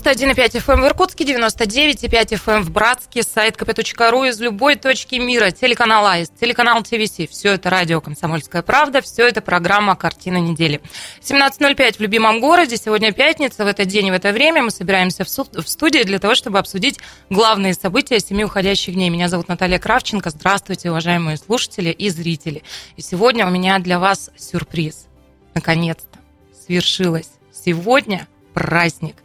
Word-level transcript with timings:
91,5 0.00 0.62
FM 0.62 0.74
эм 0.74 0.82
в 0.82 0.86
Иркутске, 0.86 1.24
99,5 1.24 2.08
FM 2.08 2.56
эм 2.56 2.62
в 2.62 2.70
Братске, 2.70 3.22
сайт 3.22 3.56
kp.ru 3.56 4.28
из 4.28 4.40
любой 4.40 4.76
точки 4.76 5.16
мира, 5.16 5.50
телеканал 5.50 6.06
АИС, 6.06 6.30
телеканал 6.40 6.82
ТВС. 6.82 7.28
Все 7.30 7.54
это 7.54 7.68
радио 7.68 8.00
«Комсомольская 8.00 8.62
правда», 8.62 9.00
все 9.00 9.26
это 9.26 9.40
программа 9.40 9.96
«Картина 9.96 10.36
недели». 10.38 10.80
17.05 11.20 11.96
в 11.96 12.00
любимом 12.00 12.40
городе, 12.40 12.76
сегодня 12.76 13.12
пятница, 13.12 13.64
в 13.64 13.66
этот 13.66 13.88
день 13.88 14.06
и 14.06 14.10
в 14.10 14.14
это 14.14 14.32
время 14.32 14.62
мы 14.62 14.70
собираемся 14.70 15.24
в, 15.24 15.28
суд, 15.28 15.48
в 15.56 15.68
студии 15.68 16.02
для 16.04 16.18
того, 16.18 16.34
чтобы 16.34 16.58
обсудить 16.58 16.98
главные 17.28 17.74
события 17.74 18.20
семи 18.20 18.44
уходящих 18.44 18.94
дней. 18.94 19.10
Меня 19.10 19.28
зовут 19.28 19.48
Наталья 19.48 19.78
Кравченко. 19.78 20.30
Здравствуйте, 20.30 20.90
уважаемые 20.90 21.36
слушатели 21.36 21.90
и 21.90 22.08
зрители. 22.08 22.62
И 22.96 23.02
сегодня 23.02 23.46
у 23.46 23.50
меня 23.50 23.78
для 23.80 23.98
вас 23.98 24.30
сюрприз. 24.36 25.06
Наконец-то 25.54 26.18
свершилось. 26.64 27.30
Сегодня 27.52 28.28
праздник. 28.54 29.16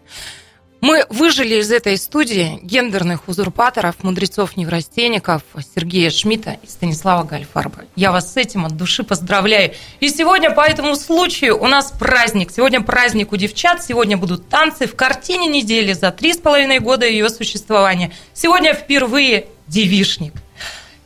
Мы 0.84 1.06
выжили 1.10 1.62
из 1.62 1.72
этой 1.72 1.96
студии 1.96 2.60
гендерных 2.62 3.30
узурпаторов, 3.30 4.04
мудрецов-неврастенников 4.04 5.42
Сергея 5.74 6.10
Шмидта 6.10 6.58
и 6.62 6.68
Станислава 6.68 7.24
Гальфарба. 7.24 7.86
Я 7.96 8.12
вас 8.12 8.34
с 8.34 8.36
этим 8.36 8.66
от 8.66 8.76
души 8.76 9.06
поздравляю. 9.06 9.72
И 10.02 10.10
сегодня 10.10 10.52
по 10.52 10.60
этому 10.60 10.98
случаю 10.98 11.58
у 11.58 11.68
нас 11.68 11.94
праздник. 11.98 12.52
Сегодня 12.52 12.82
праздник 12.82 13.32
у 13.32 13.38
девчат, 13.38 13.82
сегодня 13.82 14.18
будут 14.18 14.50
танцы 14.50 14.86
в 14.86 14.94
картине 14.98 15.48
недели 15.48 15.94
за 15.94 16.12
три 16.12 16.34
с 16.34 16.38
половиной 16.38 16.80
года 16.80 17.08
ее 17.08 17.30
существования. 17.30 18.12
Сегодня 18.34 18.74
впервые 18.74 19.46
девишник. 19.68 20.34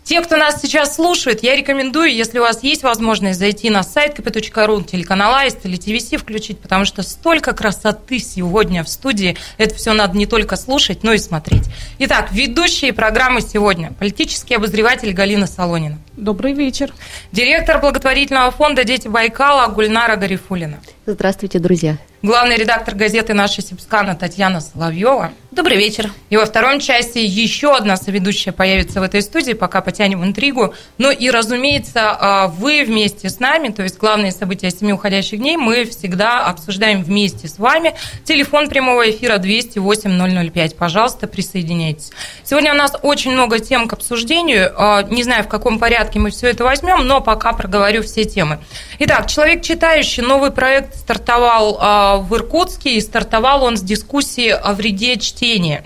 Те, 0.07 0.21
кто 0.21 0.37
нас 0.37 0.61
сейчас 0.61 0.95
слушает, 0.95 1.43
я 1.43 1.53
рекомендую, 1.53 2.15
если 2.15 2.39
у 2.39 2.41
вас 2.41 2.63
есть 2.63 2.81
возможность, 2.81 3.37
зайти 3.37 3.69
на 3.69 3.83
сайт 3.83 4.17
kp.ru, 4.17 4.85
телеканал 4.85 5.35
Аист 5.35 5.65
или 5.65 5.75
ТВС 5.75 6.17
включить, 6.17 6.59
потому 6.59 6.85
что 6.85 7.03
столько 7.03 7.51
красоты 7.51 8.19
сегодня 8.19 8.85
в 8.85 8.87
студии. 8.87 9.35
Это 9.57 9.75
все 9.75 9.91
надо 9.91 10.17
не 10.17 10.25
только 10.25 10.55
слушать, 10.55 11.03
но 11.03 11.11
и 11.11 11.17
смотреть. 11.17 11.63
Итак, 11.99 12.29
ведущие 12.31 12.93
программы 12.93 13.41
сегодня. 13.41 13.91
Политический 13.99 14.55
обозреватель 14.55 15.11
Галина 15.11 15.45
Солонина. 15.45 15.97
Добрый 16.15 16.53
вечер. 16.53 16.93
Директор 17.33 17.81
благотворительного 17.81 18.51
фонда 18.51 18.85
«Дети 18.85 19.09
Байкала» 19.09 19.67
Гульнара 19.67 20.15
Гарифулина. 20.15 20.79
Здравствуйте, 21.09 21.59
друзья. 21.59 21.97
Главный 22.21 22.57
редактор 22.57 22.95
газеты 22.95 23.33
«Наша 23.33 23.61
Сибскана» 23.61 24.13
Татьяна 24.13 24.59
Соловьева. 24.59 25.31
Добрый 25.51 25.77
вечер. 25.77 26.11
И 26.29 26.35
во 26.35 26.45
втором 26.45 26.79
части 26.79 27.19
еще 27.19 27.75
одна 27.75 27.95
соведущая 27.95 28.51
появится 28.51 28.99
в 28.99 29.03
этой 29.03 29.21
студии, 29.21 29.53
пока 29.53 29.81
потянем 29.81 30.25
интригу. 30.25 30.73
Ну 30.97 31.11
и, 31.11 31.29
разумеется, 31.29 32.17
а, 32.19 32.47
вы 32.47 32.83
вместе 32.83 33.29
с 33.29 33.39
нами, 33.39 33.69
то 33.69 33.83
есть 33.83 33.97
главные 33.97 34.31
события 34.31 34.71
семи 34.71 34.91
уходящих 34.93 35.39
дней, 35.39 35.57
мы 35.57 35.85
всегда 35.85 36.45
обсуждаем 36.45 37.03
вместе 37.03 37.47
с 37.47 37.59
вами. 37.59 37.93
Телефон 38.25 38.67
прямого 38.67 39.09
эфира 39.09 39.37
208 39.37 40.51
005. 40.51 40.75
Пожалуйста, 40.75 41.27
присоединяйтесь. 41.27 42.11
Сегодня 42.43 42.73
у 42.73 42.75
нас 42.75 42.93
очень 43.03 43.31
много 43.31 43.59
тем 43.59 43.87
к 43.87 43.93
обсуждению. 43.93 44.73
А, 44.75 45.03
не 45.03 45.23
знаю, 45.23 45.43
в 45.43 45.47
каком 45.47 45.79
порядке 45.79 46.19
мы 46.19 46.31
все 46.31 46.47
это 46.47 46.63
возьмем, 46.63 47.05
но 47.05 47.21
пока 47.21 47.53
проговорю 47.53 48.01
все 48.01 48.25
темы. 48.25 48.59
Итак, 48.99 49.27
«Человек 49.27 49.61
читающий» 49.61 50.23
новый 50.23 50.51
проект 50.51 50.96
стартовал 50.97 51.77
а, 51.79 52.17
в 52.17 52.33
Иркутске, 52.35 52.97
и 52.97 53.01
стартовал 53.01 53.63
он 53.63 53.77
с 53.77 53.81
дискуссии 53.81 54.49
о 54.49 54.73
вреде 54.73 55.17
чтения. 55.17 55.85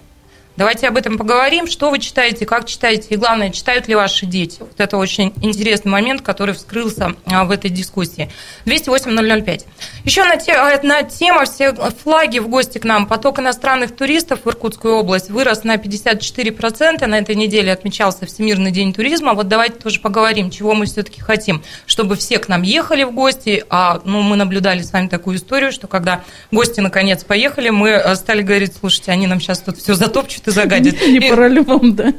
Давайте 0.58 0.88
об 0.90 0.98
этом 0.98 1.18
поговорим. 1.18 1.66
Что 1.68 1.90
вы 1.90 2.00
читаете, 2.00 2.46
как 2.46 2.66
читаете, 2.66 3.08
и 3.10 3.16
главное, 3.16 3.52
читают 3.52 3.88
ли 3.88 3.96
ваши 3.96 4.26
дети. 4.26 4.58
Вот 4.60 4.80
это 4.80 4.98
очень 4.98 5.34
интересный 5.42 5.92
момент, 5.92 6.22
который 6.22 6.54
вскрылся 6.54 7.16
а, 7.26 7.46
в 7.46 7.52
этой 7.52 7.70
дискуссии. 7.70 8.30
208-005. 8.66 9.66
Еще 10.04 10.24
одна 10.24 11.04
тема. 11.04 11.46
Все 11.46 11.74
флаги 11.74 12.40
в 12.40 12.50
гости 12.50 12.80
к 12.80 12.84
нам. 12.84 13.08
Поток 13.08 13.40
иностранных 13.40 13.96
туристов 13.96 14.42
в 14.44 14.50
Иркутскую 14.50 14.96
область 14.96 15.30
вырос 15.30 15.64
на 15.64 15.76
54%. 15.76 17.06
На 17.06 17.20
этой 17.20 17.36
неделе 17.36 17.72
отмечался 17.72 18.26
Всемирный 18.26 18.72
день 18.72 18.94
туризма. 18.94 19.34
Вот 19.34 19.48
давайте 19.48 19.76
тоже 19.76 20.02
поговорим, 20.02 20.52
чего 20.52 20.74
мы 20.74 20.86
все-таки 20.86 21.22
хотим. 21.22 21.64
Чтобы 21.86 22.18
все 22.18 22.40
к 22.40 22.50
нам 22.50 22.62
ехали 22.64 23.04
в 23.04 23.14
гости. 23.14 23.64
А 23.70 24.02
ну, 24.04 24.22
мы 24.22 24.36
наблюдали 24.36 24.82
с 24.82 24.92
вами 24.92 25.08
такую 25.08 25.38
историю, 25.38 25.72
что 25.72 25.88
когда 25.88 26.24
гости 26.52 26.82
наконец 26.82 27.24
поехали, 27.24 27.70
мы 27.70 27.90
э, 27.92 28.16
стали 28.16 28.42
говорить, 28.42 28.74
слушайте, 28.78 29.12
они 29.12 29.28
нам 29.28 29.40
сейчас 29.40 29.60
тут 29.60 29.78
все 29.78 29.94
затопчут 29.94 30.41
что 30.42 30.52
загадит. 30.52 31.02
Не 31.08 31.20
пора 31.20 31.48
ли 31.48 31.62
вам, 31.62 31.96
да? 31.96 32.12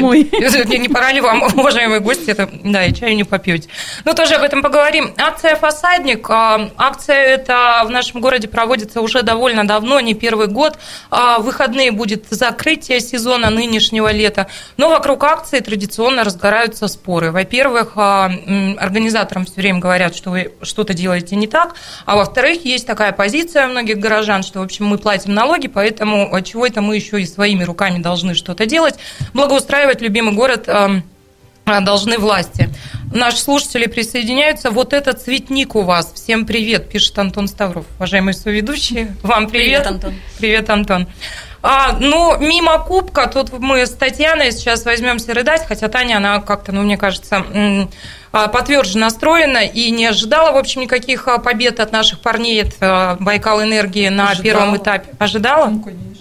Домой. 0.00 0.30
Не 0.78 0.88
пора 0.88 1.12
ли 1.12 1.20
вам, 1.20 1.42
уважаемые 1.42 2.00
гости, 2.00 2.30
это, 2.30 2.48
да, 2.64 2.84
и 2.84 2.92
чаю 2.92 3.16
не 3.16 3.24
попьете. 3.24 3.68
Ну, 4.04 4.14
тоже 4.14 4.34
об 4.34 4.42
этом 4.42 4.62
поговорим. 4.62 5.12
Акция 5.16 5.56
«Фасадник». 5.56 6.28
А, 6.28 6.70
акция 6.76 7.16
эта 7.16 7.82
в 7.84 7.90
нашем 7.90 8.20
городе 8.20 8.48
проводится 8.48 9.00
уже 9.00 9.22
довольно 9.22 9.66
давно, 9.66 10.00
не 10.00 10.14
первый 10.14 10.48
год. 10.48 10.78
А, 11.10 11.38
в 11.38 11.44
выходные 11.44 11.92
будет 11.92 12.26
закрытие 12.30 13.00
сезона 13.00 13.50
нынешнего 13.50 14.10
лета. 14.10 14.48
Но 14.76 14.88
вокруг 14.88 15.22
акции 15.24 15.60
традиционно 15.60 16.24
разгораются 16.24 16.88
споры. 16.88 17.30
Во-первых, 17.30 17.92
а, 17.96 18.30
организаторам 18.78 19.44
все 19.44 19.56
время 19.56 19.80
говорят, 19.80 20.14
что 20.16 20.30
вы 20.30 20.52
что-то 20.62 20.94
делаете 20.94 21.36
не 21.36 21.46
так. 21.46 21.74
А 22.04 22.16
во-вторых, 22.16 22.64
есть 22.64 22.86
такая 22.86 23.12
позиция 23.12 23.66
у 23.66 23.70
многих 23.70 23.98
горожан, 23.98 24.42
что, 24.42 24.60
в 24.60 24.62
общем, 24.62 24.86
мы 24.86 24.98
платим 24.98 25.34
налоги, 25.34 25.68
поэтому 25.68 26.28
чего 26.42 26.66
это 26.66 26.80
мы 26.80 26.96
еще 26.96 27.21
и 27.22 27.26
своими 27.26 27.64
руками 27.64 27.98
должны 27.98 28.34
что-то 28.34 28.66
делать. 28.66 28.94
Благоустраивать 29.34 30.00
любимый 30.00 30.34
город 30.34 30.64
эм, 30.66 31.04
э, 31.66 31.80
должны 31.80 32.18
власти. 32.18 32.68
Наши 33.12 33.38
слушатели 33.38 33.86
присоединяются. 33.86 34.70
Вот 34.70 34.92
этот 34.92 35.20
цветник 35.22 35.74
у 35.74 35.82
вас. 35.82 36.12
Всем 36.14 36.46
привет, 36.46 36.88
пишет 36.88 37.18
Антон 37.18 37.48
Ставров. 37.48 37.84
Уважаемые 37.96 38.34
соведущие, 38.34 39.14
вам 39.22 39.48
привет. 39.48 39.82
Привет, 39.82 39.86
Антон. 39.86 40.14
Привет, 40.38 40.70
Антон. 40.70 41.08
А, 41.64 41.96
ну, 42.00 42.38
мимо 42.38 42.78
кубка, 42.80 43.28
тут 43.28 43.52
мы 43.58 43.86
с 43.86 43.90
Татьяной 43.90 44.50
сейчас 44.50 44.84
возьмемся 44.84 45.32
рыдать, 45.32 45.64
хотя 45.66 45.88
Таня, 45.88 46.16
она 46.16 46.40
как-то, 46.40 46.72
ну, 46.72 46.82
мне 46.82 46.96
кажется, 46.96 47.44
а, 48.32 48.48
потверже 48.48 48.98
настроена 48.98 49.64
и 49.64 49.90
не 49.90 50.06
ожидала, 50.06 50.52
в 50.52 50.56
общем, 50.56 50.80
никаких 50.80 51.28
а, 51.28 51.38
побед 51.38 51.78
от 51.78 51.92
наших 51.92 52.20
парней 52.20 52.62
от 52.62 52.74
э, 52.80 53.16
Байкал 53.20 53.62
Энергии 53.62 54.08
на 54.08 54.30
ожидала. 54.30 54.42
первом 54.42 54.76
этапе. 54.76 55.10
Ожидала? 55.18 55.66
Ну, 55.66 55.82
конечно 55.82 56.11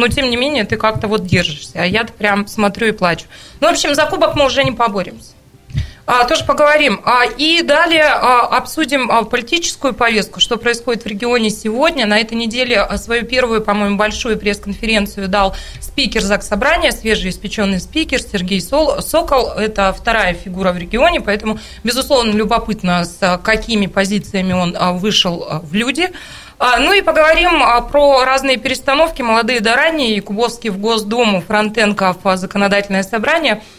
но 0.00 0.08
тем 0.08 0.30
не 0.30 0.36
менее 0.36 0.64
ты 0.64 0.76
как-то 0.76 1.06
вот 1.06 1.26
держишься, 1.26 1.82
а 1.82 1.84
я-то 1.84 2.12
прям 2.12 2.46
смотрю 2.46 2.88
и 2.88 2.92
плачу. 2.92 3.26
Ну, 3.60 3.68
в 3.68 3.70
общем, 3.70 3.94
за 3.94 4.06
кубок 4.06 4.34
мы 4.34 4.46
уже 4.46 4.64
не 4.64 4.72
поборемся. 4.72 5.32
А, 6.12 6.24
тоже 6.24 6.44
поговорим. 6.44 7.00
А, 7.04 7.24
и 7.24 7.62
далее 7.62 8.06
а, 8.06 8.46
обсудим 8.56 9.08
а, 9.12 9.22
политическую 9.22 9.94
повестку, 9.94 10.40
что 10.40 10.56
происходит 10.56 11.04
в 11.04 11.06
регионе 11.06 11.50
сегодня. 11.50 12.04
На 12.04 12.18
этой 12.18 12.36
неделе 12.36 12.80
а, 12.80 12.98
свою 12.98 13.24
первую, 13.24 13.60
по-моему, 13.60 13.96
большую 13.96 14.36
пресс-конференцию 14.36 15.28
дал 15.28 15.54
спикер 15.78 16.22
ЗАГС 16.22 16.48
Собрания, 16.48 16.90
свежеиспеченный 16.90 17.78
спикер 17.78 18.20
Сергей 18.20 18.60
Сол, 18.60 19.00
Сокол. 19.02 19.50
Это 19.50 19.94
вторая 19.96 20.34
фигура 20.34 20.72
в 20.72 20.78
регионе, 20.78 21.20
поэтому, 21.20 21.60
безусловно, 21.84 22.32
любопытно, 22.32 23.04
с 23.04 23.40
какими 23.44 23.86
позициями 23.86 24.52
он 24.52 24.76
вышел 24.98 25.60
в 25.62 25.74
люди. 25.74 26.10
Ну 26.60 26.92
и 26.92 27.00
поговорим 27.00 27.62
про 27.90 28.24
разные 28.24 28.58
перестановки, 28.58 29.22
молодые 29.22 29.60
да 29.60 29.76
ранние, 29.76 30.14
Якубовский 30.16 30.68
в 30.68 30.78
Госдуму, 30.78 31.40
Фронтенко 31.40 32.14
в 32.22 32.36
законодательное 32.36 33.02
собрание– 33.02 33.62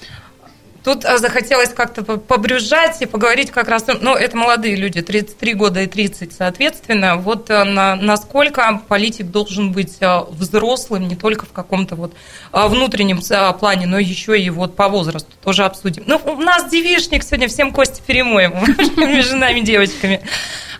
Тут 0.83 1.05
а, 1.05 1.19
захотелось 1.19 1.69
как-то 1.69 2.03
побрюзжать 2.03 3.01
и 3.01 3.05
поговорить 3.05 3.51
как 3.51 3.67
раз, 3.67 3.85
ну, 4.01 4.15
это 4.15 4.35
молодые 4.35 4.75
люди, 4.75 5.01
33 5.01 5.53
года 5.53 5.81
и 5.81 5.87
30, 5.87 6.33
соответственно, 6.33 7.17
вот 7.17 7.51
а, 7.51 7.65
на, 7.65 7.95
насколько 7.95 8.81
политик 8.87 9.27
должен 9.27 9.71
быть 9.73 9.97
а, 10.01 10.23
взрослым 10.23 11.07
не 11.07 11.15
только 11.15 11.45
в 11.45 11.51
каком-то 11.51 11.95
вот 11.95 12.13
внутреннем 12.51 13.21
плане, 13.59 13.85
но 13.85 13.99
еще 13.99 14.39
и 14.39 14.49
вот 14.49 14.75
по 14.75 14.87
возрасту 14.87 15.31
тоже 15.43 15.65
обсудим. 15.65 16.03
Ну, 16.07 16.19
у 16.25 16.41
нас 16.41 16.69
девишник 16.69 17.23
сегодня, 17.23 17.47
всем 17.47 17.71
кости 17.71 18.01
перемоем 18.05 18.53
между 18.97 19.37
нами 19.37 19.59
девочками. 19.59 20.21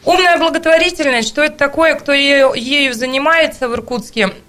Умная 0.03 0.37
благотворительность, 0.37 1.27
что 1.27 1.43
это 1.43 1.57
такое, 1.57 1.95
кто 1.95 2.11
ею 2.11 2.93
занимается 2.93 3.67
в 3.67 3.73
Иркутске– 3.73 4.33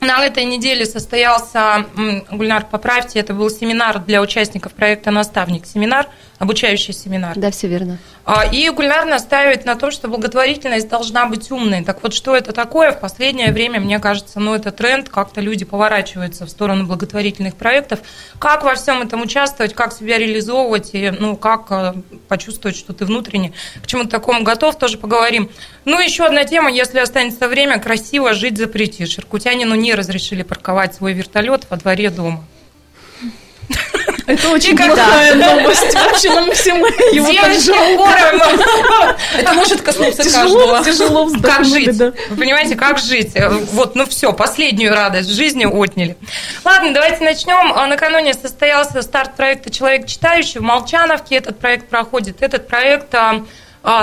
на 0.00 0.24
этой 0.24 0.44
неделе 0.44 0.84
состоялся, 0.84 1.86
Гульнар, 2.30 2.66
поправьте, 2.70 3.18
это 3.18 3.32
был 3.32 3.50
семинар 3.50 3.98
для 3.98 4.20
участников 4.20 4.72
проекта 4.72 5.10
«Наставник». 5.10 5.66
Семинар, 5.66 6.06
обучающий 6.38 6.92
семинар. 6.92 7.36
Да, 7.36 7.50
все 7.50 7.66
верно. 7.66 7.98
А, 8.24 8.44
и 8.44 8.68
Гульнар 8.70 9.06
настаивает 9.06 9.64
на 9.64 9.74
том, 9.76 9.90
что 9.90 10.08
благотворительность 10.08 10.88
должна 10.88 11.26
быть 11.26 11.50
умной. 11.50 11.82
Так 11.84 12.02
вот, 12.02 12.12
что 12.12 12.36
это 12.36 12.52
такое? 12.52 12.92
В 12.92 13.00
последнее 13.00 13.52
время, 13.52 13.80
мне 13.80 13.98
кажется, 13.98 14.38
ну, 14.40 14.54
это 14.54 14.70
тренд, 14.70 15.08
как-то 15.08 15.40
люди 15.40 15.64
поворачиваются 15.64 16.44
в 16.44 16.50
сторону 16.50 16.86
благотворительных 16.86 17.54
проектов. 17.54 18.00
Как 18.38 18.64
во 18.64 18.74
всем 18.74 19.00
этом 19.02 19.22
участвовать, 19.22 19.74
как 19.74 19.92
себя 19.92 20.18
реализовывать, 20.18 20.90
и, 20.92 21.10
ну, 21.10 21.36
как 21.36 21.66
э, 21.70 21.94
почувствовать, 22.28 22.76
что 22.76 22.92
ты 22.92 23.06
внутренне 23.06 23.52
к 23.82 23.86
чему-то 23.86 24.10
такому 24.10 24.42
готов, 24.42 24.76
тоже 24.76 24.98
поговорим. 24.98 25.50
Ну, 25.84 25.98
еще 26.00 26.26
одна 26.26 26.44
тема, 26.44 26.70
если 26.70 26.98
останется 26.98 27.48
время, 27.48 27.78
красиво 27.78 28.34
жить 28.34 28.58
запретишь. 28.58 29.18
Иркутянину 29.18 29.74
не 29.74 29.94
разрешили 29.94 30.42
парковать 30.42 30.94
свой 30.94 31.14
вертолет 31.14 31.66
во 31.70 31.76
дворе 31.76 32.10
дома. 32.10 32.44
Это 34.26 34.48
очень 34.50 34.76
плохая 34.76 35.34
новость. 35.34 35.94
Вообще 35.94 36.30
нам 36.30 36.50
всем 36.52 36.78
его 36.78 38.06
так. 38.06 39.16
Это 39.38 39.52
может 39.54 39.82
коснуться 39.82 40.24
каждого. 40.24 40.84
тяжело 40.84 41.26
Как 41.26 41.60
вздохнули, 41.60 41.84
жить? 41.84 41.98
Вы 42.30 42.36
понимаете, 42.36 42.74
как 42.74 42.98
жить? 42.98 43.32
Э, 43.34 43.48
Вот, 43.48 43.94
ну 43.94 44.06
все, 44.06 44.32
последнюю 44.32 44.92
радость 44.92 45.30
жизни 45.30 45.64
отняли. 45.64 46.16
Ладно, 46.64 46.92
давайте 46.92 47.22
начнем. 47.24 47.72
А, 47.74 47.86
Накануне 47.86 48.34
состоялся 48.34 49.02
старт 49.02 49.36
проекта 49.36 49.70
«Человек 49.70 50.06
читающий» 50.06 50.60
в 50.60 50.64
Молчановке. 50.64 51.36
Этот 51.36 51.58
проект 51.58 51.88
проходит. 51.88 52.42
Этот 52.42 52.66
проект 52.68 53.14
а, 53.14 53.44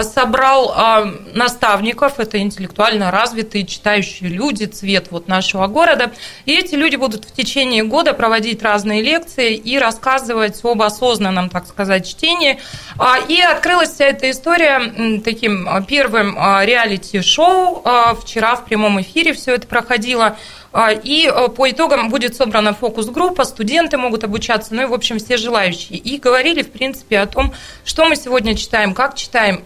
собрал 0.04 0.72
а, 0.74 1.14
наставников, 1.34 2.20
это 2.20 2.40
интеллектуально 2.40 3.12
развитые 3.12 3.66
читающие 3.66 4.30
люди, 4.30 4.64
цвет 4.64 5.08
вот 5.12 5.28
нашего 5.28 5.68
города. 5.68 6.14
И 6.46 6.54
эти 6.54 6.76
люди 6.76 6.96
будут 6.96 7.26
в 7.26 7.34
течение 7.34 7.84
года 7.84 8.14
проводить 8.14 8.64
разные 8.64 9.02
лекции 9.02 9.56
и 9.56 9.78
рассказывать 9.78 10.60
об 10.64 10.82
осознанном, 10.82 11.50
так 11.50 11.68
сказать, 11.68 12.08
чтении. 12.08 12.60
А, 12.98 13.18
И 13.28 13.42
открылась 13.42 13.92
вся 13.92 14.06
эта 14.06 14.32
история 14.32 15.20
таким 15.20 15.68
а, 15.68 15.82
первым 15.82 16.36
а, 16.40 16.64
реалити-шоу. 16.64 17.82
А, 17.84 18.16
Вчера 18.16 18.56
в 18.56 18.64
прямом 18.64 19.02
эфире 19.02 19.34
все 19.34 19.56
это 19.56 19.68
проходило. 19.68 20.38
А, 20.72 20.92
И 20.92 21.28
а, 21.28 21.50
по 21.50 21.70
итогам 21.70 22.10
будет 22.10 22.38
собрана 22.38 22.74
фокус-группа, 22.74 23.44
студенты 23.44 23.98
могут 23.98 24.24
обучаться, 24.24 24.74
ну 24.74 24.84
и, 24.84 24.86
в 24.86 24.94
общем, 24.94 25.20
все 25.20 25.36
желающие. 25.36 26.00
И 26.00 26.18
говорили, 26.20 26.64
в 26.64 26.72
принципе, 26.72 27.20
о 27.20 27.28
том, 27.28 27.54
что 27.84 28.06
мы 28.06 28.16
сегодня 28.16 28.56
читаем, 28.56 28.94
как 28.94 29.16
читаем. 29.16 29.64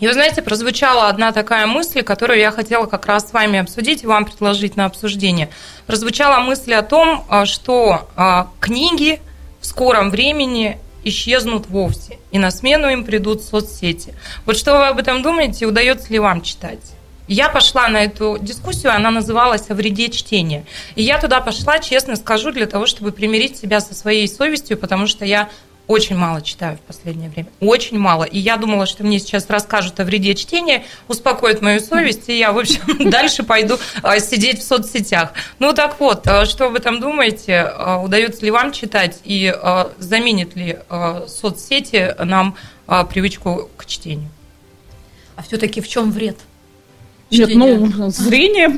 И 0.00 0.06
вы 0.06 0.14
знаете, 0.14 0.40
прозвучала 0.40 1.08
одна 1.08 1.30
такая 1.30 1.66
мысль, 1.66 2.02
которую 2.02 2.38
я 2.38 2.50
хотела 2.50 2.86
как 2.86 3.06
раз 3.06 3.28
с 3.28 3.32
вами 3.32 3.58
обсудить 3.58 4.02
и 4.02 4.06
вам 4.06 4.24
предложить 4.24 4.76
на 4.76 4.86
обсуждение. 4.86 5.50
Прозвучала 5.86 6.40
мысль 6.40 6.72
о 6.72 6.82
том, 6.82 7.24
а, 7.28 7.44
что 7.44 8.08
а, 8.16 8.48
книги 8.60 9.20
в 9.60 9.66
скором 9.66 10.10
времени 10.10 10.78
исчезнут 11.04 11.66
вовсе, 11.68 12.18
и 12.30 12.38
на 12.38 12.50
смену 12.50 12.88
им 12.88 13.04
придут 13.04 13.42
соцсети. 13.42 14.14
Вот 14.46 14.56
что 14.56 14.78
вы 14.78 14.86
об 14.88 14.98
этом 14.98 15.22
думаете, 15.22 15.66
удается 15.66 16.10
ли 16.12 16.18
вам 16.18 16.42
читать? 16.42 16.80
Я 17.28 17.48
пошла 17.48 17.86
на 17.88 18.02
эту 18.02 18.38
дискуссию, 18.40 18.92
она 18.92 19.10
называлась 19.10 19.70
«О 19.70 19.74
вреде 19.74 20.08
чтения». 20.08 20.64
И 20.96 21.02
я 21.02 21.20
туда 21.20 21.40
пошла, 21.40 21.78
честно 21.78 22.16
скажу, 22.16 22.50
для 22.50 22.66
того, 22.66 22.86
чтобы 22.86 23.12
примирить 23.12 23.56
себя 23.56 23.80
со 23.80 23.94
своей 23.94 24.26
совестью, 24.26 24.76
потому 24.76 25.06
что 25.06 25.24
я 25.24 25.48
очень 25.86 26.16
мало 26.16 26.40
читаю 26.40 26.76
в 26.76 26.80
последнее 26.80 27.30
время. 27.30 27.48
Очень 27.60 27.98
мало. 27.98 28.24
И 28.24 28.38
я 28.38 28.56
думала, 28.56 28.86
что 28.86 29.02
мне 29.02 29.18
сейчас 29.18 29.48
расскажут 29.48 29.98
о 29.98 30.04
вреде 30.04 30.34
чтения, 30.34 30.84
успокоят 31.08 31.62
мою 31.62 31.80
совесть, 31.80 32.28
и 32.28 32.38
я, 32.38 32.52
в 32.52 32.58
общем, 32.58 32.80
дальше 33.10 33.42
пойду 33.42 33.76
а, 34.02 34.20
сидеть 34.20 34.60
в 34.60 34.62
соцсетях. 34.62 35.32
Ну 35.58 35.72
так 35.72 35.98
вот, 35.98 36.26
а, 36.28 36.46
что 36.46 36.66
об 36.66 36.76
этом 36.76 37.00
думаете? 37.00 37.62
А, 37.62 38.00
Удается 38.00 38.44
ли 38.44 38.50
вам 38.50 38.72
читать? 38.72 39.18
И 39.24 39.52
заменит 39.98 40.54
ли 40.56 40.78
соцсети 41.26 42.14
нам 42.22 42.56
привычку 42.86 43.68
к 43.76 43.86
чтению? 43.86 44.30
А 45.36 45.42
все-таки 45.42 45.80
в 45.80 45.88
чем 45.88 46.12
вред? 46.12 46.36
Нет, 47.30 47.50
ну, 47.54 48.10
зрение 48.10 48.74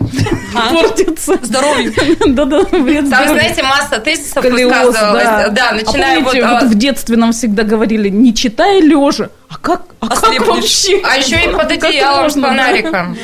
А? 0.54 0.72
портится. 0.74 1.38
Здоровью. 1.42 1.92
Да-да, 2.26 2.60
вред 2.60 3.08
Там, 3.08 3.28
знаете, 3.28 3.62
масса 3.62 3.98
тезисов 3.98 4.44
высказывалась. 4.44 5.52
да. 5.52 5.70
А 5.70 5.74
начиная 5.74 6.20
вот... 6.20 6.62
в 6.64 6.74
детстве 6.74 7.16
нам 7.16 7.32
всегда 7.32 7.62
говорили, 7.62 8.08
не 8.08 8.34
читай 8.34 8.80
лежа. 8.80 9.30
А 9.48 9.56
как, 9.56 9.82
а 10.00 10.08
как 10.08 10.46
вообще? 10.46 11.00
А 11.02 11.16
еще 11.16 11.36
и 11.36 11.52
под 11.52 11.70
одеялом 11.70 12.30
с 12.30 12.34
фонариком. 12.34 13.16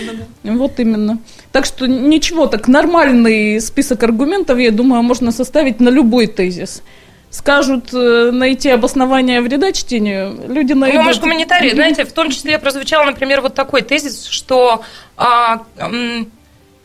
Вот 0.44 0.80
именно. 0.80 1.18
Так 1.52 1.64
что 1.64 1.86
ничего, 1.86 2.46
так 2.46 2.68
нормальный 2.68 3.60
список 3.60 4.02
аргументов, 4.02 4.58
я 4.58 4.70
думаю, 4.70 5.02
можно 5.02 5.32
составить 5.32 5.80
на 5.80 5.88
любой 5.88 6.26
тезис. 6.26 6.82
Скажут 7.30 7.92
э, 7.92 8.30
найти 8.32 8.70
обоснование 8.70 9.42
вреда 9.42 9.72
чтению, 9.72 10.34
люди 10.48 10.72
найдут. 10.72 11.00
Ну, 11.00 11.04
может, 11.04 11.20
гуманитарии, 11.20 11.70
знаете, 11.74 12.04
в 12.04 12.12
том 12.12 12.30
числе 12.30 12.58
прозвучал, 12.58 13.04
например, 13.04 13.42
вот 13.42 13.54
такой 13.54 13.82
тезис, 13.82 14.26
что 14.26 14.82
а, 15.16 15.62
м, 15.76 16.30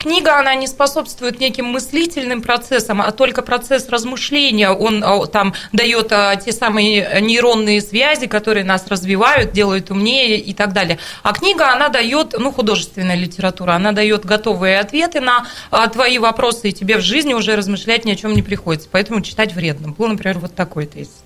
книга, 0.04 0.38
она 0.38 0.54
не 0.56 0.68
способствует 0.68 1.40
неким 1.40 1.66
мыслительным 1.66 2.42
процессам, 2.42 3.02
а 3.02 3.12
только 3.12 3.42
процесс 3.42 3.90
размышления, 3.90 4.70
он 4.70 5.04
а, 5.04 5.26
там 5.28 5.54
дает 5.72 6.12
а, 6.12 6.36
те 6.36 6.52
самые 6.52 7.22
нейронные 7.22 7.82
связи, 7.82 8.28
которые 8.28 8.66
нас 8.66 8.88
развивают, 8.88 9.54
делают 9.54 9.90
умнее 9.90 10.38
и 10.38 10.54
так 10.54 10.74
далее. 10.74 11.00
А 11.24 11.34
книга, 11.34 11.72
она 11.72 11.90
дает, 11.90 12.36
ну, 12.38 12.52
художественная 12.52 13.16
литература, 13.16 13.74
она 13.74 13.94
дает 13.94 14.26
готовые 14.26 14.80
ответы 14.80 15.22
на 15.22 15.48
а, 15.72 15.88
твои 15.88 16.18
вопросы, 16.18 16.70
и 16.70 16.74
тебе 16.74 16.98
в 16.98 17.02
жизни 17.02 17.34
уже 17.34 17.56
размышлять 17.56 18.06
ни 18.06 18.12
о 18.12 18.16
чем 18.16 18.34
не 18.34 18.42
приходится, 18.42 18.90
поэтому 18.92 19.22
читать 19.22 19.54
вредно. 19.54 19.90
Был, 19.90 20.08
например, 20.08 20.40
вот 20.40 20.54
такой 20.54 20.86
тезис. 20.86 21.24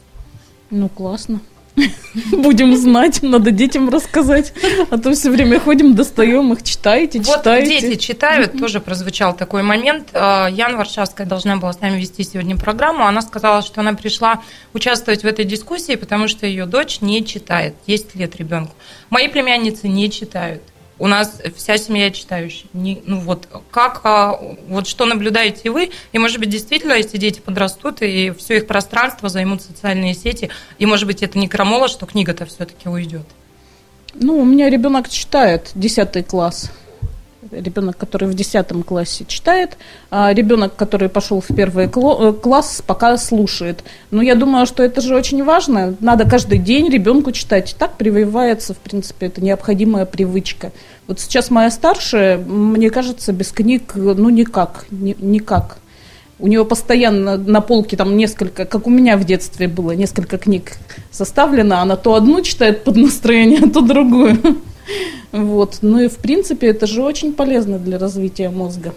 Ну, 0.69 0.88
классно. 0.88 1.41
Будем 2.31 2.75
знать, 2.75 3.21
надо 3.21 3.51
детям 3.51 3.89
рассказать. 3.89 4.53
А 4.89 4.97
то 4.97 5.13
все 5.13 5.29
время 5.29 5.59
ходим, 5.59 5.95
достаем 5.95 6.53
их, 6.53 6.63
читайте, 6.63 7.19
Вот 7.19 7.38
читайте. 7.38 7.81
дети 7.81 8.00
читают, 8.00 8.57
тоже 8.57 8.79
прозвучал 8.79 9.35
такой 9.35 9.62
момент. 9.62 10.09
А, 10.13 10.47
Яна 10.47 10.77
Варшавская 10.77 11.27
должна 11.27 11.57
была 11.57 11.74
с 11.74 11.81
нами 11.81 12.00
вести 12.00 12.24
сегодня 12.24 12.57
программу. 12.57 13.06
Она 13.06 13.21
сказала, 13.21 13.62
что 13.62 13.81
она 13.81 13.94
пришла 13.94 14.41
участвовать 14.74 15.24
в 15.24 15.25
этой 15.27 15.45
дискуссии, 15.45 15.95
потому 15.95 16.27
что 16.27 16.47
ее 16.47 16.65
дочь 16.65 17.01
не 17.01 17.24
читает. 17.25 17.75
10 17.85 18.15
лет 18.15 18.35
ребенку. 18.38 18.73
Мои 19.09 19.27
племянницы 19.27 19.88
не 19.88 20.09
читают. 20.09 20.63
У 20.99 21.07
нас 21.07 21.41
вся 21.55 21.77
семья 21.77 22.09
читающая. 22.11 22.67
Не- 22.73 23.01
ну 23.05 23.19
вот 23.19 23.47
как, 23.71 24.01
а, 24.03 24.39
вот 24.67 24.88
что 24.88 25.05
наблюдаете 25.05 25.69
вы? 25.69 25.91
И 26.11 26.17
может 26.17 26.39
быть 26.39 26.49
действительно, 26.49 26.94
если 26.94 27.17
дети 27.17 27.39
подрастут 27.39 28.01
и 28.01 28.31
все 28.38 28.57
их 28.57 28.67
пространство 28.67 29.29
займут 29.29 29.61
социальные 29.61 30.15
сети, 30.15 30.49
и 30.79 30.85
может 30.85 31.05
быть 31.05 31.21
это 31.21 31.38
не 31.38 31.47
крамола, 31.47 31.88
что 31.88 32.05
книга-то 32.05 32.45
все-таки 32.45 32.89
уйдет. 32.89 33.25
Ну, 34.15 34.39
у 34.39 34.45
меня 34.45 34.69
ребенок 34.69 35.09
читает 35.09 35.71
10 35.75 36.25
класс. 36.25 36.71
Ребенок, 37.51 37.97
который 37.97 38.27
в 38.27 38.33
10 38.33 38.67
классе 38.85 39.25
читает, 39.27 39.77
а 40.11 40.33
ребенок, 40.33 40.75
который 40.75 41.09
пошел 41.09 41.41
в 41.41 41.47
первый 41.55 41.85
э, 41.85 42.33
класс, 42.33 42.83
пока 42.85 43.17
слушает. 43.17 43.83
Но 44.11 44.21
я 44.21 44.35
думаю, 44.35 44.65
что 44.65 44.83
это 44.83 45.01
же 45.01 45.15
очень 45.15 45.44
важно. 45.44 45.95
Надо 45.99 46.29
каждый 46.29 46.57
день 46.57 46.89
ребенку 46.89 47.31
читать. 47.31 47.75
Так 47.77 47.97
прививается, 47.97 48.73
в 48.73 48.77
принципе, 48.77 49.27
это 49.27 49.41
необходимая 49.41 50.05
привычка. 50.05 50.71
Вот 51.07 51.19
сейчас 51.19 51.49
моя 51.49 51.71
старшая, 51.71 52.38
мне 52.38 52.89
кажется, 52.89 53.31
без 53.31 53.51
книг, 53.51 53.94
ну, 53.95 54.29
никак, 54.29 54.85
ни- 54.91 55.15
никак. 55.19 55.77
У 56.39 56.47
него 56.47 56.66
постоянно 56.66 57.37
на 57.37 57.61
полке 57.61 57.97
там 57.97 58.16
несколько, 58.16 58.66
как 58.66 58.85
у 58.85 58.89
меня 58.92 59.18
в 59.18 59.23
детстве 59.23 59.68
было, 59.68 59.92
несколько 59.92 60.37
книг 60.37 60.73
составлено. 61.09 61.77
Она 61.77 61.95
то 61.95 62.13
одну 62.13 62.42
читает 62.42 62.83
под 62.83 62.95
настроение, 62.97 63.61
то 63.73 63.81
другую. 63.81 64.37
Вот. 65.31 65.79
Ну 65.81 65.99
и 65.99 66.07
в 66.07 66.17
принципе 66.17 66.67
это 66.67 66.87
же 66.87 67.01
очень 67.01 67.33
полезно 67.33 67.79
для 67.79 67.97
развития 67.97 68.49
мозга. 68.49 68.94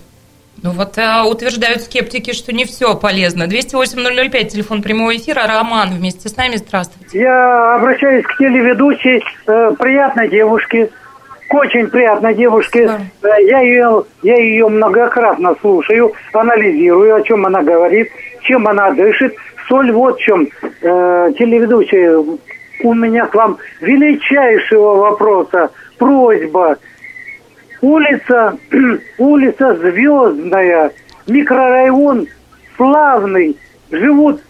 Ну 0.62 0.72
вот 0.72 0.98
э, 0.98 1.22
утверждают 1.22 1.82
скептики, 1.82 2.32
что 2.32 2.52
не 2.52 2.64
все 2.64 2.94
полезно. 2.94 3.44
208-005, 3.44 4.44
телефон 4.44 4.82
прямого 4.82 5.16
эфира. 5.16 5.46
Роман 5.46 5.90
вместе 5.90 6.28
с 6.28 6.36
нами. 6.36 6.56
Здравствуйте. 6.56 7.18
Я 7.18 7.76
обращаюсь 7.76 8.24
к 8.26 8.36
телеведущей, 8.36 9.22
э, 9.46 9.72
приятной 9.78 10.28
девушке, 10.28 10.90
к 11.48 11.54
очень 11.54 11.86
приятной 11.88 12.34
девушке. 12.34 12.86
Да. 12.86 13.28
Э, 13.28 13.42
я, 13.42 13.60
ее, 13.60 14.04
я 14.22 14.36
ее 14.36 14.68
многократно 14.68 15.56
слушаю, 15.62 16.12
анализирую, 16.34 17.16
о 17.16 17.22
чем 17.22 17.46
она 17.46 17.62
говорит, 17.62 18.10
чем 18.42 18.68
она 18.68 18.90
дышит. 18.90 19.34
Соль 19.66 19.92
вот 19.92 20.18
в 20.18 20.22
чем. 20.22 20.48
Э, 20.82 21.32
телеведущая, 21.38 22.18
у 22.82 22.94
меня 22.94 23.26
к 23.26 23.34
вам 23.34 23.58
величайшего 23.80 24.96
вопроса, 24.96 25.70
просьба. 26.00 26.78
Улица, 27.80 28.58
улица 29.18 29.76
Звездная, 29.76 30.90
микрорайон 31.26 32.26
славный, 32.76 33.56
живут, 33.90 34.40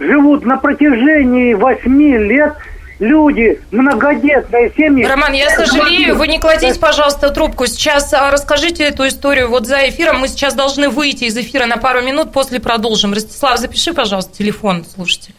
живут 0.00 0.44
на 0.44 0.56
протяжении 0.56 1.54
восьми 1.54 2.18
лет 2.18 2.54
люди, 2.98 3.60
многодетные 3.70 4.72
семьи. 4.76 5.04
Роман, 5.04 5.32
я 5.32 5.50
сожалею, 5.50 6.16
вы 6.16 6.28
не 6.28 6.38
кладите, 6.38 6.78
пожалуйста, 6.78 7.30
трубку. 7.30 7.66
Сейчас 7.66 8.12
а, 8.12 8.30
расскажите 8.30 8.84
эту 8.84 9.06
историю 9.06 9.48
вот 9.48 9.66
за 9.66 9.88
эфиром. 9.88 10.20
Мы 10.20 10.28
сейчас 10.28 10.54
должны 10.54 10.88
выйти 10.88 11.24
из 11.24 11.36
эфира 11.36 11.66
на 11.66 11.76
пару 11.76 12.02
минут, 12.02 12.32
после 12.32 12.58
продолжим. 12.58 13.12
Ростислав, 13.12 13.58
запиши, 13.58 13.92
пожалуйста, 13.92 14.36
телефон 14.36 14.84
слушателя. 14.84 15.34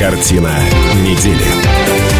Картина 0.00 0.50
недели. 1.04 2.19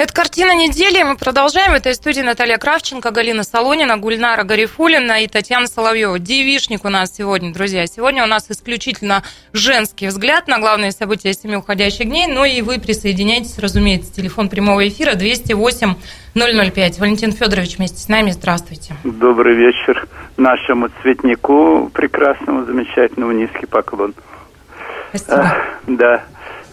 Это 0.00 0.14
картина 0.14 0.54
недели. 0.54 1.02
Мы 1.02 1.14
продолжаем. 1.14 1.74
Этой 1.74 1.94
студии 1.94 2.22
Наталья 2.22 2.56
Кравченко, 2.56 3.10
Галина 3.10 3.42
Солонина, 3.42 3.98
Гульнара 3.98 4.44
Гарифулина 4.44 5.22
и 5.22 5.26
Татьяна 5.26 5.66
Соловьева. 5.66 6.18
Девишник 6.18 6.86
у 6.86 6.88
нас 6.88 7.14
сегодня, 7.14 7.52
друзья. 7.52 7.86
Сегодня 7.86 8.24
у 8.24 8.26
нас 8.26 8.50
исключительно 8.50 9.22
женский 9.52 10.06
взгляд 10.06 10.48
на 10.48 10.58
главные 10.58 10.92
события 10.92 11.34
семи 11.34 11.54
уходящих 11.56 12.08
дней. 12.08 12.28
Ну 12.28 12.46
и 12.46 12.62
вы 12.62 12.80
присоединяйтесь, 12.80 13.58
разумеется. 13.58 14.10
Телефон 14.10 14.48
прямого 14.48 14.88
эфира 14.88 15.16
208 15.16 15.94
005. 16.34 16.98
Валентин 16.98 17.32
Федорович 17.32 17.76
вместе 17.76 17.98
с 17.98 18.08
нами. 18.08 18.30
Здравствуйте. 18.30 18.94
Добрый 19.04 19.54
вечер 19.54 20.08
нашему 20.38 20.88
цветнику 21.02 21.90
прекрасному, 21.92 22.64
замечательному. 22.64 23.32
Низкий 23.32 23.66
поклон. 23.66 24.14
Спасибо. 25.10 25.42
А, 25.42 25.56
да. 25.86 26.24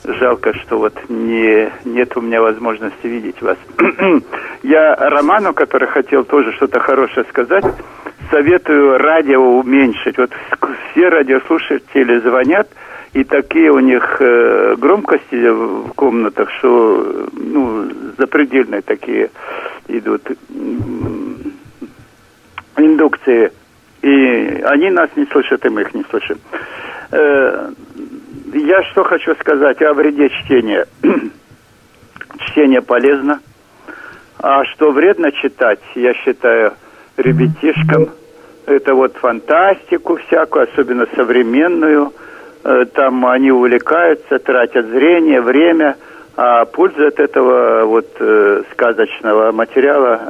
Жалко, 0.07 0.53
что 0.53 0.77
вот 0.77 0.93
не, 1.09 1.69
нет 1.83 2.15
у 2.15 2.21
меня 2.21 2.41
возможности 2.41 3.07
видеть 3.07 3.41
вас. 3.41 3.57
Я 4.63 4.95
Роману, 4.95 5.53
который 5.53 5.89
хотел 5.89 6.23
тоже 6.23 6.53
что-то 6.53 6.79
хорошее 6.79 7.25
сказать, 7.29 7.65
советую 8.31 8.97
радио 8.99 9.41
уменьшить. 9.41 10.17
Вот 10.17 10.31
все 10.91 11.09
радиослушатели 11.09 12.19
звонят, 12.19 12.69
и 13.11 13.25
такие 13.25 13.69
у 13.69 13.79
них 13.79 14.17
э, 14.21 14.75
громкости 14.77 15.49
в 15.49 15.89
комнатах, 15.93 16.49
что 16.59 17.27
ну, 17.33 17.89
запредельные 18.17 18.83
такие 18.83 19.29
идут 19.89 20.21
индукции. 22.77 23.51
И 24.03 24.61
они 24.63 24.89
нас 24.89 25.09
не 25.17 25.25
слышат, 25.25 25.65
и 25.65 25.69
мы 25.69 25.81
их 25.81 25.93
не 25.93 26.03
слышим. 26.09 26.37
Я 28.53 28.81
что 28.83 29.03
хочу 29.03 29.35
сказать 29.35 29.81
о 29.81 29.93
вреде 29.93 30.29
чтения. 30.29 30.85
Чтение 32.39 32.81
полезно. 32.81 33.41
А 34.39 34.63
что 34.65 34.91
вредно 34.91 35.31
читать, 35.33 35.79
я 35.95 36.13
считаю, 36.13 36.73
ребятишкам, 37.17 38.09
это 38.65 38.93
вот 38.93 39.17
фантастику 39.17 40.17
всякую, 40.17 40.69
особенно 40.71 41.07
современную. 41.15 42.13
Э, 42.63 42.85
там 42.93 43.25
они 43.25 43.51
увлекаются, 43.51 44.39
тратят 44.39 44.87
зрение, 44.87 45.41
время, 45.41 45.97
а 46.37 46.65
пользы 46.65 47.07
от 47.07 47.19
этого 47.19 47.85
вот 47.85 48.07
э, 48.19 48.63
сказочного 48.71 49.51
материала 49.51 50.21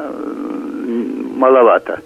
маловато. 1.35 1.99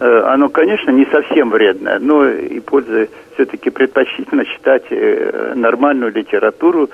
Э, 0.00 0.22
оно, 0.26 0.48
конечно, 0.48 0.90
не 0.90 1.06
совсем 1.06 1.50
вредное, 1.50 1.98
но 1.98 2.28
и 2.28 2.60
пользы 2.60 3.10
все-таки 3.34 3.70
предпочтительно 3.70 4.44
читать 4.44 4.84
э, 4.90 5.52
нормальную 5.56 6.12
литературу 6.12 6.88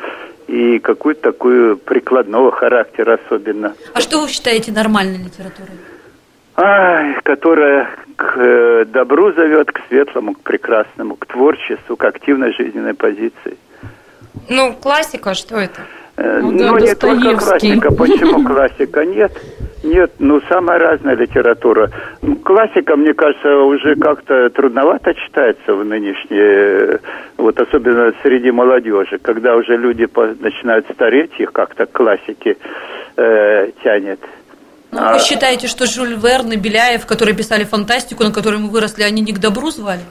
и 0.47 0.79
какую-то 0.79 1.33
такую 1.33 1.77
прикладного 1.77 2.51
характера 2.51 3.19
особенно. 3.25 3.75
А 3.95 4.01
что 4.01 4.21
вы 4.21 4.29
считаете 4.29 4.73
нормальной 4.73 5.19
литературой? 5.19 5.77
А, 6.57 7.21
которая 7.23 7.91
к 8.17 8.37
э, 8.37 8.85
добру 8.87 9.33
зовет, 9.33 9.71
к 9.71 9.81
светлому, 9.89 10.35
к 10.35 10.41
прекрасному, 10.41 11.17
к 11.17 11.27
творчеству, 11.27 11.97
к 11.97 12.05
активной 12.05 12.53
жизненной 12.53 12.95
позиции. 12.95 13.59
Ну, 14.49 14.73
классика, 14.73 15.35
что 15.35 15.57
это? 15.57 15.83
Ну, 16.17 16.53
Ну, 16.53 16.59
да, 16.59 16.71
ну 16.71 16.79
не 16.79 16.95
только 16.95 17.37
классика. 17.37 17.91
Почему 17.91 18.45
классика? 18.47 19.05
Нет, 19.05 19.33
нет, 19.83 20.13
ну, 20.19 20.41
самая 20.49 20.79
разная 20.79 21.17
литература. 21.17 21.91
Классика, 22.45 22.97
мне 22.97 23.15
кажется, 23.15 23.57
уже 23.59 23.97
как-то 23.97 24.49
трудновато 24.51 25.13
читается 25.15 25.75
в 25.75 25.85
нынешние, 25.85 27.01
вот 27.37 27.61
особенно 27.61 28.13
среди 28.23 28.51
молодежи, 28.53 29.19
когда 29.19 29.57
уже 29.57 29.77
люди 29.77 30.07
по- 30.07 30.35
начинают 30.41 30.87
стареть, 30.95 31.33
их 31.39 31.53
как-то 31.53 31.87
к 31.87 31.93
классике 31.93 32.57
э, 33.17 33.71
тянет. 33.83 34.21
Ну, 34.93 35.01
А- 35.03 35.15
вы 35.15 35.19
считаете, 35.19 35.67
что 35.67 35.87
Жюль 35.87 36.15
Верн 36.15 36.53
и 36.53 36.57
Беляев, 36.57 37.07
которые 37.07 37.35
писали 37.37 37.65
фантастику, 37.65 38.23
на 38.23 38.31
которой 38.33 38.59
мы 38.61 38.71
выросли, 38.71 39.03
они 39.03 39.21
не 39.21 39.33
к 39.33 39.41
добру 39.41 39.71
звали? 39.71 40.03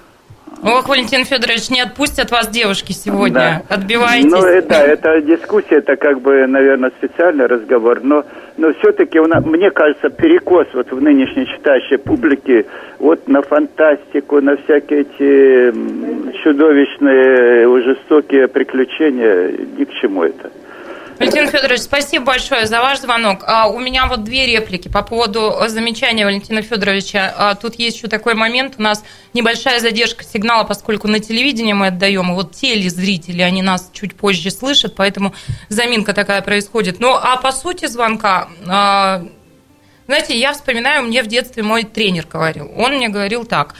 Ох, 0.63 0.87
Валентин 0.87 1.25
Федорович, 1.25 1.69
не 1.69 1.81
отпустят 1.81 2.31
вас 2.31 2.47
девушки 2.47 2.93
сегодня. 2.93 3.63
Да. 3.67 3.75
Отбивайтесь. 3.75 4.31
Ну, 4.31 4.37
это, 4.37 4.75
это 4.75 5.21
дискуссия, 5.21 5.77
это 5.77 5.97
как 5.97 6.21
бы, 6.21 6.47
наверное, 6.47 6.91
специальный 6.97 7.47
разговор, 7.47 7.99
но, 8.01 8.23
но 8.57 8.73
все-таки 8.75 9.19
мне 9.19 9.71
кажется, 9.71 10.09
перекос 10.09 10.67
вот 10.73 10.89
в 10.91 11.01
нынешней 11.01 11.47
читающей 11.47 11.97
публике 11.97 12.65
вот 12.99 13.27
на 13.27 13.41
фантастику, 13.41 14.39
на 14.39 14.55
всякие 14.55 15.01
эти 15.01 16.43
чудовищные, 16.43 17.83
жестокие 17.83 18.47
приключения, 18.47 19.51
ни 19.77 19.83
к 19.83 19.91
чему 20.01 20.23
это. 20.23 20.49
Валентин 21.23 21.47
Федорович, 21.47 21.79
спасибо 21.79 22.25
большое 22.25 22.67
за 22.67 22.81
ваш 22.81 22.99
звонок. 22.99 23.45
А, 23.47 23.69
у 23.69 23.79
меня 23.79 24.07
вот 24.07 24.25
две 24.25 24.45
реплики 24.45 24.89
по 24.89 25.03
поводу 25.03 25.55
замечания 25.67 26.25
Валентина 26.25 26.61
Федоровича. 26.61 27.33
А, 27.37 27.55
тут 27.55 27.75
есть 27.75 27.95
еще 27.95 28.09
такой 28.09 28.33
момент. 28.33 28.75
У 28.77 28.81
нас 28.81 29.05
небольшая 29.33 29.79
задержка 29.79 30.25
сигнала, 30.25 30.65
поскольку 30.65 31.07
на 31.07 31.21
телевидении 31.21 31.71
мы 31.71 31.87
отдаем, 31.87 32.29
и 32.29 32.35
вот 32.35 32.51
телезрители, 32.51 33.41
они 33.41 33.61
нас 33.61 33.89
чуть 33.93 34.15
позже 34.15 34.51
слышат, 34.51 34.95
поэтому 34.97 35.33
заминка 35.69 36.11
такая 36.11 36.41
происходит. 36.41 36.99
Ну, 36.99 37.13
а 37.13 37.37
по 37.37 37.53
сути 37.53 37.85
звонка, 37.85 38.49
а, 38.67 39.25
знаете, 40.07 40.37
я 40.37 40.51
вспоминаю, 40.51 41.03
мне 41.03 41.23
в 41.23 41.27
детстве 41.27 41.63
мой 41.63 41.83
тренер 41.85 42.27
говорил. 42.27 42.69
Он 42.75 42.97
мне 42.97 43.07
говорил 43.07 43.45
так, 43.45 43.75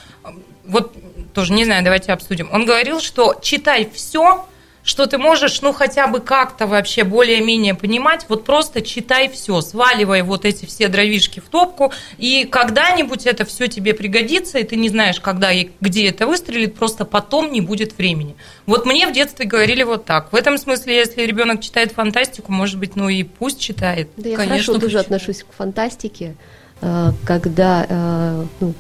вот 0.63 0.95
тоже 1.33 1.51
не 1.51 1.65
знаю, 1.65 1.83
давайте 1.83 2.13
обсудим. 2.13 2.47
Он 2.53 2.65
говорил, 2.65 3.01
что 3.01 3.37
читай 3.41 3.89
все, 3.93 4.47
что 4.83 5.05
ты 5.05 5.17
можешь, 5.17 5.61
ну, 5.61 5.71
хотя 5.71 6.07
бы 6.07 6.19
как-то 6.19 6.67
вообще 6.67 7.03
более-менее 7.03 7.73
понимать, 7.73 8.25
вот 8.27 8.43
просто 8.43 8.81
читай 8.81 9.29
все, 9.29 9.61
сваливай 9.61 10.21
вот 10.21 10.45
эти 10.45 10.65
все 10.65 10.87
дровишки 10.89 11.39
в 11.39 11.45
топку, 11.45 11.91
и 12.17 12.45
когда-нибудь 12.45 13.25
это 13.25 13.45
все 13.45 13.67
тебе 13.67 13.93
пригодится, 13.93 14.59
и 14.59 14.63
ты 14.63 14.75
не 14.75 14.89
знаешь, 14.89 15.19
когда 15.19 15.51
и 15.51 15.69
где 15.79 16.09
это 16.09 16.27
выстрелит, 16.27 16.75
просто 16.75 17.05
потом 17.05 17.51
не 17.51 17.61
будет 17.61 17.97
времени. 17.97 18.35
Вот 18.65 18.85
мне 18.85 19.07
в 19.07 19.13
детстве 19.13 19.45
говорили 19.45 19.83
вот 19.83 20.05
так. 20.05 20.31
В 20.33 20.35
этом 20.35 20.57
смысле, 20.57 20.95
если 20.95 21.21
ребенок 21.23 21.61
читает 21.61 21.91
фантастику, 21.93 22.51
может 22.51 22.77
быть, 22.77 22.95
ну 22.95 23.09
и 23.09 23.23
пусть 23.23 23.59
читает. 23.59 24.09
Да, 24.17 24.29
я 24.29 24.35
Конечно, 24.35 24.73
хорошо 24.73 24.79
тоже 24.79 24.99
отношусь 24.99 25.43
к 25.43 25.53
фантастике, 25.55 26.35
э, 26.81 27.11
когда 27.25 27.85
э, 27.87 28.45
ну, 28.59 28.73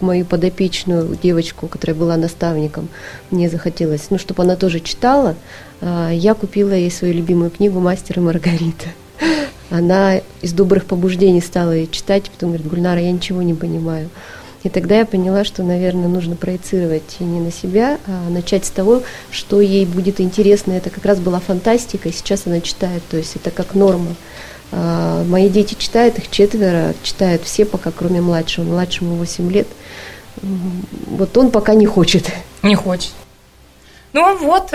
мою 0.00 0.24
подопечную 0.24 1.16
девочку, 1.22 1.68
которая 1.68 1.96
была 1.96 2.16
наставником, 2.16 2.88
мне 3.30 3.48
захотелось, 3.48 4.10
ну, 4.10 4.18
чтобы 4.18 4.42
она 4.42 4.56
тоже 4.56 4.80
читала, 4.80 5.36
э, 5.80 6.10
я 6.12 6.34
купила 6.34 6.72
ей 6.72 6.90
свою 6.90 7.14
любимую 7.14 7.50
книгу 7.50 7.80
«Мастер 7.80 8.18
и 8.18 8.20
Маргарита». 8.20 8.88
Она 9.70 10.20
из 10.40 10.52
добрых 10.52 10.86
побуждений 10.86 11.42
стала 11.42 11.72
ее 11.72 11.88
читать, 11.88 12.30
потом 12.30 12.50
говорит, 12.50 12.68
Гульнара, 12.68 13.00
я 13.00 13.12
ничего 13.12 13.42
не 13.42 13.54
понимаю. 13.54 14.08
И 14.64 14.68
тогда 14.70 14.98
я 14.98 15.06
поняла, 15.06 15.44
что, 15.44 15.62
наверное, 15.62 16.08
нужно 16.08 16.34
проецировать 16.34 17.20
не 17.20 17.40
на 17.40 17.52
себя, 17.52 17.98
а 18.06 18.28
начать 18.28 18.64
с 18.64 18.70
того, 18.70 19.02
что 19.30 19.60
ей 19.60 19.86
будет 19.86 20.20
интересно. 20.20 20.72
Это 20.72 20.90
как 20.90 21.04
раз 21.04 21.20
была 21.20 21.38
фантастика, 21.38 22.08
и 22.08 22.12
сейчас 22.12 22.46
она 22.46 22.60
читает, 22.60 23.02
то 23.08 23.16
есть 23.16 23.36
это 23.36 23.50
как 23.50 23.74
норма. 23.74 24.16
А, 24.72 25.24
Мои 25.24 25.48
дети 25.48 25.74
читают, 25.78 26.18
их 26.18 26.30
четверо, 26.30 26.94
читают 27.02 27.42
все 27.44 27.64
пока, 27.64 27.90
кроме 27.90 28.20
младшего. 28.20 28.64
Младшему 28.64 29.16
8 29.16 29.50
лет. 29.50 29.68
Вот 30.40 31.36
он 31.36 31.50
пока 31.50 31.74
не 31.74 31.86
хочет. 31.86 32.30
Не 32.62 32.74
хочет. 32.74 33.12
Ну 34.12 34.36
вот, 34.38 34.72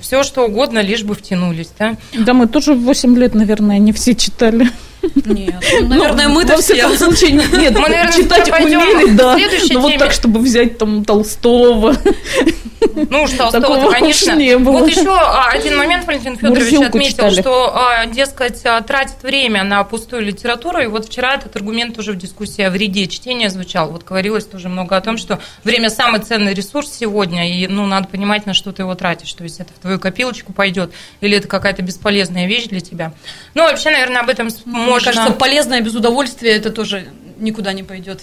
все 0.00 0.22
что 0.22 0.46
угодно, 0.46 0.80
лишь 0.80 1.04
бы 1.04 1.14
втянулись, 1.14 1.70
да? 1.78 1.96
Да, 2.12 2.32
мы 2.34 2.46
тоже 2.46 2.74
в 2.74 2.82
8 2.82 3.16
лет, 3.16 3.34
наверное, 3.34 3.78
не 3.78 3.92
все 3.92 4.14
читали. 4.14 4.68
Нет. 5.24 5.62
Ну, 5.80 5.88
наверное, 5.88 6.28
мы-то 6.28 6.56
во 6.56 6.62
все. 6.62 6.74
всяком 6.74 6.96
случае, 6.96 7.32
нет, 7.32 7.74
Мы, 7.74 7.88
наверное, 7.88 8.12
читать 8.12 8.48
умели, 8.48 9.10
да. 9.16 9.36
Но 9.70 9.80
вот 9.80 9.98
так, 9.98 10.12
чтобы 10.12 10.40
взять 10.40 10.78
там 10.78 11.04
Толстого. 11.04 11.96
Ну, 12.94 13.26
что 13.26 13.50
Такого 13.50 13.84
то 13.84 13.90
конечно. 13.90 14.32
уж 14.32 14.38
не 14.38 14.58
было. 14.58 14.78
Вот 14.78 14.88
еще 14.90 15.10
а, 15.10 15.48
один 15.50 15.76
момент 15.76 16.06
Валентин 16.06 16.36
Федорович 16.36 16.74
отметил, 16.86 17.10
читали. 17.10 17.40
что, 17.40 17.72
а, 17.74 18.06
дескать, 18.06 18.60
а, 18.64 18.80
тратит 18.82 19.22
время 19.22 19.64
на 19.64 19.82
пустую 19.84 20.22
литературу. 20.22 20.80
И 20.80 20.86
вот 20.86 21.06
вчера 21.06 21.34
этот 21.34 21.54
аргумент 21.56 21.98
уже 21.98 22.12
в 22.12 22.16
дискуссии 22.16 22.62
о 22.62 22.70
вреде 22.70 23.06
чтения 23.06 23.48
звучал. 23.50 23.90
Вот 23.90 24.04
говорилось 24.04 24.44
тоже 24.44 24.68
много 24.68 24.96
о 24.96 25.00
том, 25.00 25.16
что 25.16 25.38
время 25.64 25.90
самый 25.90 26.20
ценный 26.20 26.54
ресурс 26.54 26.92
сегодня, 26.92 27.50
и 27.50 27.66
ну, 27.66 27.86
надо 27.86 28.08
понимать, 28.08 28.46
на 28.46 28.54
что 28.54 28.72
ты 28.72 28.82
его 28.82 28.94
тратишь. 28.94 29.32
То 29.32 29.44
есть 29.44 29.60
это 29.60 29.72
в 29.72 29.78
твою 29.80 29.98
копилочку 29.98 30.52
пойдет, 30.52 30.92
или 31.20 31.36
это 31.36 31.48
какая-то 31.48 31.82
бесполезная 31.82 32.46
вещь 32.46 32.64
для 32.66 32.80
тебя. 32.80 33.12
Ну, 33.54 33.62
вообще, 33.62 33.90
наверное, 33.90 34.20
об 34.22 34.28
этом 34.28 34.50
с- 34.50 34.62
Мне 34.96 35.04
кажется, 35.04 35.32
полезное 35.38 35.80
без 35.80 35.94
удовольствия 35.94 36.52
это 36.52 36.70
тоже 36.70 37.06
никуда 37.38 37.72
не 37.72 37.82
пойдет. 37.82 38.20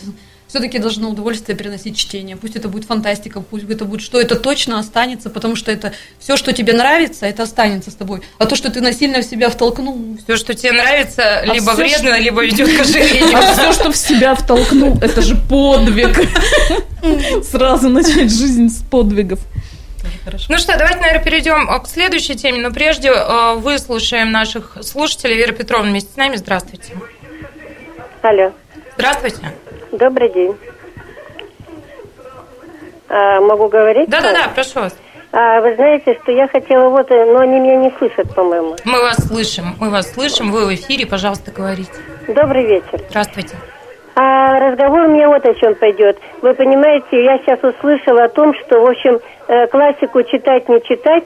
Все-таки 0.47 0.79
должно 0.79 1.11
удовольствие 1.11 1.55
приносить 1.55 1.95
чтение. 1.95 2.35
Пусть 2.35 2.55
это 2.55 2.69
будет 2.69 2.85
фантастика, 2.85 3.39
пусть 3.39 3.69
это 3.69 3.85
будет 3.85 4.01
что, 4.01 4.19
это 4.19 4.35
точно 4.35 4.79
останется, 4.79 5.29
потому 5.29 5.55
что 5.55 5.71
это 5.71 5.93
все, 6.17 6.37
что 6.37 6.53
тебе 6.53 6.73
нравится, 6.73 7.27
это 7.27 7.43
останется 7.43 7.91
с 7.91 7.93
тобой. 7.93 8.21
А 8.39 8.47
то, 8.47 8.55
что 8.55 8.71
ты 8.71 8.81
насильно 8.81 9.21
в 9.21 9.25
себя 9.25 9.51
втолкнул, 9.51 10.17
Все, 10.23 10.37
что 10.37 10.55
тебе 10.55 10.71
нравится, 10.71 11.43
либо 11.43 11.71
А 11.71 11.75
всё, 11.75 11.83
вредно, 11.83 12.09
что- 12.13 12.17
либо 12.19 12.43
ведет 12.43 12.75
к 12.75 12.81
ожирению. 12.81 13.37
А 13.37 13.53
все, 13.53 13.73
что 13.73 13.91
в 13.91 13.95
себя 13.95 14.33
втолкнул, 14.33 14.97
это 15.03 15.21
же 15.21 15.35
подвиг. 15.35 16.17
Сразу 17.43 17.89
начать 17.89 18.31
жизнь 18.31 18.69
с 18.69 18.81
подвигов. 18.89 19.39
Хорошо. 20.23 20.45
Ну 20.49 20.57
что, 20.57 20.77
давайте, 20.77 20.99
наверное, 20.99 21.23
перейдем 21.23 21.69
а, 21.69 21.79
к 21.79 21.87
следующей 21.87 22.35
теме, 22.35 22.59
но 22.59 22.71
прежде 22.71 23.11
а, 23.11 23.55
выслушаем 23.55 24.31
наших 24.31 24.77
слушателей. 24.81 25.37
Вера 25.37 25.51
Петровна 25.53 25.89
вместе 25.89 26.11
с 26.11 26.17
нами. 26.17 26.35
Здравствуйте. 26.35 26.93
Алло, 28.21 28.51
Здравствуйте. 28.95 29.37
добрый 29.91 30.31
день. 30.33 30.55
А, 33.09 33.39
могу 33.41 33.67
говорить? 33.69 34.09
Да-да-да, 34.09 34.49
прошу 34.53 34.81
вас. 34.81 34.95
А, 35.31 35.61
вы 35.61 35.75
знаете, 35.75 36.17
что 36.21 36.31
я 36.31 36.47
хотела 36.47 36.89
вот, 36.89 37.09
э, 37.11 37.25
но 37.25 37.39
они 37.39 37.59
меня 37.59 37.75
не 37.77 37.91
слышат, 37.97 38.33
по-моему. 38.33 38.75
Мы 38.83 38.99
вас 38.99 39.27
слышим, 39.27 39.75
мы 39.79 39.89
вас 39.89 40.11
слышим, 40.11 40.51
вы 40.51 40.65
в 40.65 40.73
эфире, 40.73 41.05
пожалуйста, 41.05 41.51
говорите. 41.51 41.91
Добрый 42.27 42.65
вечер. 42.65 43.01
Здравствуйте. 43.09 43.55
А 44.15 44.59
разговор 44.59 45.07
меня 45.07 45.29
вот 45.29 45.45
о 45.45 45.53
чем 45.53 45.75
пойдет. 45.75 46.17
Вы 46.41 46.53
понимаете, 46.53 47.23
я 47.23 47.37
сейчас 47.39 47.63
услышала 47.63 48.25
о 48.25 48.29
том, 48.29 48.53
что, 48.55 48.81
в 48.81 48.89
общем, 48.89 49.19
э, 49.47 49.67
классику 49.67 50.23
читать, 50.23 50.67
не 50.67 50.81
читать, 50.81 51.23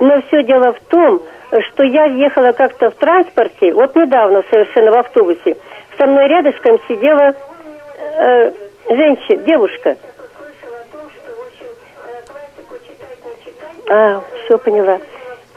но 0.00 0.20
все 0.22 0.42
дело 0.42 0.72
в 0.72 0.80
том, 0.88 1.22
что 1.50 1.84
я 1.84 2.06
ехала 2.06 2.52
как-то 2.52 2.90
в 2.90 2.94
транспорте, 2.94 3.72
вот 3.72 3.94
недавно 3.96 4.42
совершенно 4.50 4.92
в 4.92 4.96
автобусе, 4.96 5.56
со 5.98 6.06
мной 6.06 6.28
рядышком 6.28 6.78
сидела 6.88 7.34
э, 8.16 8.52
женщина, 8.88 9.42
девушка. 9.42 9.96
А, 13.88 14.22
все 14.44 14.58
поняла. 14.58 15.00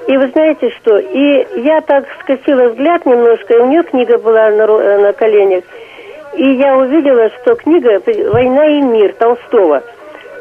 И 0.07 0.17
вы 0.17 0.27
знаете 0.29 0.69
что? 0.81 0.97
И 0.97 1.61
я 1.61 1.81
так 1.81 2.05
скосила 2.21 2.69
взгляд 2.69 3.05
немножко, 3.05 3.53
и 3.53 3.59
у 3.59 3.67
нее 3.67 3.83
книга 3.83 4.17
была 4.17 4.49
на, 4.49 4.63
э, 4.63 4.97
на 4.97 5.13
коленях. 5.13 5.63
И 6.35 6.51
я 6.55 6.77
увидела, 6.77 7.29
что 7.29 7.55
книга 7.55 8.01
«Война 8.31 8.67
и 8.67 8.81
мир» 8.81 9.13
Толстого. 9.13 9.83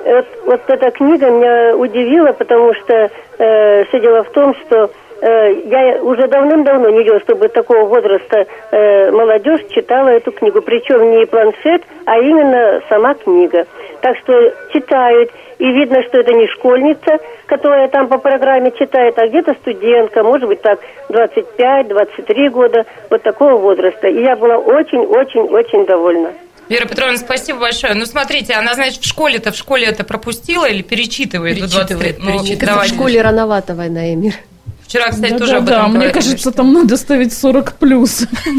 Вот, 0.04 0.26
вот 0.46 0.61
эта 0.68 0.90
книга 0.90 1.30
меня 1.30 1.76
удивила, 1.76 2.32
потому 2.32 2.75
что 2.75 3.11
э, 3.38 3.84
все 3.84 4.00
дело 4.00 4.25
в 4.25 4.30
том, 4.30 4.54
что 4.54 4.90
я 5.26 6.02
уже 6.02 6.26
давным-давно 6.26 6.88
не 6.90 6.98
видела, 6.98 7.20
чтобы 7.20 7.48
такого 7.48 7.84
возраста 7.84 8.44
э, 8.70 9.10
молодежь 9.12 9.60
читала 9.70 10.08
эту 10.08 10.32
книгу. 10.32 10.60
Причем 10.62 11.12
не 11.18 11.26
планшет, 11.26 11.82
а 12.06 12.18
именно 12.18 12.80
сама 12.88 13.14
книга. 13.14 13.66
Так 14.00 14.16
что 14.18 14.32
читают, 14.72 15.30
и 15.58 15.64
видно, 15.64 16.02
что 16.08 16.18
это 16.18 16.32
не 16.32 16.48
школьница, 16.48 17.18
которая 17.46 17.86
там 17.88 18.08
по 18.08 18.18
программе 18.18 18.72
читает, 18.76 19.16
а 19.16 19.28
где-то 19.28 19.54
студентка, 19.60 20.24
может 20.24 20.48
быть 20.48 20.60
так 20.60 20.80
25-23 21.08 22.50
года, 22.50 22.84
вот 23.10 23.22
такого 23.22 23.56
возраста. 23.58 24.08
И 24.08 24.22
я 24.22 24.34
была 24.36 24.56
очень-очень-очень 24.56 25.86
довольна. 25.86 26.32
Вера 26.68 26.86
Петровна, 26.88 27.16
спасибо 27.16 27.60
большое. 27.60 27.94
Ну, 27.94 28.06
смотрите, 28.06 28.54
она, 28.54 28.74
значит, 28.74 29.02
в 29.02 29.06
школе-то, 29.08 29.52
в 29.52 29.56
школе 29.56 29.86
это 29.86 30.04
пропустила 30.04 30.64
или 30.68 30.82
перечитывает? 30.82 31.60
до 31.60 31.68
20 31.70 31.90
лет? 31.90 31.98
Перечитывает, 32.00 32.18
Ну, 32.18 32.26
перечитывает. 32.26 32.58
Как-то 32.60 32.64
в 32.64 32.74
давайте. 32.74 32.94
школе 32.94 33.22
рановато 33.22 33.74
«Война 33.74 34.12
и 34.12 34.16
мир». 34.16 34.32
Вчера, 34.86 35.10
кстати, 35.10 35.32
Да, 35.32 35.38
тоже 35.38 35.52
да, 35.52 35.58
об 35.58 35.64
да, 35.64 35.72
этом 35.72 35.84
мне 35.90 35.94
говорили, 35.94 36.12
кажется, 36.12 36.36
что- 36.38 36.50
там 36.52 36.72
надо 36.72 36.96
ставить 36.96 37.32
40 37.32 37.74
плюс. 37.78 38.20
Ну, 38.46 38.58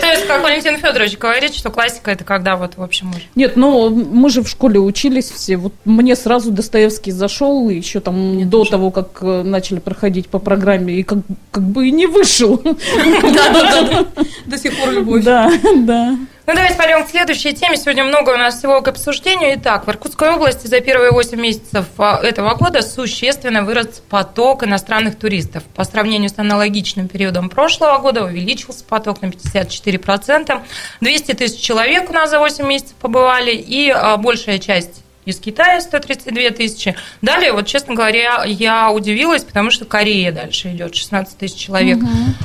то 0.00 0.06
есть, 0.06 0.26
как 0.26 0.42
Валентин 0.42 0.78
Федорович 0.78 1.18
говорит, 1.18 1.54
что 1.54 1.70
классика 1.70 2.10
это 2.12 2.24
когда 2.24 2.56
вот, 2.56 2.76
в 2.76 2.82
общем, 2.82 3.10
уже. 3.10 3.20
Нет, 3.34 3.56
ну 3.56 3.90
мы 3.90 4.30
же 4.30 4.42
в 4.42 4.48
школе 4.48 4.78
учились 4.80 5.30
все. 5.30 5.56
Вот 5.56 5.74
мне 5.84 6.16
сразу 6.16 6.50
Достоевский 6.50 7.10
зашел, 7.12 7.68
еще 7.68 8.00
там 8.00 8.48
до 8.48 8.64
того, 8.64 8.90
как 8.90 9.18
э, 9.20 9.42
начали 9.42 9.80
проходить 9.80 10.28
по 10.28 10.38
программе, 10.38 10.94
и 10.94 11.02
как, 11.02 11.18
как 11.50 11.62
бы 11.64 11.88
и 11.88 11.90
не 11.90 12.06
вышел. 12.06 12.56
Да-да-да. 12.64 14.06
До 14.46 14.58
сих 14.58 14.78
пор 14.78 14.90
любовь. 14.92 15.24
Да, 15.24 15.50
да. 15.76 16.16
Ну, 16.46 16.52
давайте 16.52 16.76
пойдем 16.76 17.06
к 17.06 17.08
следующей 17.08 17.54
теме. 17.54 17.78
Сегодня 17.78 18.04
много 18.04 18.28
у 18.28 18.36
нас 18.36 18.58
всего 18.58 18.82
к 18.82 18.88
обсуждению. 18.88 19.54
Итак, 19.54 19.86
в 19.86 19.90
Иркутской 19.90 20.28
области 20.28 20.66
за 20.66 20.80
первые 20.80 21.10
8 21.10 21.40
месяцев 21.40 21.86
а, 21.96 22.20
этого 22.22 22.54
года 22.54 22.82
существенно 22.82 23.62
вырос 23.62 24.02
поток 24.10 24.62
иностранных 24.62 25.18
туристов. 25.18 25.62
По 25.74 25.84
сравнению 25.84 26.28
с 26.28 26.38
аналогичным 26.38 27.08
периодом 27.08 27.48
прошлого 27.48 27.96
года 27.96 28.24
увеличился 28.24 28.84
поток 28.84 29.22
на 29.22 29.28
54%. 29.28 30.60
200 31.00 31.32
тысяч 31.32 31.60
человек 31.62 32.10
у 32.10 32.12
нас 32.12 32.28
за 32.28 32.38
8 32.38 32.66
месяцев 32.66 32.94
побывали, 32.96 33.52
и 33.52 33.88
а, 33.88 34.18
большая 34.18 34.58
часть 34.58 35.03
из 35.24 35.38
Китая 35.40 35.80
132 35.80 36.50
тысячи. 36.50 36.94
Далее, 37.22 37.52
вот, 37.52 37.66
честно 37.66 37.94
говоря, 37.94 38.44
я 38.44 38.90
удивилась, 38.90 39.42
потому 39.44 39.70
что 39.70 39.84
Корея 39.84 40.32
дальше 40.32 40.70
идет, 40.72 40.94
16 40.94 41.38
тысяч 41.38 41.56
человек. 41.56 41.98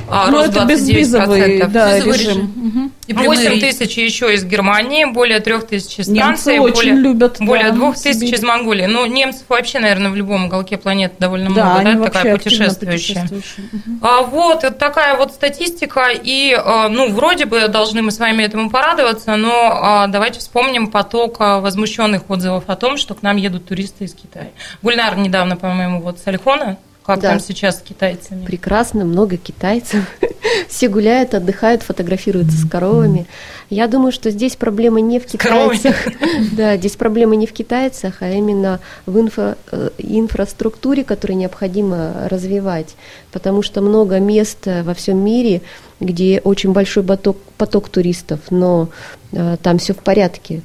а, 0.10 0.28
Ну, 0.32 0.38
рост 0.38 0.50
это 0.50 0.60
29%. 0.64 0.68
безвизовый 0.68 1.64
да, 1.68 1.98
Безвизовый 1.98 2.18
режим. 2.18 2.32
режим. 2.32 2.54
Мгм. 2.56 2.92
И 3.08 3.14
прямые 3.14 3.30
8 3.50 3.60
рейсы. 3.62 3.80
тысяч 3.80 3.98
еще 3.98 4.34
из 4.34 4.44
Германии, 4.46 5.06
более 5.06 5.40
3 5.40 5.68
тысяч 5.68 6.00
из 6.00 6.08
Немцы 6.08 6.24
Франции, 6.24 6.58
очень 6.60 6.74
более, 6.76 6.94
любят, 6.96 7.38
более 7.40 7.70
да, 7.72 7.76
2 7.76 7.94
тысяч 7.94 8.32
из 8.34 8.44
Монголии. 8.44 8.86
Ну, 8.86 9.06
немцев 9.08 9.44
вообще, 9.50 9.80
наверное, 9.80 10.12
в 10.12 10.16
любом 10.16 10.46
уголке 10.46 10.78
планеты 10.78 11.16
довольно 11.20 11.50
Да, 11.54 11.80
много, 11.82 11.94
да, 12.00 12.06
такая 12.06 12.38
путешествующая. 12.38 13.22
путешествующие. 13.24 13.70
Мгм. 13.72 14.00
А, 14.04 14.22
вот, 14.22 14.64
это 14.64 14.76
такая 14.76 15.16
вот 15.18 15.32
статистика, 15.34 16.10
и, 16.12 16.54
а, 16.54 16.88
ну, 16.90 17.10
вроде 17.12 17.46
бы 17.46 17.68
должны 17.68 18.02
мы 18.02 18.12
с 18.12 18.20
вами 18.20 18.44
этому 18.44 18.70
порадоваться, 18.70 19.36
но 19.36 19.72
а, 19.82 20.08
давайте 20.08 20.40
вспомним 20.40 20.88
поток 20.88 21.38
а, 21.40 21.60
возмущенных 21.60 22.30
отзывов 22.30 22.69
о 22.70 22.76
том, 22.76 22.98
что 22.98 23.16
к 23.16 23.24
нам 23.24 23.38
едут 23.38 23.66
туристы 23.66 24.06
из 24.06 24.14
Китая. 24.14 24.50
Гульнар 24.84 25.18
недавно, 25.18 25.58
по-моему, 25.58 26.02
вот 26.02 26.20
с 26.20 26.28
Альхона, 26.28 26.78
как 27.04 27.22
Да. 27.22 27.30
там 27.32 27.40
сейчас 27.40 27.80
с 27.80 27.82
китайцами? 27.82 28.46
Прекрасно, 28.46 29.04
много 29.06 29.38
китайцев. 29.38 30.06
Все 30.68 30.88
гуляют, 30.88 31.34
отдыхают, 31.34 31.82
фотографируются 31.82 32.56
с 32.58 32.70
коровами. 32.70 33.26
Я 33.72 33.88
думаю, 33.88 34.12
что 34.12 34.30
здесь 34.30 34.56
проблема 34.56 35.02
не 35.02 35.20
в 35.20 35.26
китайцах. 35.26 35.96
Да, 36.52 36.78
здесь 36.78 36.96
проблема 36.96 37.36
не 37.36 37.48
в 37.48 37.54
китайцах, 37.54 38.18
а 38.22 38.30
именно 38.30 38.80
в 39.08 39.18
инфра- 39.18 39.58
э, 39.72 39.90
инфраструктуре, 39.98 41.04
которую 41.04 41.38
необходимо 41.38 42.28
развивать. 42.30 42.96
Потому 43.32 43.64
что 43.64 43.82
много 43.82 44.20
мест 44.20 44.68
э, 44.68 44.84
во 44.84 44.94
всем 44.94 45.18
мире, 45.18 45.62
где 46.00 46.40
очень 46.44 46.72
большой 46.74 47.04
поток, 47.04 47.38
поток 47.58 47.90
туристов, 47.90 48.40
но 48.52 48.90
э, 49.32 49.58
там 49.64 49.80
все 49.80 49.94
в 49.94 49.98
порядке. 49.98 50.62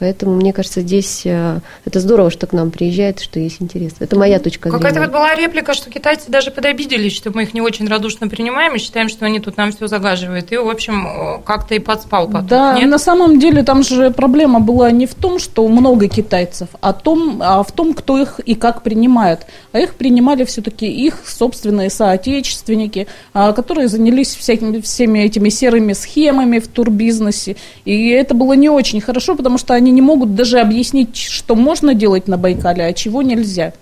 Поэтому, 0.00 0.34
мне 0.34 0.54
кажется, 0.54 0.80
здесь 0.80 1.22
э, 1.26 1.60
это 1.84 2.00
здорово, 2.00 2.30
что 2.30 2.46
к 2.46 2.54
нам 2.54 2.70
приезжают, 2.70 3.20
что 3.20 3.38
есть 3.38 3.60
интерес. 3.60 3.92
Это 4.00 4.18
моя 4.18 4.38
точка 4.38 4.70
Какая-то 4.70 4.94
зрения. 4.94 5.06
вот 5.06 5.12
была 5.12 5.34
реплика, 5.34 5.74
что 5.74 5.90
китайцы 5.90 6.30
даже 6.30 6.50
подобиделись, 6.50 7.14
что 7.14 7.30
мы 7.30 7.42
их 7.42 7.52
не 7.52 7.60
очень 7.60 7.86
радушно 7.86 8.26
принимаем 8.26 8.74
и 8.74 8.78
считаем, 8.78 9.10
что 9.10 9.26
они 9.26 9.40
тут 9.40 9.58
нам 9.58 9.72
все 9.72 9.86
загаживают. 9.88 10.52
И, 10.52 10.56
в 10.56 10.70
общем, 10.70 11.42
как-то 11.44 11.74
и 11.74 11.78
подспал 11.78 12.28
потом. 12.28 12.46
Да, 12.46 12.78
Нет? 12.78 12.88
на 12.88 12.98
самом 12.98 13.38
деле 13.38 13.62
там 13.62 13.82
же 13.82 14.10
проблема 14.10 14.60
была 14.60 14.90
не 14.90 15.06
в 15.06 15.14
том, 15.14 15.38
что 15.38 15.68
много 15.68 16.08
китайцев, 16.08 16.68
а, 16.80 16.94
том, 16.94 17.42
а 17.42 17.62
в 17.62 17.70
том, 17.70 17.92
кто 17.92 18.18
их 18.18 18.40
и 18.40 18.54
как 18.54 18.82
принимает. 18.82 19.46
А 19.72 19.80
их 19.80 19.96
принимали 19.96 20.44
все-таки 20.44 20.86
их 20.86 21.18
собственные 21.26 21.90
соотечественники, 21.90 23.06
а, 23.34 23.52
которые 23.52 23.88
занялись 23.88 24.34
всякими, 24.34 24.80
всеми 24.80 25.18
этими 25.18 25.50
серыми 25.50 25.92
схемами 25.92 26.58
в 26.58 26.68
турбизнесе. 26.68 27.56
И 27.84 28.08
это 28.08 28.34
было 28.34 28.54
не 28.54 28.70
очень 28.70 29.02
хорошо, 29.02 29.36
потому 29.36 29.58
что 29.58 29.74
они 29.74 29.89
не 29.90 30.02
могут 30.02 30.34
даже 30.34 30.60
объяснить, 30.60 31.16
что 31.16 31.54
можно 31.54 31.94
делать 31.94 32.28
на 32.28 32.36
Байкале, 32.36 32.84
а 32.84 32.92
чего 32.92 33.22
нельзя. 33.22 33.72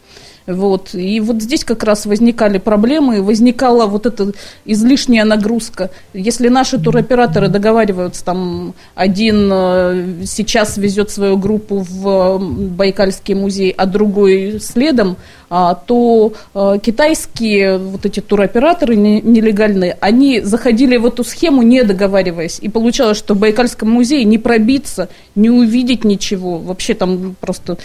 Вот. 0.49 0.95
И 0.95 1.21
вот 1.21 1.43
здесь 1.43 1.63
как 1.63 1.85
раз 1.85 2.07
возникали 2.07 2.57
проблемы, 2.57 3.23
возникала 3.23 3.87
вот 3.87 4.07
эта 4.07 4.33
излишняя 4.65 5.27
нагрузка. 5.27 5.91
Если 6.15 6.49
наши 6.49 6.79
туроператоры 6.79 7.49
договариваются, 7.49 8.25
там 8.25 8.75
один 8.95 9.51
э, 9.53 10.25
сейчас 10.25 10.79
везет 10.79 11.11
свою 11.11 11.37
группу 11.37 11.85
в 11.87 12.09
э, 12.09 12.39
Байкальский 12.39 13.35
музей, 13.35 13.75
а 13.77 13.85
другой 13.85 14.59
следом, 14.59 15.19
а, 15.51 15.75
то 15.75 16.33
э, 16.55 16.79
китайские 16.83 17.77
вот 17.77 18.07
эти 18.07 18.21
туроператоры 18.21 18.97
не- 18.97 19.21
нелегальные, 19.21 19.99
они 20.01 20.41
заходили 20.41 20.97
в 20.97 21.05
эту 21.05 21.25
схему, 21.25 21.61
не 21.61 21.85
договариваясь. 21.85 22.59
И 22.63 22.71
получалось, 22.71 23.19
что 23.19 23.35
в 23.35 23.39
Байкальском 23.39 23.91
музее 23.91 24.25
не 24.25 24.39
пробиться, 24.39 25.11
не 25.35 25.51
увидеть 25.51 26.05
ничего. 26.05 26.57
Вообще 26.59 26.95
там 26.95 27.37
просто 27.39 27.77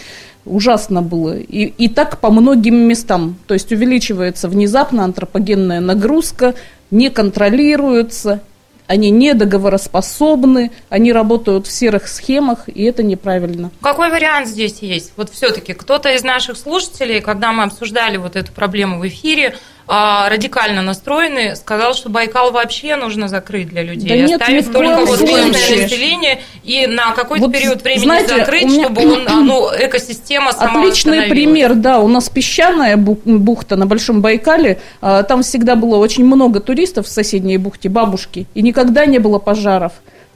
ужасно 0.44 1.02
было. 1.02 1.36
И, 1.36 1.64
и 1.66 1.88
так 1.88 2.20
по 2.20 2.30
многим 2.30 2.76
местам. 2.76 3.36
То 3.46 3.54
есть 3.54 3.72
увеличивается 3.72 4.48
внезапно 4.48 5.04
антропогенная 5.04 5.80
нагрузка, 5.80 6.54
не 6.90 7.10
контролируется, 7.10 8.40
они 8.86 9.10
недоговороспособны, 9.10 10.70
они 10.90 11.12
работают 11.12 11.66
в 11.66 11.72
серых 11.72 12.06
схемах, 12.06 12.68
и 12.68 12.84
это 12.84 13.02
неправильно. 13.02 13.70
Какой 13.80 14.10
вариант 14.10 14.48
здесь 14.48 14.80
есть? 14.80 15.12
Вот 15.16 15.30
все-таки 15.30 15.72
кто-то 15.72 16.14
из 16.14 16.22
наших 16.22 16.58
слушателей, 16.58 17.20
когда 17.20 17.52
мы 17.52 17.64
обсуждали 17.64 18.18
вот 18.18 18.36
эту 18.36 18.52
проблему 18.52 18.98
в 18.98 19.08
эфире, 19.08 19.56
радикально 19.86 20.82
настроенный, 20.82 21.56
сказал, 21.56 21.94
что 21.94 22.08
Байкал 22.08 22.52
вообще 22.52 22.96
нужно 22.96 23.28
закрыть 23.28 23.68
для 23.68 23.82
людей, 23.82 24.08
Да 24.08 24.16
нет, 24.16 24.40
оставить 24.40 24.66
ни 24.66 24.70
в 24.70 24.72
только 24.72 25.04
вот 25.04 25.20
местное 25.20 25.82
население 25.82 26.40
и 26.62 26.86
на 26.86 27.12
какой-то 27.12 27.44
Вот, 27.46 27.52
период 27.52 27.82
времени 27.82 28.04
знаете, 28.04 28.36
закрыть, 28.38 28.64
меня- 28.64 28.84
чтобы 28.84 29.12
он, 29.12 29.28
а, 29.28 29.40
ну, 29.40 29.68
экосистема 29.78 30.52
сама 30.52 30.80
Отличный 30.80 31.22
пример, 31.28 31.74
да, 31.74 31.98
у 32.00 32.08
нас 32.08 32.28
песчаная 32.28 32.96
бу- 32.96 33.20
бухта 33.24 33.76
на 33.76 33.86
Большом 33.86 34.22
Байкале, 34.22 34.80
а, 35.00 35.22
там 35.22 35.42
всегда 35.42 35.76
было 35.76 35.96
очень 35.96 36.24
много 36.24 36.60
туристов 36.60 37.06
в 37.06 37.10
соседней 37.10 37.58
бухте, 37.58 37.88
бабушки, 37.88 38.46
и 38.54 38.62
никогда 38.62 39.04
не 39.06 39.18
было 39.18 39.38
пожаров. 39.38 39.92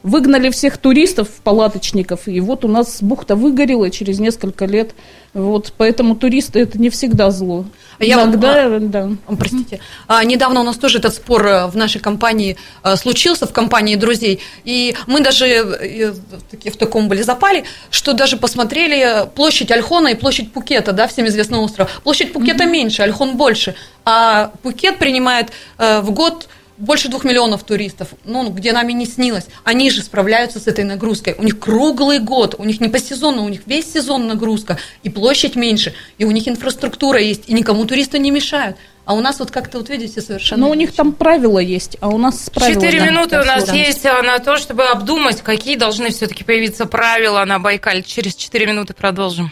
Выгнали 0.08 0.50
всех 0.50 0.78
туристов, 0.78 1.28
палаточников, 1.44 2.26
и 2.26 2.40
вот 2.40 2.64
у 2.64 2.68
нас 2.68 3.02
бухта 3.02 3.36
выгорела 3.36 3.90
через 3.90 4.18
несколько 4.18 4.64
лет. 4.64 4.94
Вот, 5.34 5.74
поэтому 5.76 6.16
туристы 6.16 6.60
это 6.60 6.78
не 6.78 6.88
всегда 6.88 7.30
зло. 7.30 7.66
Я 8.00 8.18
вот, 8.18 8.28
Иногда, 8.28 8.64
а, 8.64 8.78
да. 8.80 9.10
Простите. 9.38 9.80
А, 10.06 10.24
недавно 10.24 10.60
у 10.60 10.62
нас 10.64 10.76
тоже 10.78 10.98
этот 10.98 11.14
спор 11.14 11.46
э, 11.46 11.66
в 11.66 11.76
нашей 11.76 12.00
компании 12.00 12.56
а, 12.82 12.96
случился, 12.96 13.46
в 13.46 13.52
компании 13.52 13.96
друзей. 13.96 14.40
И 14.64 14.96
мы 15.06 15.20
даже 15.20 15.46
э, 15.46 16.12
в 16.12 16.76
таком 16.76 17.08
были 17.08 17.22
запали, 17.22 17.64
что 17.90 18.14
даже 18.14 18.36
посмотрели 18.36 19.28
площадь 19.34 19.70
Альхона 19.70 20.08
и 20.08 20.14
площадь 20.14 20.52
Пукета, 20.52 20.92
да, 20.92 21.06
всем 21.06 21.26
известный 21.26 21.58
остров. 21.58 22.00
Площадь 22.02 22.32
Пукета 22.32 22.64
mm-hmm. 22.64 22.70
меньше, 22.70 23.02
Альхон 23.02 23.36
больше. 23.36 23.74
А 24.04 24.52
Пукет 24.62 24.98
принимает 24.98 25.50
э, 25.76 26.00
в 26.00 26.10
год 26.12 26.48
больше 26.78 27.08
двух 27.08 27.24
миллионов 27.24 27.64
туристов, 27.64 28.08
ну, 28.24 28.50
где 28.50 28.72
нами 28.72 28.92
не 28.92 29.06
снилось, 29.06 29.46
они 29.64 29.90
же 29.90 30.02
справляются 30.02 30.60
с 30.60 30.66
этой 30.66 30.84
нагрузкой. 30.84 31.34
У 31.38 31.42
них 31.42 31.58
круглый 31.58 32.18
год, 32.18 32.54
у 32.58 32.64
них 32.64 32.80
не 32.80 32.88
по 32.88 32.98
сезону, 32.98 33.44
у 33.44 33.48
них 33.48 33.62
весь 33.66 33.92
сезон 33.92 34.26
нагрузка, 34.26 34.78
и 35.02 35.10
площадь 35.10 35.56
меньше, 35.56 35.94
и 36.18 36.24
у 36.24 36.30
них 36.30 36.48
инфраструктура 36.48 37.20
есть, 37.20 37.48
и 37.48 37.52
никому 37.52 37.84
туристы 37.84 38.18
не 38.18 38.30
мешают. 38.30 38.76
А 39.04 39.14
у 39.14 39.20
нас 39.20 39.38
вот 39.38 39.50
как-то, 39.50 39.78
вот 39.78 39.88
видите, 39.88 40.20
совершенно... 40.20 40.66
Но 40.66 40.70
у 40.70 40.74
них 40.74 40.92
там 40.92 41.12
правила 41.12 41.58
есть, 41.58 41.96
а 42.00 42.08
у 42.08 42.18
нас 42.18 42.50
правила... 42.50 42.74
Четыре 42.78 43.00
минуты 43.00 43.40
у 43.40 43.44
нас 43.44 43.64
да. 43.64 43.72
есть 43.72 44.04
а, 44.04 44.22
на 44.22 44.38
то, 44.38 44.58
чтобы 44.58 44.84
обдумать, 44.84 45.40
какие 45.40 45.76
должны 45.76 46.10
все-таки 46.10 46.44
появиться 46.44 46.84
правила 46.84 47.42
на 47.46 47.58
Байкале. 47.58 48.02
Через 48.02 48.34
четыре 48.34 48.66
минуты 48.66 48.92
продолжим. 48.92 49.50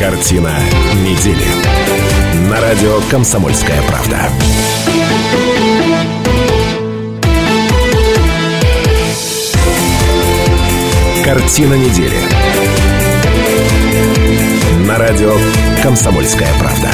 Картина 0.00 0.58
недели. 1.04 2.33
На 2.50 2.60
радио 2.60 3.00
«Комсомольская 3.10 3.80
правда». 3.88 4.28
Картина 11.24 11.74
недели. 11.74 12.18
На 14.86 14.98
радио 14.98 15.34
«Комсомольская 15.82 16.48
правда». 16.60 16.90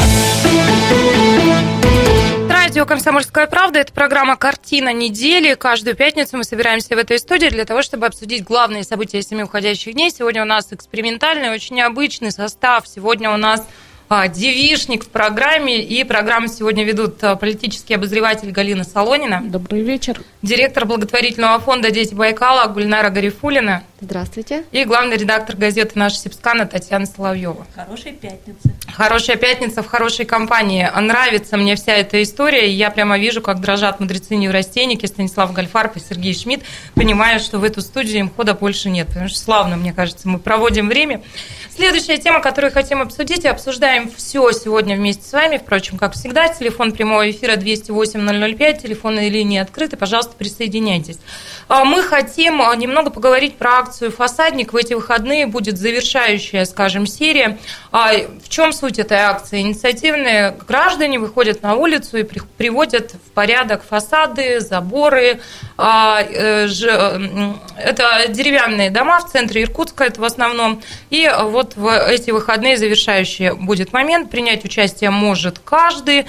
Радио 2.49 2.87
«Комсомольская 2.87 3.49
правда»– 3.49 3.79
это 3.81 3.93
программа 3.93 4.37
«Картина 4.37 4.93
недели». 4.93 5.55
Каждую 5.55 5.97
пятницу 5.97 6.37
мы 6.37 6.45
собираемся 6.45 6.95
в 6.95 6.99
этой 6.99 7.19
студии 7.19 7.49
для 7.49 7.65
того, 7.65 7.83
чтобы 7.83 8.07
обсудить 8.07 8.45
главные 8.45 8.85
события 8.85 9.21
семи 9.23 9.43
уходящих 9.43 9.95
дней. 9.95 10.13
Сегодня 10.13 10.43
у 10.43 10.47
нас 10.47 10.69
экспериментальный, 10.71 11.51
очень 11.51 11.75
необычный 11.75 12.31
состав. 12.31 12.87
Сегодня 12.87 13.33
у 13.33 13.37
нас 13.37 13.67
девишник 14.11 15.05
в 15.05 15.09
программе. 15.09 15.81
И 15.81 16.03
программу 16.03 16.49
сегодня 16.49 16.85
ведут 16.85 17.23
а, 17.23 17.37
политический 17.37 17.94
обозреватель 17.94 18.51
Галина 18.51 18.83
Солонина. 18.83 19.40
Добрый 19.44 19.83
вечер. 19.83 20.20
Директор 20.42 20.85
благотворительного 20.85 21.61
фонда 21.61 21.92
«Дети 21.92 22.12
Байкала» 22.12 22.66
Гульнара 22.66 23.11
Гарифулина. 23.11 23.85
Здравствуйте. 24.01 24.64
И 24.73 24.85
главный 24.85 25.16
редактор 25.16 25.55
газеты 25.57 25.92
«Наша 25.94 26.16
Сипскана» 26.16 26.66
Татьяна 26.66 27.07
Соловьева. 27.07 27.64
Хорошей 27.77 28.11
пятницы. 28.12 28.75
Хорошая 28.92 29.37
пятница 29.37 29.85
в 29.85 29.87
хорошей 29.87 30.25
компании. 30.25 30.90
Нравится 31.01 31.57
мне 31.57 31.77
вся 31.77 31.92
эта 31.92 32.20
история. 32.20 32.68
И 32.68 32.73
я 32.73 32.90
прямо 32.90 33.16
вижу, 33.16 33.40
как 33.40 33.61
дрожат 33.61 34.01
мудрецы-неврастенники 34.01 35.07
Станислав 35.07 35.53
Гальфарб 35.53 35.96
и 35.96 36.01
Сергей 36.01 36.35
Шмидт, 36.35 36.64
понимая, 36.94 37.38
что 37.38 37.59
в 37.59 37.64
эту 37.64 37.81
студию 37.81 38.18
им 38.18 38.31
хода 38.31 38.55
больше 38.55 38.90
нет. 38.90 39.07
Потому 39.07 39.29
что 39.29 39.38
славно, 39.38 39.77
мне 39.77 39.92
кажется, 39.92 40.29
мы 40.29 40.40
проводим 40.40 40.88
время. 40.88 41.23
Следующая 41.75 42.19
тема, 42.19 42.41
которую 42.41 42.73
хотим 42.73 43.01
обсудить, 43.01 43.45
и 43.45 43.49
обсуждаем 43.49 44.11
все 44.11 44.51
сегодня 44.53 44.97
вместе 44.97 45.23
с 45.27 45.33
вами. 45.33 45.57
Впрочем, 45.57 45.99
как 45.99 46.15
всегда, 46.15 46.49
телефон 46.49 46.93
прямого 46.93 47.31
эфира 47.31 47.53
208-005, 47.57 48.83
телефонные 48.83 49.31
линии 49.31 49.59
открыты, 49.59 49.97
пожалуйста, 49.97 50.35
присоединяйтесь. 50.37 51.19
А, 51.71 51.85
мы 51.85 52.03
хотим 52.03 52.61
а, 52.61 52.75
немного 52.75 53.11
поговорить 53.11 53.57
про 53.57 53.79
акцию 53.79 54.11
«Фасадник». 54.11 54.73
В 54.73 54.77
эти 54.77 54.93
выходные 54.93 55.47
будет 55.47 55.79
завершающая, 55.79 56.65
скажем, 56.65 57.07
серия. 57.07 57.59
А, 57.93 58.11
в 58.45 58.49
чем 58.49 58.73
суть 58.73 58.99
этой 58.99 59.19
акции? 59.19 59.61
Инициативные 59.61 60.57
граждане 60.67 61.21
выходят 61.21 61.63
на 61.63 61.77
улицу 61.77 62.19
и 62.19 62.23
приводят 62.25 63.13
в 63.13 63.31
порядок 63.31 63.85
фасады, 63.89 64.59
заборы. 64.59 65.41
Э, 65.79 66.67
это 67.77 68.25
деревянные 68.29 68.91
дома 68.91 69.21
в 69.21 69.31
центре 69.31 69.63
Иркутска, 69.63 70.03
это 70.03 70.21
в 70.21 70.25
основном. 70.25 70.83
И 71.11 71.31
вот 71.41 71.77
в 71.77 71.87
эти 71.87 72.33
выходные 72.33 72.79
завершающий 72.79 73.53
будет 73.53 73.93
момент. 73.93 74.29
Принять 74.29 74.65
участие 74.65 75.11
может 75.11 75.61
каждый. 75.61 76.27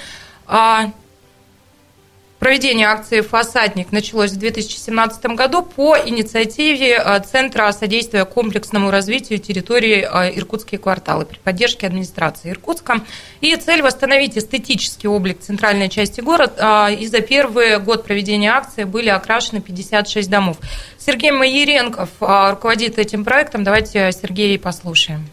Проведение 2.42 2.88
акции 2.88 3.20
«Фасадник» 3.20 3.92
началось 3.92 4.32
в 4.32 4.36
2017 4.36 5.26
году 5.26 5.62
по 5.62 5.96
инициативе 5.96 6.96
а, 6.96 7.20
Центра 7.20 7.70
содействия 7.70 8.24
комплексному 8.24 8.90
развитию 8.90 9.38
территории 9.38 10.02
а, 10.02 10.28
Иркутские 10.28 10.80
кварталы 10.80 11.24
при 11.24 11.38
поддержке 11.38 11.86
администрации 11.86 12.50
Иркутска. 12.50 13.02
И 13.42 13.54
цель– 13.54 13.80
восстановить 13.84 14.36
эстетический 14.36 15.08
облик 15.08 15.38
центральной 15.38 15.88
части 15.88 16.20
города. 16.20 16.88
И 16.88 17.06
за 17.06 17.20
первый 17.20 17.78
год 17.78 18.04
проведения 18.04 18.50
акции 18.50 18.82
были 18.82 19.08
окрашены 19.08 19.60
56 19.60 20.28
домов. 20.28 20.56
Сергей 20.98 21.30
Майеренков 21.30 22.08
руководит 22.18 22.98
этим 22.98 23.24
проектом. 23.24 23.62
Давайте 23.62 24.10
Сергея 24.10 24.58
послушаем. 24.58 25.28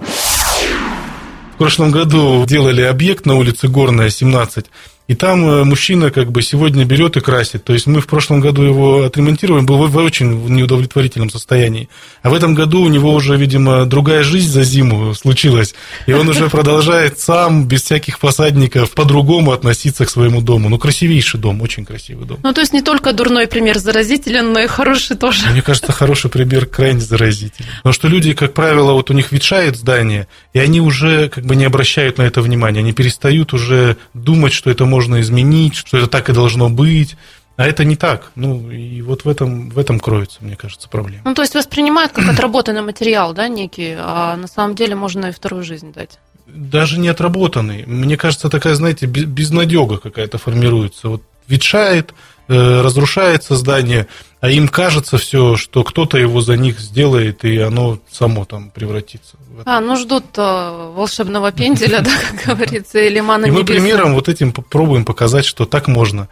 В 0.00 1.58
прошлом 1.58 1.92
году 1.92 2.44
делали 2.44 2.82
объект 2.82 3.24
на 3.24 3.36
улице 3.36 3.68
Горная, 3.68 4.10
17. 4.10 4.66
И 5.10 5.16
там 5.16 5.44
э, 5.44 5.64
мужчина 5.64 6.12
как 6.12 6.30
бы 6.30 6.40
сегодня 6.40 6.84
берет 6.84 7.16
и 7.16 7.20
красит. 7.20 7.64
То 7.64 7.72
есть 7.72 7.88
мы 7.88 8.00
в 8.00 8.06
прошлом 8.06 8.38
году 8.38 8.62
его 8.62 9.02
отремонтировали, 9.02 9.64
был 9.64 9.84
в 9.88 9.96
очень 9.96 10.30
неудовлетворительном 10.48 11.30
состоянии. 11.30 11.88
А 12.22 12.30
в 12.30 12.34
этом 12.34 12.54
году 12.54 12.82
у 12.82 12.88
него 12.88 13.12
уже, 13.12 13.36
видимо, 13.36 13.86
другая 13.86 14.22
жизнь 14.22 14.48
за 14.48 14.62
зиму 14.62 15.12
случилась. 15.14 15.74
И 16.06 16.12
он 16.12 16.28
уже 16.28 16.48
продолжает 16.48 17.18
сам, 17.18 17.66
без 17.66 17.82
всяких 17.82 18.20
посадников, 18.20 18.92
по-другому 18.92 19.50
относиться 19.50 20.04
к 20.04 20.10
своему 20.10 20.42
дому. 20.42 20.68
Ну, 20.68 20.78
красивейший 20.78 21.40
дом, 21.40 21.60
очень 21.60 21.84
красивый 21.84 22.24
дом. 22.24 22.38
Ну, 22.44 22.52
то 22.52 22.60
есть 22.60 22.72
не 22.72 22.80
только 22.80 23.12
дурной 23.12 23.48
пример 23.48 23.80
заразителен, 23.80 24.52
но 24.52 24.60
и 24.60 24.68
хороший 24.68 25.16
тоже. 25.16 25.40
Мне 25.50 25.60
кажется, 25.60 25.90
хороший 25.90 26.30
пример 26.30 26.66
крайне 26.66 27.00
заразителен. 27.00 27.68
Потому 27.78 27.94
что 27.94 28.06
люди, 28.06 28.32
как 28.32 28.54
правило, 28.54 28.92
вот 28.92 29.10
у 29.10 29.14
них 29.14 29.32
ветшает 29.32 29.74
здание, 29.74 30.28
и 30.52 30.60
они 30.60 30.80
уже 30.80 31.28
как 31.30 31.44
бы 31.46 31.56
не 31.56 31.64
обращают 31.64 32.18
на 32.18 32.22
это 32.22 32.42
внимания. 32.42 32.78
Они 32.78 32.92
перестают 32.92 33.52
уже 33.52 33.96
думать, 34.14 34.52
что 34.52 34.70
это 34.70 34.84
может 34.84 34.99
можно 35.00 35.20
изменить, 35.22 35.74
что 35.74 35.96
это 35.96 36.08
так 36.08 36.28
и 36.28 36.34
должно 36.34 36.68
быть. 36.68 37.16
А 37.56 37.66
это 37.66 37.84
не 37.84 37.96
так. 37.96 38.32
Ну, 38.36 38.70
и 38.70 39.02
вот 39.02 39.24
в 39.24 39.28
этом, 39.28 39.70
в 39.70 39.78
этом 39.78 39.98
кроется, 39.98 40.38
мне 40.40 40.56
кажется, 40.56 40.88
проблема. 40.88 41.22
Ну, 41.24 41.34
то 41.34 41.42
есть 41.42 41.54
воспринимают 41.54 42.12
как 42.12 42.28
отработанный 42.28 42.82
материал, 42.82 43.34
да, 43.34 43.48
некий, 43.48 43.96
а 43.98 44.36
на 44.36 44.46
самом 44.46 44.74
деле 44.74 44.94
можно 44.94 45.26
и 45.26 45.32
вторую 45.32 45.64
жизнь 45.64 45.92
дать. 45.92 46.18
Даже 46.46 46.98
не 46.98 47.08
отработанный. 47.08 47.84
Мне 47.86 48.16
кажется, 48.16 48.48
такая, 48.48 48.74
знаете, 48.74 49.06
безнадега 49.06 49.98
какая-то 49.98 50.38
формируется. 50.38 51.08
Вот 51.08 51.22
ветшает, 51.48 52.14
разрушается 52.54 53.54
здание, 53.56 54.06
а 54.40 54.50
им 54.50 54.68
кажется 54.68 55.18
все, 55.18 55.56
что 55.56 55.84
кто-то 55.84 56.18
его 56.18 56.40
за 56.40 56.56
них 56.56 56.80
сделает, 56.80 57.44
и 57.44 57.58
оно 57.58 57.98
само 58.10 58.44
там 58.44 58.70
превратится. 58.70 59.36
А, 59.66 59.80
ну 59.80 59.96
ждут 59.96 60.24
э, 60.36 60.90
волшебного 60.94 61.52
пенделя, 61.52 62.00
да, 62.02 62.10
как 62.30 62.56
говорится, 62.56 62.98
или 62.98 63.20
мана 63.20 63.46
И 63.46 63.50
мы 63.50 63.64
примером 63.64 64.14
вот 64.14 64.28
этим 64.28 64.52
попробуем 64.52 65.04
показать, 65.04 65.44
что 65.44 65.66
так 65.66 65.88
можно. 65.88 66.28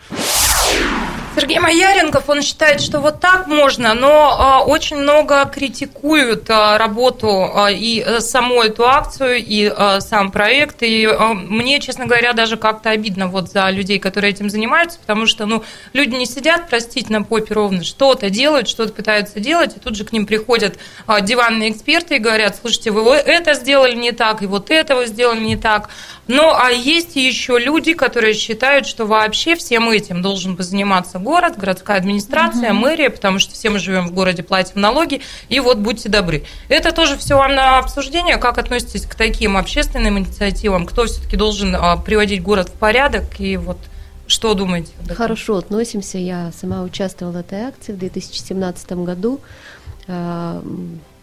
Сергей 1.38 1.60
Маяренков, 1.60 2.28
он 2.28 2.42
считает, 2.42 2.80
что 2.80 2.98
вот 2.98 3.20
так 3.20 3.46
можно, 3.46 3.94
но 3.94 4.36
а, 4.36 4.64
очень 4.64 4.96
много 4.96 5.44
критикуют 5.44 6.50
а, 6.50 6.76
работу 6.78 7.28
а, 7.54 7.70
и 7.70 8.02
э, 8.04 8.18
саму 8.18 8.60
эту 8.60 8.84
акцию, 8.84 9.36
и 9.38 9.72
сам 10.00 10.32
проект. 10.32 10.78
И 10.80 11.06
мне, 11.06 11.78
честно 11.78 12.06
говоря, 12.06 12.32
даже 12.32 12.56
как-то 12.56 12.90
обидно 12.90 13.28
вот 13.28 13.50
за 13.50 13.70
людей, 13.70 14.00
которые 14.00 14.32
этим 14.32 14.50
занимаются, 14.50 14.98
потому 14.98 15.26
что, 15.26 15.46
ну, 15.46 15.62
люди 15.92 16.16
не 16.16 16.26
сидят, 16.26 16.68
простите, 16.68 17.12
на 17.12 17.22
попе 17.22 17.54
ровно, 17.54 17.84
что-то 17.84 18.30
делают, 18.30 18.68
что-то 18.68 18.92
пытаются 18.92 19.38
делать, 19.38 19.76
и 19.76 19.80
тут 19.80 19.94
же 19.94 20.04
к 20.04 20.12
ним 20.12 20.26
приходят 20.26 20.76
диванные 21.22 21.70
эксперты 21.70 22.16
и 22.16 22.18
говорят, 22.18 22.56
слушайте, 22.60 22.90
вы 22.90 23.14
это 23.14 23.54
сделали 23.54 23.94
не 23.94 24.10
так, 24.10 24.42
и 24.42 24.46
вот 24.46 24.70
это 24.70 24.96
вы 24.96 25.06
сделали 25.06 25.40
не 25.40 25.56
так. 25.56 25.88
Ну, 26.28 26.52
а 26.54 26.70
есть 26.70 27.16
еще 27.16 27.58
люди, 27.58 27.94
которые 27.94 28.34
считают, 28.34 28.86
что 28.86 29.06
вообще 29.06 29.56
всем 29.56 29.88
этим 29.88 30.20
должен 30.20 30.54
бы 30.56 30.62
заниматься 30.62 31.18
город, 31.18 31.56
городская 31.56 31.96
администрация, 31.96 32.72
угу. 32.72 32.80
мэрия, 32.80 33.08
потому 33.08 33.38
что 33.38 33.54
все 33.54 33.70
мы 33.70 33.78
живем 33.78 34.06
в 34.06 34.12
городе, 34.12 34.42
платим 34.42 34.80
налоги, 34.80 35.22
и 35.48 35.58
вот 35.58 35.78
будьте 35.78 36.10
добры. 36.10 36.44
Это 36.68 36.92
тоже 36.92 37.16
все 37.16 37.36
вам 37.36 37.54
на 37.54 37.78
обсуждение. 37.78 38.36
Как 38.36 38.58
относитесь 38.58 39.06
к 39.06 39.14
таким 39.14 39.56
общественным 39.56 40.18
инициативам? 40.18 40.86
Кто 40.86 41.06
все-таки 41.06 41.36
должен 41.36 41.74
а, 41.74 41.96
приводить 41.96 42.42
город 42.42 42.68
в 42.68 42.72
порядок? 42.72 43.40
И 43.40 43.56
вот 43.56 43.78
что 44.26 44.52
думаете? 44.52 44.92
Хорошо 45.16 45.56
относимся. 45.56 46.18
Я 46.18 46.52
сама 46.52 46.82
участвовала 46.82 47.32
в 47.32 47.36
этой 47.36 47.62
акции 47.62 47.92
в 47.92 47.98
2017 47.98 48.92
году. 48.92 49.40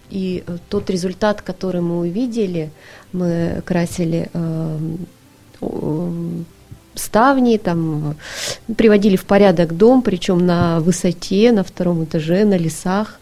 И 0.10 0.44
тот 0.70 0.90
результат, 0.90 1.42
который 1.42 1.82
мы 1.82 2.00
увидели, 2.00 2.70
мы 3.12 3.62
красили 3.66 4.30
э, 4.34 4.78
ставни, 6.96 7.58
там 7.58 8.16
приводили 8.78 9.16
в 9.16 9.26
порядок 9.26 9.76
дом, 9.76 10.02
причем 10.02 10.46
на 10.46 10.80
высоте, 10.80 11.52
на 11.52 11.64
втором 11.64 12.04
этаже, 12.04 12.46
на 12.46 12.58
лесах, 12.58 13.20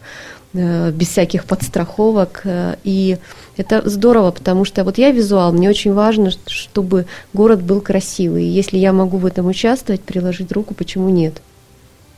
э, 0.52 0.90
без 0.90 1.08
всяких 1.08 1.44
подстраховок. 1.44 2.42
Э, 2.44 2.76
и 2.84 3.18
это 3.56 3.88
здорово, 3.88 4.30
потому 4.30 4.64
что 4.64 4.84
вот 4.84 4.98
я 4.98 5.10
визуал, 5.10 5.52
мне 5.52 5.68
очень 5.68 5.92
важно, 5.92 6.30
чтобы 6.46 7.06
город 7.32 7.62
был 7.62 7.80
красивый. 7.80 8.44
И 8.44 8.50
если 8.50 8.78
я 8.78 8.92
могу 8.92 9.18
в 9.18 9.26
этом 9.26 9.46
участвовать, 9.46 10.02
приложить 10.02 10.52
руку, 10.52 10.74
почему 10.74 11.08
нет? 11.08 11.40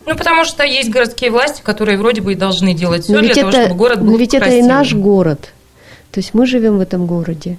Ну, 0.06 0.16
потому 0.16 0.44
что 0.44 0.64
есть 0.64 0.88
городские 0.88 1.30
власти, 1.30 1.60
которые 1.62 1.98
вроде 1.98 2.20
бы 2.20 2.32
и 2.32 2.36
должны 2.36 2.74
делать 2.74 3.04
все 3.04 3.20
для 3.20 3.30
это, 3.32 3.40
того, 3.40 3.52
чтобы 3.52 3.74
город 3.74 4.00
был 4.00 4.12
Но 4.12 4.16
ведь 4.16 4.30
красивым. 4.30 4.58
это 4.58 4.64
и 4.64 4.68
наш 4.68 4.94
город. 4.94 5.52
То 6.12 6.20
есть 6.20 6.32
мы 6.32 6.46
живем 6.46 6.78
в 6.78 6.80
этом 6.80 7.06
городе. 7.06 7.58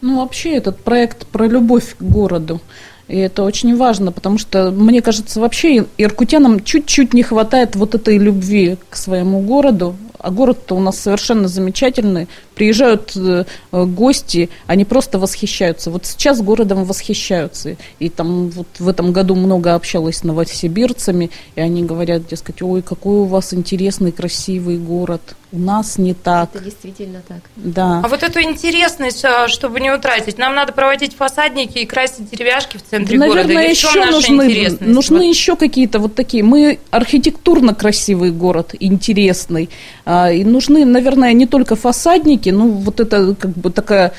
Ну, 0.00 0.20
вообще 0.20 0.56
этот 0.56 0.78
проект 0.80 1.26
про 1.26 1.46
любовь 1.46 1.96
к 1.96 2.02
городу. 2.02 2.60
И 3.08 3.16
это 3.16 3.44
очень 3.44 3.76
важно, 3.76 4.10
потому 4.10 4.36
что, 4.38 4.72
мне 4.72 5.00
кажется, 5.00 5.40
вообще 5.40 5.86
иркутянам 5.96 6.64
чуть-чуть 6.64 7.14
не 7.14 7.22
хватает 7.22 7.76
вот 7.76 7.94
этой 7.94 8.18
любви 8.18 8.76
к 8.90 8.96
своему 8.96 9.40
городу. 9.40 9.96
А 10.18 10.30
город-то 10.30 10.74
у 10.74 10.80
нас 10.80 10.98
совершенно 10.98 11.46
замечательный. 11.46 12.26
Приезжают 12.56 13.12
э, 13.14 13.44
гости, 13.70 14.48
они 14.66 14.84
просто 14.84 15.18
восхищаются. 15.20 15.90
Вот 15.90 16.06
сейчас 16.06 16.40
городом 16.40 16.84
восхищаются. 16.84 17.76
И 18.00 18.08
там 18.08 18.48
вот 18.50 18.66
в 18.78 18.88
этом 18.88 19.12
году 19.12 19.34
много 19.36 19.74
общалась 19.74 20.16
с 20.18 20.24
новосибирцами, 20.24 21.30
и 21.54 21.60
они 21.60 21.84
говорят, 21.84 22.26
дескать, 22.26 22.62
ой, 22.62 22.82
какой 22.82 23.18
у 23.18 23.24
вас 23.24 23.54
интересный, 23.54 24.10
красивый 24.10 24.78
город. 24.78 25.20
У 25.52 25.58
нас 25.58 25.96
не 25.96 26.12
так. 26.12 26.50
Это 26.54 26.64
действительно 26.64 27.22
так. 27.26 27.38
Да. 27.56 28.00
А 28.04 28.08
вот 28.08 28.22
эту 28.22 28.40
интересность, 28.42 29.24
а, 29.24 29.46
чтобы 29.48 29.78
не 29.80 29.90
утратить, 29.92 30.38
нам 30.38 30.54
надо 30.54 30.72
проводить 30.72 31.14
фасадники 31.14 31.78
и 31.78 31.86
красить 31.86 32.28
деревяшки 32.30 32.78
в 32.78 32.82
центре 32.82 33.16
Да, 33.18 33.26
города. 33.28 33.48
наверное, 33.48 33.64
Или 33.66 33.70
еще 33.70 34.04
нужны, 34.06 34.76
нужны 34.80 35.18
Вот. 35.18 35.24
еще 35.24 35.56
какие-то 35.56 35.98
вот 36.00 36.14
такие. 36.14 36.42
Мы 36.42 36.78
архитектурно 36.90 37.74
красивый 37.74 38.32
город, 38.32 38.74
интересный. 38.80 39.70
А, 40.04 40.32
И 40.32 40.42
нужны, 40.44 40.84
наверное, 40.84 41.32
не 41.32 41.46
только 41.46 41.76
фасадники, 41.76 42.45
ну 42.50 42.70
вот 42.70 43.00
это 43.00 43.34
как 43.34 43.52
бы 43.52 43.70
такая, 43.70 44.12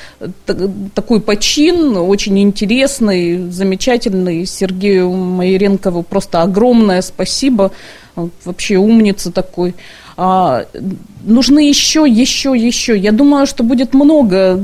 та- 0.46 0.70
такой 0.94 1.20
почин, 1.20 1.96
очень 1.96 2.38
интересный, 2.38 3.50
замечательный. 3.50 4.46
Сергею 4.46 5.10
Майоренкову 5.10 6.02
просто 6.02 6.42
огромное 6.42 7.02
спасибо. 7.02 7.70
Вообще 8.44 8.76
умница 8.76 9.30
такой. 9.30 9.74
А, 10.16 10.64
нужны 11.22 11.68
еще, 11.68 12.04
еще, 12.08 12.52
еще. 12.56 12.96
Я 12.98 13.12
думаю, 13.12 13.46
что 13.46 13.62
будет 13.62 13.94
много 13.94 14.60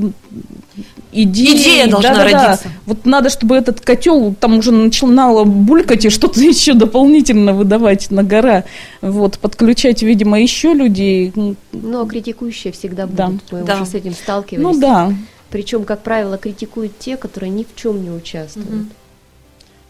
идей. 1.15 1.55
Идея 1.57 1.87
должна 1.89 2.15
Да-да-да. 2.15 2.47
родиться. 2.49 2.69
Вот 2.87 3.07
надо, 3.07 3.31
чтобы 3.31 3.57
этот 3.57 3.81
котел 3.81 4.35
там 4.39 4.59
уже 4.59 4.73
начинало 4.73 5.45
булькать 5.45 6.05
и 6.05 6.11
что-то 6.11 6.41
еще 6.43 6.75
дополнительно 6.75 7.53
выдавать 7.53 8.11
на 8.11 8.23
гора. 8.23 8.65
Вот, 9.01 9.39
подключать, 9.39 10.03
видимо, 10.03 10.41
еще 10.41 10.75
людей. 10.75 11.33
Ну, 11.35 11.57
Но 11.73 12.03
а 12.03 12.07
критикующие 12.07 12.73
всегда 12.73 13.07
Да. 13.07 13.27
будут. 13.29 13.43
Мы 13.53 13.63
Да. 13.63 13.75
уже 13.77 13.87
с 13.87 13.95
этим 13.95 14.13
сталкивались. 14.13 14.63
Ну 14.65 14.79
да. 14.81 15.13
Причем, 15.51 15.85
как 15.85 16.03
правило, 16.03 16.37
критикуют 16.37 16.99
те, 16.99 17.17
которые 17.17 17.51
ни 17.51 17.63
в 17.65 17.75
чем 17.81 18.03
не 18.03 18.11
участвуют. 18.11 18.69
Мгм. 18.71 18.91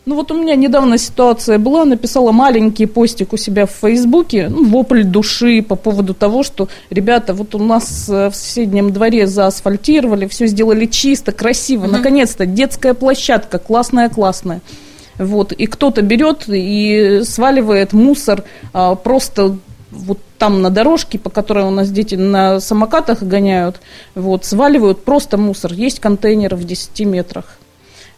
Ну 0.06 0.16
вот 0.16 0.30
у 0.30 0.34
меня 0.38 0.54
недавно 0.54 0.98
ситуация 0.98 1.58
была, 1.58 1.86
написала 1.86 2.30
маленький 2.30 2.84
постик 2.84 3.32
у 3.32 3.38
себя 3.38 3.64
в 3.64 3.70
Фейсбуке, 3.70 4.48
ну, 4.50 4.66
вопль 4.66 5.02
души 5.02 5.62
по 5.62 5.76
поводу 5.76 6.12
того, 6.12 6.42
что, 6.42 6.68
ребята, 6.90 7.32
вот 7.32 7.54
у 7.54 7.58
нас 7.58 8.06
э, 8.10 8.28
в 8.28 8.34
соседнем 8.34 8.92
дворе 8.92 9.26
заасфальтировали, 9.26 10.26
все 10.26 10.46
сделали 10.46 10.84
чисто, 10.84 11.32
красиво, 11.32 11.86
наконец-то 11.86 12.44
детская 12.44 12.92
площадка, 12.92 13.58
классная-классная. 13.58 14.60
Вот, 15.16 15.52
и 15.52 15.66
кто-то 15.66 16.02
берет 16.02 16.44
и 16.48 17.22
сваливает 17.24 17.92
мусор 17.92 18.44
а, 18.72 18.96
просто 18.96 19.56
вот 19.90 20.18
там 20.38 20.60
на 20.60 20.70
дорожке, 20.70 21.18
по 21.18 21.30
которой 21.30 21.64
у 21.64 21.70
нас 21.70 21.88
дети 21.90 22.16
на 22.16 22.60
самокатах 22.60 23.22
гоняют, 23.22 23.80
вот, 24.14 24.44
сваливают 24.44 25.04
просто 25.04 25.38
мусор. 25.38 25.72
Есть 25.72 26.00
контейнеры 26.00 26.56
в 26.56 26.64
10 26.64 27.00
метрах. 27.06 27.58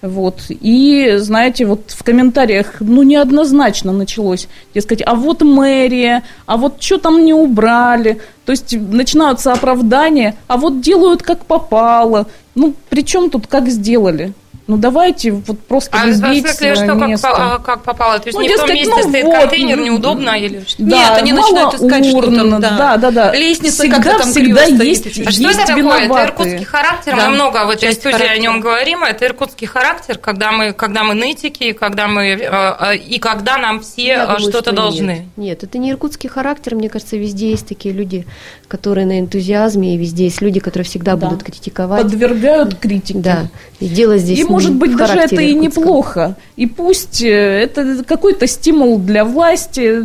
Вот. 0.06 0.42
И, 0.48 1.14
знаете, 1.16 1.66
вот 1.66 1.90
в 1.90 2.02
комментариях, 2.02 2.76
ну, 2.80 3.02
неоднозначно 3.02 3.92
началось, 3.92 4.48
дескать, 4.74 5.02
а 5.04 5.14
вот 5.14 5.42
мэрия, 5.42 6.22
а 6.46 6.56
вот 6.56 6.82
что 6.82 6.98
там 6.98 7.24
не 7.24 7.34
убрали. 7.34 8.20
То 8.44 8.52
есть 8.52 8.76
начинаются 8.76 9.52
оправдания, 9.52 10.36
а 10.46 10.56
вот 10.56 10.80
делают 10.80 11.22
как 11.22 11.44
попало. 11.44 12.26
Ну, 12.54 12.74
при 12.88 13.04
чем 13.04 13.30
тут 13.30 13.46
как 13.46 13.68
сделали? 13.68 14.32
Ну, 14.68 14.76
давайте 14.78 15.30
вот 15.30 15.60
просто 15.60 15.96
А 15.96 16.06
в 16.06 16.08
любить 16.08 16.44
смысле, 16.48 16.74
что 16.74 16.86
как, 16.86 17.08
место. 17.08 17.28
по- 17.28 17.54
а, 17.54 17.58
как 17.60 17.82
попало? 17.84 18.18
То 18.18 18.26
есть 18.28 18.36
Ну, 18.36 18.42
не 18.42 18.48
в 18.48 18.56
том 18.56 18.66
дескать, 18.66 18.80
месте 18.86 18.94
ну 19.04 19.08
стоит 19.10 19.24
вот, 19.24 19.34
контейнер, 19.40 19.76
ну, 19.76 19.84
неудобно 19.84 20.30
или 20.30 20.64
что? 20.66 20.82
Да, 20.82 20.96
Нет, 20.96 21.12
они 21.18 21.32
начинают 21.32 21.74
искать, 21.74 22.06
что 22.06 22.22
там, 22.22 22.50
да. 22.60 22.70
да, 22.76 22.96
да, 22.96 23.10
да. 23.12 23.34
Лестница 23.36 23.82
всегда, 23.82 23.96
как-то 24.02 24.18
там 24.22 24.30
всегда 24.32 24.64
криво 24.64 24.76
стоит 24.76 24.88
есть, 24.88 25.04
чуть-чуть. 25.04 25.26
А 25.28 25.30
что 25.30 25.42
есть 25.42 25.58
это 25.60 25.66
такое? 25.76 25.98
Это 26.06 26.24
иркутский 26.24 26.64
характер. 26.64 27.14
Да. 27.16 27.26
Мы 27.28 27.34
много 27.36 27.64
в 27.64 27.70
этой 27.70 27.80
Часть 27.82 28.00
студии 28.00 28.14
о 28.16 28.18
характера. 28.18 28.42
нем 28.42 28.60
говорим. 28.60 29.04
Это 29.04 29.26
иркутский 29.26 29.66
характер, 29.68 30.18
когда 30.18 30.50
мы, 30.50 30.72
когда 30.72 31.04
мы 31.04 31.14
нытики, 31.14 31.72
когда 31.72 32.08
мы 32.08 32.24
э, 32.26 32.38
э, 32.40 32.96
и 32.96 33.18
когда 33.20 33.58
нам 33.58 33.80
все 33.82 34.02
Я 34.06 34.22
э, 34.24 34.26
думаю, 34.26 34.40
что-то 34.40 34.58
что 34.70 34.72
должны. 34.72 35.10
Нет. 35.10 35.24
нет, 35.36 35.62
это 35.62 35.78
не 35.78 35.92
иркутский 35.92 36.28
характер. 36.28 36.74
Мне 36.74 36.88
кажется, 36.88 37.16
везде 37.16 37.50
есть 37.50 37.68
такие 37.68 37.94
люди, 37.94 38.26
которые 38.66 39.06
на 39.06 39.20
энтузиазме, 39.20 39.94
и 39.94 39.96
везде 39.96 40.24
есть 40.24 40.40
люди, 40.42 40.58
которые 40.58 40.84
всегда 40.86 41.14
Да. 41.14 41.28
будут 41.28 41.44
критиковать. 41.44 42.02
Подвергают 42.02 42.74
критике. 42.74 43.20
Да. 43.20 43.46
И 43.78 43.86
дело 43.88 44.16
здесь 44.18 44.38
может 44.56 44.74
быть, 44.74 44.96
даже 44.96 45.18
это 45.18 45.42
и 45.42 45.54
неплохо. 45.54 46.36
И 46.56 46.66
пусть 46.66 47.22
э, 47.22 47.28
это 47.28 48.02
какой-то 48.04 48.46
стимул 48.46 48.98
для 48.98 49.24
власти 49.24 50.02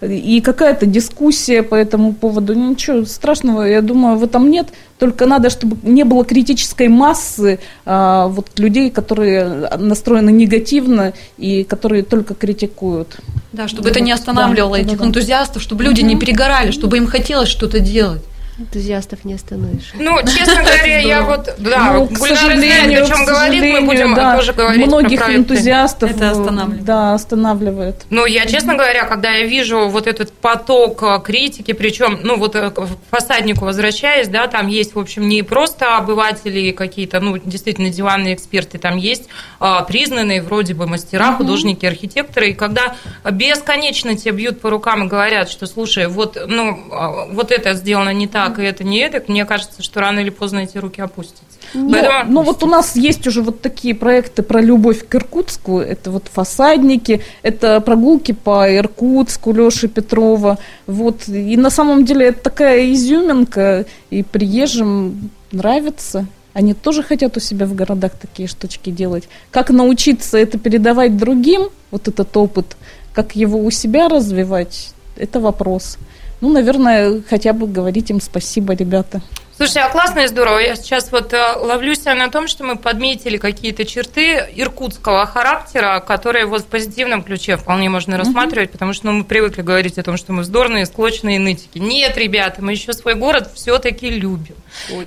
и 0.00 0.40
какая-то 0.40 0.86
дискуссия 0.86 1.62
по 1.62 1.74
этому 1.74 2.14
поводу. 2.14 2.54
Ничего 2.54 3.04
страшного, 3.04 3.62
я 3.62 3.82
думаю, 3.82 4.16
в 4.16 4.24
этом 4.24 4.50
нет. 4.50 4.68
Только 4.98 5.26
надо, 5.26 5.50
чтобы 5.50 5.76
не 5.82 6.04
было 6.04 6.24
критической 6.24 6.88
массы 6.88 7.58
а, 7.84 8.28
вот 8.28 8.58
людей, 8.58 8.90
которые 8.90 9.68
настроены 9.76 10.30
негативно 10.30 11.12
и 11.38 11.64
которые 11.64 12.02
только 12.02 12.34
критикуют. 12.34 13.16
Да, 13.52 13.68
чтобы 13.68 13.90
это 13.90 14.00
не 14.00 14.12
останавливало 14.12 14.76
Да, 14.76 14.82
этих 14.82 14.92
да, 14.92 14.98
да. 14.98 15.04
энтузиастов, 15.06 15.62
чтобы 15.62 15.84
люди 15.84 16.02
не 16.02 16.16
перегорали, 16.16 16.70
чтобы 16.70 16.96
им 16.96 17.06
хотелось 17.06 17.48
что-то 17.48 17.80
делать. 17.80 18.22
Энтузиастов 18.58 19.24
не 19.24 19.34
остановишь. 19.34 19.92
Ну, 19.94 20.18
честно 20.22 20.56
говоря, 20.62 20.98
я 20.98 21.22
вот, 21.22 21.54
да, 21.58 21.94
Ну, 21.94 22.06
к 22.06 22.18
Гульнара 22.18 22.36
знает, 22.36 22.60
сожалению, 22.60 23.04
о 23.04 23.06
чем 23.06 23.24
к 23.24 23.28
говорит, 23.28 23.62
мы 23.62 23.68
сожалению, 23.68 23.86
будем 23.86 24.14
да, 24.14 24.36
тоже 24.36 24.52
говорить 24.52 24.86
многих 24.86 25.20
про 25.20 25.34
энтузиастов 25.34 26.10
Это 26.10 26.30
останавливает. 26.30 26.84
Да, 26.84 27.14
останавливает. 27.14 27.96
Ну, 28.10 28.26
я, 28.26 28.44
честно 28.44 28.74
говоря, 28.74 29.06
когда 29.06 29.30
я 29.30 29.46
вижу 29.46 29.88
вот 29.88 30.06
этот 30.06 30.32
поток 30.32 31.02
э, 31.02 31.20
критики, 31.24 31.72
причем, 31.72 32.20
ну, 32.22 32.36
вот 32.36 32.54
э, 32.54 32.70
к 32.70 32.86
фасаднику 33.10 33.64
возвращаясь, 33.64 34.28
да, 34.28 34.46
там 34.48 34.66
есть, 34.66 34.94
в 34.94 34.98
общем, 34.98 35.28
не 35.28 35.42
просто 35.42 35.96
обыватели 35.96 36.72
какие-то, 36.72 37.20
ну, 37.20 37.38
действительно, 37.38 37.88
диванные 37.88 38.34
эксперты, 38.34 38.78
там 38.78 38.98
есть 38.98 39.28
а, 39.60 39.82
признанные 39.82 40.42
вроде 40.42 40.74
бы 40.74 40.86
мастера, 40.86 41.32
художники, 41.32 41.86
архитекторы, 41.86 42.50
и 42.50 42.52
когда 42.52 42.96
бесконечно 43.30 44.16
тебе 44.16 44.32
бьют 44.32 44.60
по 44.60 44.70
рукам 44.70 45.04
и 45.04 45.08
говорят, 45.08 45.48
что, 45.48 45.66
слушай, 45.66 46.06
вот, 46.06 46.36
ну, 46.46 46.78
а, 46.90 47.26
вот 47.30 47.50
это 47.50 47.74
сделано 47.74 48.12
не 48.12 48.26
так, 48.26 48.41
и 48.50 48.62
это 48.62 48.84
не 48.84 48.98
это, 48.98 49.22
мне 49.30 49.44
кажется, 49.44 49.82
что 49.82 50.00
рано 50.00 50.20
или 50.20 50.30
поздно 50.30 50.60
эти 50.60 50.78
руки 50.78 51.00
опустятся. 51.00 51.44
Но, 51.74 51.90
Поэтому- 51.90 52.32
но 52.32 52.42
вот 52.42 52.62
у 52.62 52.66
нас 52.66 52.96
есть 52.96 53.26
уже 53.26 53.42
вот 53.42 53.60
такие 53.60 53.94
проекты 53.94 54.42
про 54.42 54.60
любовь 54.60 55.06
к 55.06 55.14
Иркутску. 55.14 55.78
Это 55.78 56.10
вот 56.10 56.28
фасадники, 56.32 57.22
это 57.42 57.80
прогулки 57.80 58.32
по 58.32 58.68
Иркутску 58.74 59.52
Леши 59.52 59.88
Петрова. 59.88 60.58
Вот. 60.86 61.28
И 61.28 61.56
на 61.56 61.70
самом 61.70 62.04
деле 62.04 62.26
это 62.26 62.42
такая 62.42 62.92
изюминка, 62.92 63.86
и 64.10 64.22
приезжим 64.22 65.30
нравится. 65.52 66.26
Они 66.52 66.74
тоже 66.74 67.02
хотят 67.02 67.36
у 67.36 67.40
себя 67.40 67.66
в 67.66 67.74
городах 67.74 68.12
такие 68.20 68.46
штучки 68.46 68.90
делать. 68.90 69.28
Как 69.50 69.70
научиться 69.70 70.36
это 70.36 70.58
передавать 70.58 71.16
другим, 71.16 71.68
вот 71.90 72.08
этот 72.08 72.36
опыт, 72.36 72.76
как 73.14 73.36
его 73.36 73.58
у 73.58 73.70
себя 73.70 74.08
развивать, 74.08 74.92
это 75.16 75.40
вопрос. 75.40 75.96
Ну, 76.42 76.50
наверное, 76.50 77.22
хотя 77.30 77.52
бы 77.52 77.68
говорить 77.68 78.10
им 78.10 78.20
спасибо, 78.20 78.74
ребята. 78.74 79.22
Слушай, 79.56 79.84
а 79.84 79.90
классно 79.90 80.20
и 80.20 80.26
здорово. 80.26 80.58
Я 80.58 80.74
сейчас 80.74 81.12
вот 81.12 81.32
э, 81.32 81.52
ловлю 81.56 81.94
себя 81.94 82.16
на 82.16 82.30
том, 82.30 82.48
что 82.48 82.64
мы 82.64 82.74
подметили 82.74 83.36
какие-то 83.36 83.84
черты 83.84 84.44
иркутского 84.56 85.24
характера, 85.24 86.02
которые 86.04 86.46
вот 86.46 86.62
в 86.62 86.66
позитивном 86.66 87.22
ключе 87.22 87.56
вполне 87.56 87.88
можно 87.88 88.18
рассматривать, 88.18 88.72
потому 88.72 88.92
что 88.92 89.06
ну, 89.06 89.12
мы 89.12 89.24
привыкли 89.24 89.62
говорить 89.62 89.98
о 89.98 90.02
том, 90.02 90.16
что 90.16 90.32
мы 90.32 90.42
вздорные, 90.42 90.84
склочные 90.86 91.38
нытики. 91.38 91.78
Нет, 91.78 92.18
ребята, 92.18 92.60
мы 92.60 92.72
еще 92.72 92.92
свой 92.92 93.14
город 93.14 93.48
все-таки 93.54 94.10
любим. 94.10 94.56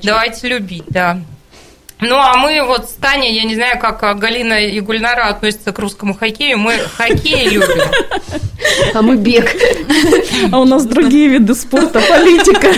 Давайте 0.04 0.48
любить, 0.48 0.86
да. 0.88 1.20
Ну, 2.02 2.16
а 2.16 2.36
мы 2.38 2.62
вот 2.66 2.90
с 2.90 2.94
Таней, 2.94 3.34
я 3.34 3.44
не 3.46 3.56
знаю, 3.56 3.80
как 3.80 4.20
Галина 4.20 4.66
и 4.66 4.80
Гульнара 4.82 5.30
относятся 5.30 5.72
к 5.72 5.80
русскому 5.80 6.14
хоккею, 6.14 6.58
мы 6.58 6.74
хоккей 6.78 7.50
любим. 7.50 7.82
А 8.94 9.02
мы 9.02 9.16
бег. 9.16 9.56
А 10.52 10.60
у 10.60 10.66
нас 10.66 10.86
другие 10.86 11.30
виды 11.30 11.56
спорта, 11.56 12.02
политика. 12.02 12.74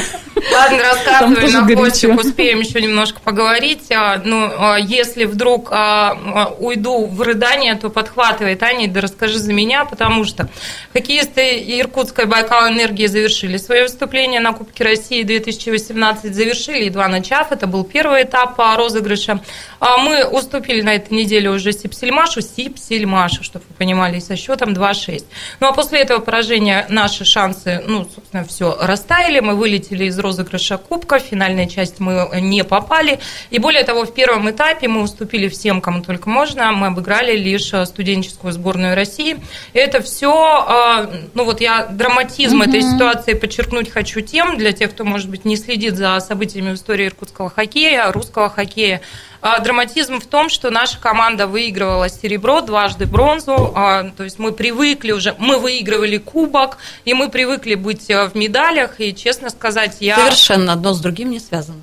Ладно, 0.51 0.79
рассказывай 0.83 1.51
на 1.51 1.65
хвостик, 1.65 2.19
успеем 2.19 2.59
еще 2.59 2.81
немножко 2.81 3.19
поговорить. 3.19 3.91
А, 3.91 4.21
Ну, 4.23 4.49
а, 4.57 4.77
если 4.77 5.25
вдруг 5.25 5.69
а, 5.71 6.55
уйду 6.59 7.05
в 7.07 7.21
рыдание, 7.21 7.75
то 7.75 7.89
подхватывай, 7.89 8.55
Таня, 8.55 8.87
да 8.87 9.01
расскажи 9.01 9.39
за 9.39 9.53
меня, 9.53 9.85
потому 9.85 10.25
что 10.25 10.49
хоккеисты 10.93 11.63
Иркутской 11.79 12.25
Байкал 12.25 12.69
Энергии 12.69 13.07
завершили 13.07 13.57
свое 13.57 13.83
выступление 13.83 14.39
на 14.39 14.53
Кубке 14.53 14.83
России 14.83 15.23
2018, 15.23 16.33
завершили, 16.33 16.85
едва 16.85 17.07
начав, 17.07 17.51
это 17.51 17.67
был 17.67 17.83
первый 17.83 18.23
этап 18.23 18.57
розыгрыша. 18.57 19.41
А 19.79 19.97
Мы 19.97 20.25
уступили 20.25 20.81
на 20.81 20.95
этой 20.95 21.13
неделе 21.13 21.49
уже 21.49 21.71
Сипсельмашу, 21.71 22.41
Сипсельмашу, 22.41 23.43
чтобы 23.43 23.65
вы 23.69 23.75
понимали, 23.75 24.19
со 24.19 24.35
счетом 24.35 24.73
2-6. 24.73 25.23
Ну, 25.59 25.67
а 25.67 25.73
после 25.73 25.99
этого 25.99 26.19
поражения 26.19 26.85
наши 26.89 27.25
шансы, 27.25 27.83
ну, 27.85 28.07
собственно, 28.13 28.43
все 28.43 28.75
растаяли, 28.79 29.39
мы 29.39 29.55
вылетели 29.55 30.05
из 30.05 30.17
розыгрыша 30.17 30.77
Кубка, 30.77 31.19
в 31.19 31.23
финальную 31.23 31.67
часть 31.67 31.99
мы 31.99 32.29
не 32.41 32.63
попали, 32.63 33.19
и 33.49 33.59
более 33.59 33.83
того, 33.83 34.05
в 34.05 34.13
первом 34.13 34.49
этапе 34.49 34.87
мы 34.87 35.01
уступили 35.01 35.47
всем, 35.47 35.81
кому 35.81 36.01
только 36.01 36.29
можно, 36.29 36.71
мы 36.71 36.87
обыграли 36.87 37.35
лишь 37.35 37.73
э, 37.73 37.85
студенческую 37.85 38.53
сборную 38.53 38.95
России. 38.95 39.37
И 39.73 39.77
это 39.77 40.01
все, 40.01 41.07
ну 41.33 41.43
вот 41.43 41.61
я 41.61 41.85
драматизм 41.85 42.61
этой 42.61 42.81
ситуации 42.81 43.33
подчеркнуть 43.33 43.91
хочу 43.91 44.21
тем, 44.21 44.57
для 44.57 44.71
тех, 44.71 44.91
кто, 44.91 45.03
может 45.03 45.29
быть, 45.29 45.45
не 45.45 45.55
следит 45.55 45.95
за 45.95 46.19
событиями 46.19 46.71
в 46.71 46.75
истории 46.75 47.07
иркутского 47.07 47.49
хоккея, 47.49 48.11
русского 48.11 48.49
хоккея, 48.49 49.01
а, 49.41 49.59
Драматизм 49.67 50.21
в 50.21 50.25
том, 50.25 50.47
что 50.47 50.69
наша 50.69 50.97
команда 50.97 51.45
выигрывала 51.45 52.07
серебро, 52.07 52.61
дважды 52.61 53.05
бронзу, 53.05 53.73
а, 53.75 54.05
то 54.15 54.23
есть 54.23 54.39
мы 54.39 54.53
привыкли 54.53 55.11
уже, 55.11 55.35
мы 55.39 55.59
выигрывали 55.59 56.19
кубок, 56.19 56.77
и 57.03 57.13
мы 57.13 57.27
привыкли 57.29 57.75
быть 57.75 58.09
э, 58.09 58.29
в 58.29 58.35
медалях, 58.35 59.01
и, 59.01 59.13
честно 59.13 59.49
сказать, 59.49 59.97
я... 59.99 60.15
Совершенно 60.15 60.71
одно 60.71 60.93
с 60.93 61.01
другим 61.01 61.31
не 61.31 61.41
связано. 61.41 61.81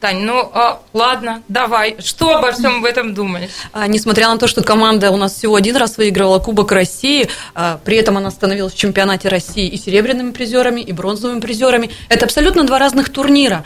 Тань, 0.00 0.20
ну 0.20 0.50
а, 0.54 0.80
ладно, 0.94 1.42
давай, 1.48 1.96
что 2.00 2.38
обо 2.38 2.52
всем 2.52 2.82
этом 2.86 3.12
думаешь? 3.12 3.50
А, 3.72 3.86
Несмотря 3.86 4.28
на 4.28 4.38
то, 4.38 4.46
что 4.46 4.62
команда 4.62 5.10
у 5.10 5.18
нас 5.18 5.34
всего 5.34 5.56
один 5.56 5.76
раз 5.76 5.98
выигрывала 5.98 6.38
Кубок 6.38 6.72
России, 6.72 7.28
а, 7.54 7.78
при 7.84 7.98
этом 7.98 8.16
она 8.16 8.30
становилась 8.30 8.72
в 8.72 8.78
чемпионате 8.78 9.28
России 9.28 9.68
и 9.68 9.76
серебряными 9.76 10.30
призерами, 10.30 10.80
и 10.80 10.92
бронзовыми 10.92 11.40
призерами. 11.40 11.90
Это 12.08 12.24
абсолютно 12.24 12.64
два 12.64 12.78
разных 12.78 13.10
турнира. 13.10 13.64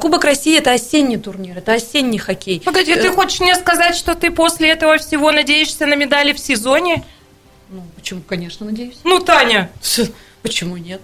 Кубок 0.00 0.24
России– 0.24 0.56
это 0.58 0.72
осенний 0.72 1.18
турнир, 1.18 1.58
это 1.58 1.74
осенний 1.74 2.18
хоккей. 2.18 2.62
Погоди, 2.64 2.94
ты 2.94 3.10
хочешь 3.10 3.40
мне 3.40 3.54
сказать, 3.54 3.96
что 3.96 4.14
ты 4.14 4.30
после 4.30 4.70
этого 4.70 4.96
всего 4.96 5.30
надеешься 5.30 5.84
на 5.84 5.94
медали 5.94 6.32
в 6.32 6.38
сезоне? 6.38 7.04
Ну, 7.68 7.82
почему, 7.96 8.22
конечно, 8.26 8.64
надеюсь. 8.64 8.96
Ну, 9.04 9.18
Таня, 9.18 9.70
Почему 10.42 10.76
нет? 10.76 11.00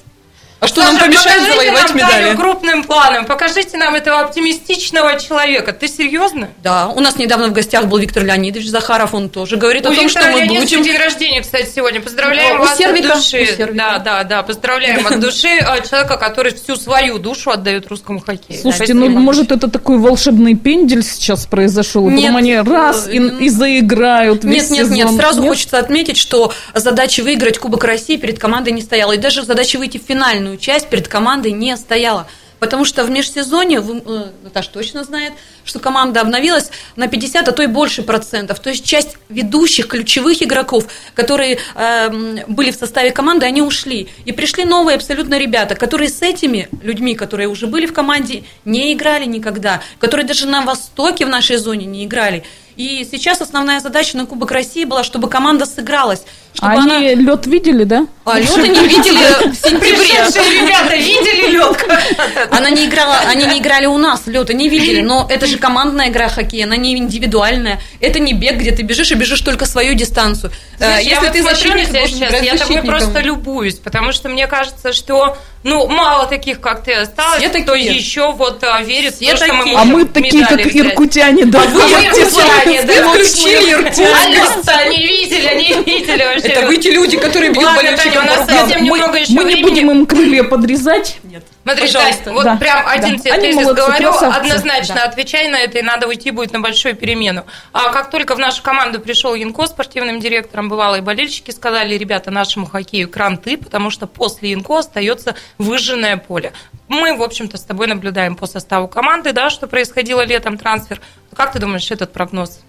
А 0.63 0.69
что 0.69 0.81
нам 0.83 0.95
Саша, 0.95 1.07
помешает 1.07 1.41
покажите 1.41 1.53
завоевать 1.53 1.89
нам 1.89 1.97
медали? 1.97 2.37
Крупным 2.37 2.85
планом, 2.85 3.25
покажите 3.25 3.77
нам 3.77 3.97
этого 3.97 4.21
оптимистичного 4.21 5.19
человека. 5.19 5.73
Ты 5.73 5.89
серьезно? 5.89 6.51
Да, 6.63 6.87
у 6.87 7.01
нас 7.01 7.17
недавно 7.17 7.49
в 7.49 7.53
гостях 7.53 7.87
был 7.87 7.99
Виктор 7.99 8.25
Леонидович 8.25 8.69
Захаров, 8.69 9.13
он 9.13 9.29
тоже 9.29 9.57
говорит 9.57 9.85
У 9.85 9.91
о 9.91 9.93
том, 9.93 10.07
Виктора 10.07 10.27
что 10.27 10.33
мы 10.35 10.39
Леонидовича 10.45 10.79
будем... 10.79 10.93
день 10.93 11.03
рождения, 11.03 11.41
кстати, 11.43 11.69
сегодня. 11.75 12.01
Поздравляем 12.01 12.61
У 12.61 12.61
вас 12.61 12.79
Сервика, 12.79 13.09
от 13.09 13.17
души. 13.17 13.43
у 13.43 13.57
Сервика. 13.57 13.73
Да, 13.75 13.99
да, 13.99 14.23
да, 14.23 14.43
поздравляем 14.45 15.05
от 15.05 15.19
души 15.21 15.59
а, 15.67 15.81
человека, 15.81 16.17
который 16.17 16.55
всю 16.55 16.77
свою 16.77 17.19
душу 17.19 17.51
отдает 17.51 17.89
русскому 17.89 18.21
хоккею. 18.21 18.61
Слушайте, 18.61 18.95
Спасибо. 18.95 19.11
ну 19.11 19.19
может 19.19 19.51
это 19.51 19.69
такой 19.69 19.99
волшебный 19.99 20.55
пендель 20.55 21.03
сейчас 21.03 21.45
произошел, 21.45 22.09
и 22.09 22.15
потом 22.15 22.37
они 22.37 22.57
раз 22.59 23.09
и, 23.09 23.17
и 23.17 23.49
заиграют 23.49 24.45
Нет, 24.45 24.55
весь 24.55 24.71
нет, 24.71 24.91
нет. 24.91 25.09
сезон. 25.09 25.17
Сразу 25.19 25.43
хочется 25.43 25.79
отметить, 25.79 26.19
что 26.19 26.53
задача 26.73 27.25
выиграть 27.25 27.59
Кубок 27.59 27.83
России 27.83 28.17
перед 28.17 28.39
командой 28.39 28.73
не 28.73 28.81
стояла. 28.81 29.11
И 29.11 29.17
даже 29.17 29.43
задача 29.43 29.79
выйти 29.79 29.99
в 29.99 30.03
финальную 30.07 30.52
часть 30.59 30.89
перед 30.89 31.09
командой 31.09 31.53
не 31.53 31.77
стояла. 31.77 32.27
Потому 32.63 32.85
что 32.85 33.03
в 33.03 33.11
межсезонье, 33.11 33.81
э, 33.81 34.31
Наташа 34.45 34.71
точно 34.71 35.03
знает, 35.03 35.33
что 35.65 35.81
команда 35.81 36.21
обновилась 36.21 36.71
на 36.95 37.09
50, 37.09 37.49
а 37.49 37.51
то 37.51 37.61
и 37.65 37.67
больше 37.67 38.05
процентов. 38.05 38.61
То 38.61 38.71
есть 38.71 38.85
часть 38.85 39.17
ведущих, 39.29 39.89
ключевых 39.89 40.41
игроков, 40.45 40.87
которые 41.15 41.59
э, 41.75 42.45
были 42.47 42.71
в 42.71 42.77
составе 42.77 43.11
команды, 43.11 43.47
они 43.47 43.63
ушли. 43.63 44.09
И 44.27 44.31
пришли 44.31 44.65
новые 44.65 44.95
абсолютно 44.95 45.41
ребята, 45.41 45.75
которые 45.75 46.09
с 46.09 46.23
этими 46.23 46.69
людьми, 46.83 47.17
которые 47.17 47.49
уже 47.49 47.67
были 47.67 47.87
в 47.87 47.93
команде, 47.93 48.45
не 48.65 48.93
играли 48.93 49.25
никогда, 49.25 49.83
которые 49.99 50.25
даже 50.25 50.47
на 50.47 50.63
Востоке 50.63 51.27
в 51.27 51.31
нашей 51.31 51.57
зоне 51.57 51.87
не 51.87 52.05
играли. 52.05 52.45
И 52.77 53.07
сейчас 53.11 53.41
основная 53.41 53.81
задача 53.81 54.17
на 54.17 54.25
Кубок 54.25 54.51
России 54.51 54.85
была, 54.85 55.05
чтобы 55.05 55.29
команда 55.29 55.67
сыгралась. 55.67 56.23
Чтобы 56.55 56.73
Они 56.73 57.13
она... 57.13 57.15
лед 57.15 57.47
видели, 57.47 57.85
да? 57.85 58.07
А 58.25 58.39
лёд 58.39 58.59
они 58.59 58.87
видели 58.87 59.51
в 59.51 59.55
сентябре. 59.55 60.61
Ребята 60.61 60.97
видели 60.97 61.51
лед? 61.51 62.51
Она 62.51 62.71
не 62.71 62.87
играла, 62.87 63.19
они 63.27 63.47
не 63.47 63.59
играли 63.59 63.87
у 63.87 63.99
нас, 63.99 64.27
лед, 64.27 64.51
не 64.51 64.69
видели, 64.69 65.01
но 65.01 65.27
это 65.29 65.47
же 65.47 65.59
командная 65.59 66.09
игра 66.09 66.29
хоккея, 66.29 66.65
она 66.65 66.77
не 66.77 66.97
индивидуальная. 66.97 67.81
Это 68.01 68.21
не 68.21 68.33
бег, 68.33 68.57
где 68.57 68.71
ты 68.73 68.83
бежишь 68.83 69.11
и 69.13 69.15
бежишь 69.15 69.41
только 69.41 69.67
свою 69.67 69.95
дистанцию. 69.95 70.53
Э, 70.79 70.79
Знаешь, 70.79 71.07
я 71.07 71.21
вот 71.21 71.35
защитник, 71.35 71.89
сейчас, 71.89 72.31
играть 72.31 72.45
я 72.45 72.57
тобой 72.57 72.83
просто 72.83 73.21
любуюсь, 73.21 73.77
потому 73.77 74.13
что 74.13 74.29
мне 74.29 74.47
кажется, 74.47 74.93
что 74.93 75.37
ну, 75.65 75.87
мало 75.87 76.27
таких, 76.27 76.61
как 76.61 76.83
ты, 76.83 76.93
осталось, 76.93 77.39
Все 77.39 77.49
кто 77.49 77.73
такие. 77.73 77.95
еще 77.95 78.33
вот 78.33 78.65
а, 78.65 78.83
верит 78.83 79.15
Все 79.15 79.37
в 79.37 79.39
то, 79.39 79.45
что 79.45 79.55
мы 79.55 79.63
такие. 79.63 79.77
А 79.79 79.85
можем 79.85 79.99
мы 80.01 80.05
такие, 80.07 80.45
как 80.45 80.59
взять. 80.59 80.77
иркутяне, 80.77 81.45
да. 81.47 81.61
вы 81.61 81.81
иркутяне, 81.81 82.83
да. 82.83 82.95
Вы 82.95 83.25
включили 83.25 83.73
Иркутск. 83.73 84.01
Алёса, 84.01 84.89
не 84.91 85.07
видели, 85.07 85.55
не 85.55 85.83
видели 85.85 86.25
вообще. 86.25 86.42
Это 86.43 86.67
вы 86.67 86.77
те 86.79 86.91
люди, 86.91 87.17
которые 87.19 87.51
бьют 87.53 87.65
Ладно, 87.65 87.83
болельщиков 87.83 88.15
Таня, 88.15 88.23
у 88.23 88.37
нас 88.37 88.47
совсем 88.49 88.85
немного 88.85 89.19
еще 89.19 89.33
Мы 89.33 89.45
не 89.45 89.55
времени. 89.55 89.63
будем 89.63 89.91
им 89.91 90.07
крылья 90.07 90.43
подрезать. 90.45 91.19
Нет. 91.23 91.45
Смотри, 91.63 91.83
Пожалуйста. 91.87 92.25
Тань, 92.25 92.35
вот 92.35 92.45
Да, 92.45 92.57
прям 92.57 92.87
один 92.89 93.17
да. 93.17 93.19
тебе 93.23 93.33
Они 93.33 93.43
тезис 93.49 93.57
молодцы, 93.63 93.83
говорю, 93.87 94.11
красавцы. 94.11 94.39
однозначно 94.39 94.95
Да. 94.97 95.05
отвечай 95.05 95.49
на 95.49 95.61
это, 95.61 95.79
и 95.79 95.83
надо 95.83 96.09
уйти 96.09 96.31
будет 96.33 96.53
на 96.53 96.61
большую 96.61 96.97
перемену. 96.97 97.45
А 97.73 97.93
как 97.93 98.11
только 98.11 98.35
в 98.35 98.39
нашу 98.39 98.63
команду 98.63 98.99
пришел 99.01 99.35
Янко 99.35 99.67
спортивным 99.67 100.19
директором, 100.21 100.69
бывалые 100.69 101.03
болельщики 101.03 101.51
сказали, 101.53 101.97
ребята, 101.97 102.31
нашему 102.31 102.67
хоккею 102.67 103.09
кранты, 103.09 103.57
потому 103.57 103.91
что 103.91 104.07
после 104.07 104.51
Янко 104.51 104.79
остается 104.79 105.37
выжженное 105.59 106.17
поле. 106.17 106.53
Мы, 106.89 107.17
в 107.17 107.23
общем-то, 107.23 107.57
с 107.57 107.63
тобой 107.63 107.87
наблюдаем 107.87 108.35
по 108.37 108.47
составу 108.47 108.89
команды, 108.89 109.33
да, 109.33 109.49
что 109.49 109.67
происходило 109.69 110.25
летом 110.25 110.59
трансфер. 110.59 111.01
Как 111.35 111.53
ты 111.53 111.59
думаешь, 111.61 111.91
этот 111.91 112.13
прогноз 112.13 112.61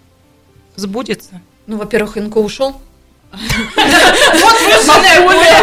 сбудется? 0.76 1.40
Ну, 1.66 1.76
во-первых, 1.78 2.16
Инко 2.18 2.38
ушел. 2.38 2.80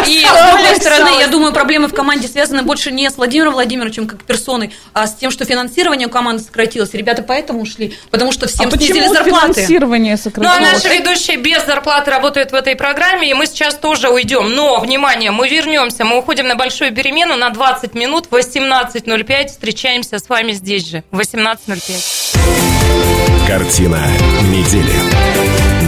И 0.07 0.25
с 0.25 0.51
другой 0.51 0.75
стороны, 0.75 1.19
я 1.19 1.27
думаю, 1.27 1.53
проблемы 1.53 1.87
в 1.87 1.93
команде 1.93 2.27
связаны 2.27 2.63
больше 2.63 2.91
не 2.91 3.09
с 3.09 3.17
Владимиром 3.17 3.53
Владимировичем 3.53 4.07
как 4.07 4.23
персоной, 4.23 4.73
а 4.93 5.07
с 5.07 5.15
тем, 5.15 5.31
что 5.31 5.45
финансирование 5.45 6.07
у 6.07 6.11
команды 6.11 6.43
сократилось. 6.43 6.93
Ребята 6.93 7.23
поэтому 7.23 7.61
ушли, 7.61 7.95
потому 8.09 8.31
что 8.31 8.47
всем 8.47 8.67
а 8.67 8.71
снизили 8.71 9.07
зарплаты. 9.07 9.53
финансирование 9.53 10.13
Ну, 10.13 10.19
а 10.19 10.23
сократилось? 10.23 10.83
наши 10.83 10.97
ведущие 10.97 11.37
без 11.37 11.65
зарплаты 11.65 12.11
работают 12.11 12.51
в 12.51 12.55
этой 12.55 12.75
программе, 12.75 13.29
и 13.29 13.33
мы 13.33 13.45
сейчас 13.45 13.75
тоже 13.75 14.09
уйдем. 14.09 14.53
Но, 14.53 14.79
внимание, 14.79 15.31
мы 15.31 15.47
вернемся, 15.47 16.05
мы 16.05 16.17
уходим 16.17 16.47
на 16.47 16.55
большую 16.55 16.93
перемену 16.93 17.35
на 17.35 17.49
20 17.49 17.93
минут, 17.95 18.27
18.05, 18.31 19.47
встречаемся 19.47 20.19
с 20.19 20.29
вами 20.29 20.53
здесь 20.53 20.87
же, 20.87 21.03
18.05. 21.11 23.47
Картина 23.47 24.07
недели. 24.49 25.60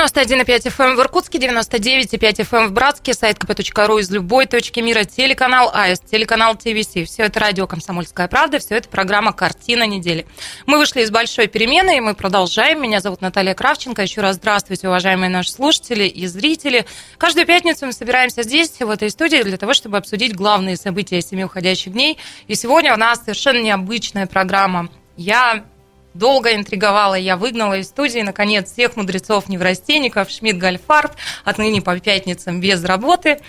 91,5 0.00 0.74
FM 0.74 0.96
в 0.96 1.00
Иркутске, 1.00 1.38
99,5 1.38 2.36
FM 2.36 2.68
в 2.68 2.72
Братске, 2.72 3.12
сайт 3.12 3.36
kp.ru 3.36 4.00
из 4.00 4.10
любой 4.10 4.46
точки 4.46 4.80
мира, 4.80 5.04
телеканал 5.04 5.70
АС, 5.74 6.00
телеканал 6.00 6.54
ТВС. 6.56 7.06
Все 7.06 7.24
это 7.24 7.38
радио 7.38 7.66
«Комсомольская 7.66 8.26
правда», 8.26 8.60
все 8.60 8.76
это 8.76 8.88
программа 8.88 9.34
«Картина 9.34 9.86
недели». 9.86 10.26
Мы 10.64 10.78
вышли 10.78 11.02
из 11.02 11.10
большой 11.10 11.48
перемены, 11.48 11.98
и 11.98 12.00
мы 12.00 12.14
продолжаем. 12.14 12.80
Меня 12.80 13.00
зовут 13.00 13.20
Наталья 13.20 13.52
Кравченко. 13.52 14.00
Еще 14.00 14.22
раз 14.22 14.36
здравствуйте, 14.36 14.88
уважаемые 14.88 15.28
наши 15.28 15.50
слушатели 15.50 16.04
и 16.04 16.26
зрители. 16.26 16.86
Каждую 17.18 17.44
пятницу 17.44 17.84
мы 17.84 17.92
собираемся 17.92 18.42
здесь, 18.42 18.80
в 18.80 18.88
этой 18.88 19.10
студии, 19.10 19.42
для 19.42 19.58
того, 19.58 19.74
чтобы 19.74 19.98
обсудить 19.98 20.34
главные 20.34 20.78
события 20.78 21.20
семи 21.20 21.44
уходящих 21.44 21.92
дней. 21.92 22.16
И 22.46 22.54
сегодня 22.54 22.94
у 22.94 22.96
нас 22.96 23.20
совершенно 23.20 23.60
необычная 23.60 24.26
программа. 24.26 24.88
Я 25.18 25.66
долго 26.14 26.54
интриговала, 26.54 27.14
я 27.14 27.36
выгнала 27.36 27.78
из 27.78 27.88
студии, 27.88 28.20
наконец, 28.20 28.72
всех 28.72 28.96
мудрецов-неврастенников, 28.96 30.30
Шмидт 30.30 30.58
Гальфарб, 30.58 31.12
отныне 31.44 31.82
по 31.82 31.98
пятницам 31.98 32.60
без 32.60 32.84
работы. 32.84 33.40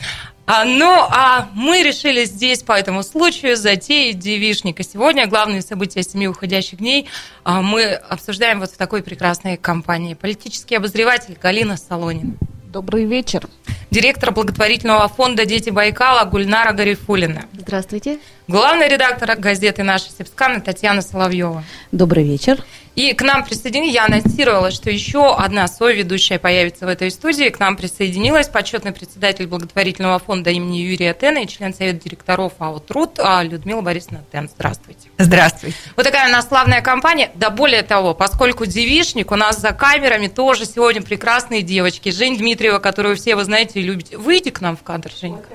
А, 0.45 0.65
ну, 0.65 0.89
а 0.89 1.49
мы 1.53 1.81
решили 1.83 2.25
здесь 2.25 2.63
по 2.63 2.73
этому 2.73 3.03
случаю 3.03 3.55
затеять 3.55 4.19
девишник. 4.19 4.79
И 4.79 4.83
сегодня 4.83 5.27
главные 5.27 5.61
события 5.61 6.03
семи 6.03 6.27
уходящих 6.27 6.79
дней 6.79 7.07
а, 7.43 7.61
мы 7.61 7.93
обсуждаем 7.93 8.59
вот 8.59 8.71
в 8.71 8.77
такой 8.77 9.03
прекрасной 9.03 9.57
компании. 9.57 10.13
Политический 10.13 10.75
обозреватель 10.75 11.37
Галина 11.41 11.77
Солонина. 11.77 12.33
Добрый 12.71 13.03
вечер. 13.03 13.49
Директор 13.89 14.31
благотворительного 14.31 15.09
фонда 15.09 15.45
«Дети 15.45 15.69
Байкала» 15.69 16.23
Гульнара 16.23 16.71
Гарифулина. 16.71 17.43
Здравствуйте. 17.51 18.19
Главный 18.47 18.87
редактор 18.87 19.35
газеты 19.35 19.83
«Наша 19.83 20.05
Сепскана» 20.17 20.61
Татьяна 20.61 21.01
Соловьева. 21.01 21.65
Добрый 21.91 22.23
вечер. 22.23 22.63
И 23.01 23.13
к 23.13 23.23
нам 23.23 23.43
присоединилась, 23.43 23.95
я 23.95 24.05
анонсировала, 24.05 24.69
что 24.69 24.91
еще 24.91 25.33
одна 25.33 25.67
соведущая 25.67 26.37
появится 26.37 26.85
в 26.85 26.87
этой 26.87 27.09
студии. 27.09 27.49
К 27.49 27.59
нам 27.59 27.75
присоединилась 27.75 28.47
почетный 28.47 28.91
председатель 28.91 29.47
благотворительного 29.47 30.19
фонда 30.19 30.51
имени 30.51 30.77
Юрия 30.77 31.15
Тена 31.15 31.39
и 31.39 31.47
член 31.47 31.73
совета 31.73 32.03
директоров 32.03 32.53
АО 32.59 32.77
«Труд» 32.77 33.17
а, 33.17 33.41
Людмила 33.41 33.81
Борисовна 33.81 34.23
Тен. 34.31 34.47
Здравствуйте. 34.53 35.09
Здравствуйте. 35.17 35.75
Вот 35.95 36.05
такая 36.05 36.29
у 36.29 36.31
нас 36.31 36.47
славная 36.47 36.81
компания. 36.81 37.31
Да 37.33 37.49
более 37.49 37.81
того, 37.81 38.13
поскольку 38.13 38.67
девишник, 38.67 39.31
у 39.31 39.35
нас 39.35 39.59
за 39.59 39.71
камерами 39.71 40.27
тоже 40.27 40.67
сегодня 40.67 41.01
прекрасные 41.01 41.63
девочки. 41.63 42.09
Жень 42.09 42.37
Дмитриева, 42.37 42.77
которую 42.77 43.15
все 43.15 43.35
вы 43.35 43.45
знаете 43.45 43.79
и 43.79 43.81
любите. 43.81 44.17
Выйди 44.17 44.51
к 44.51 44.61
нам 44.61 44.77
в 44.77 44.83
кадр, 44.83 45.09
Женька. 45.19 45.49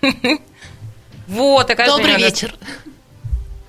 Вот, 1.28 1.66
такая 1.66 1.86
Добрый 1.86 2.16
вечер. 2.16 2.54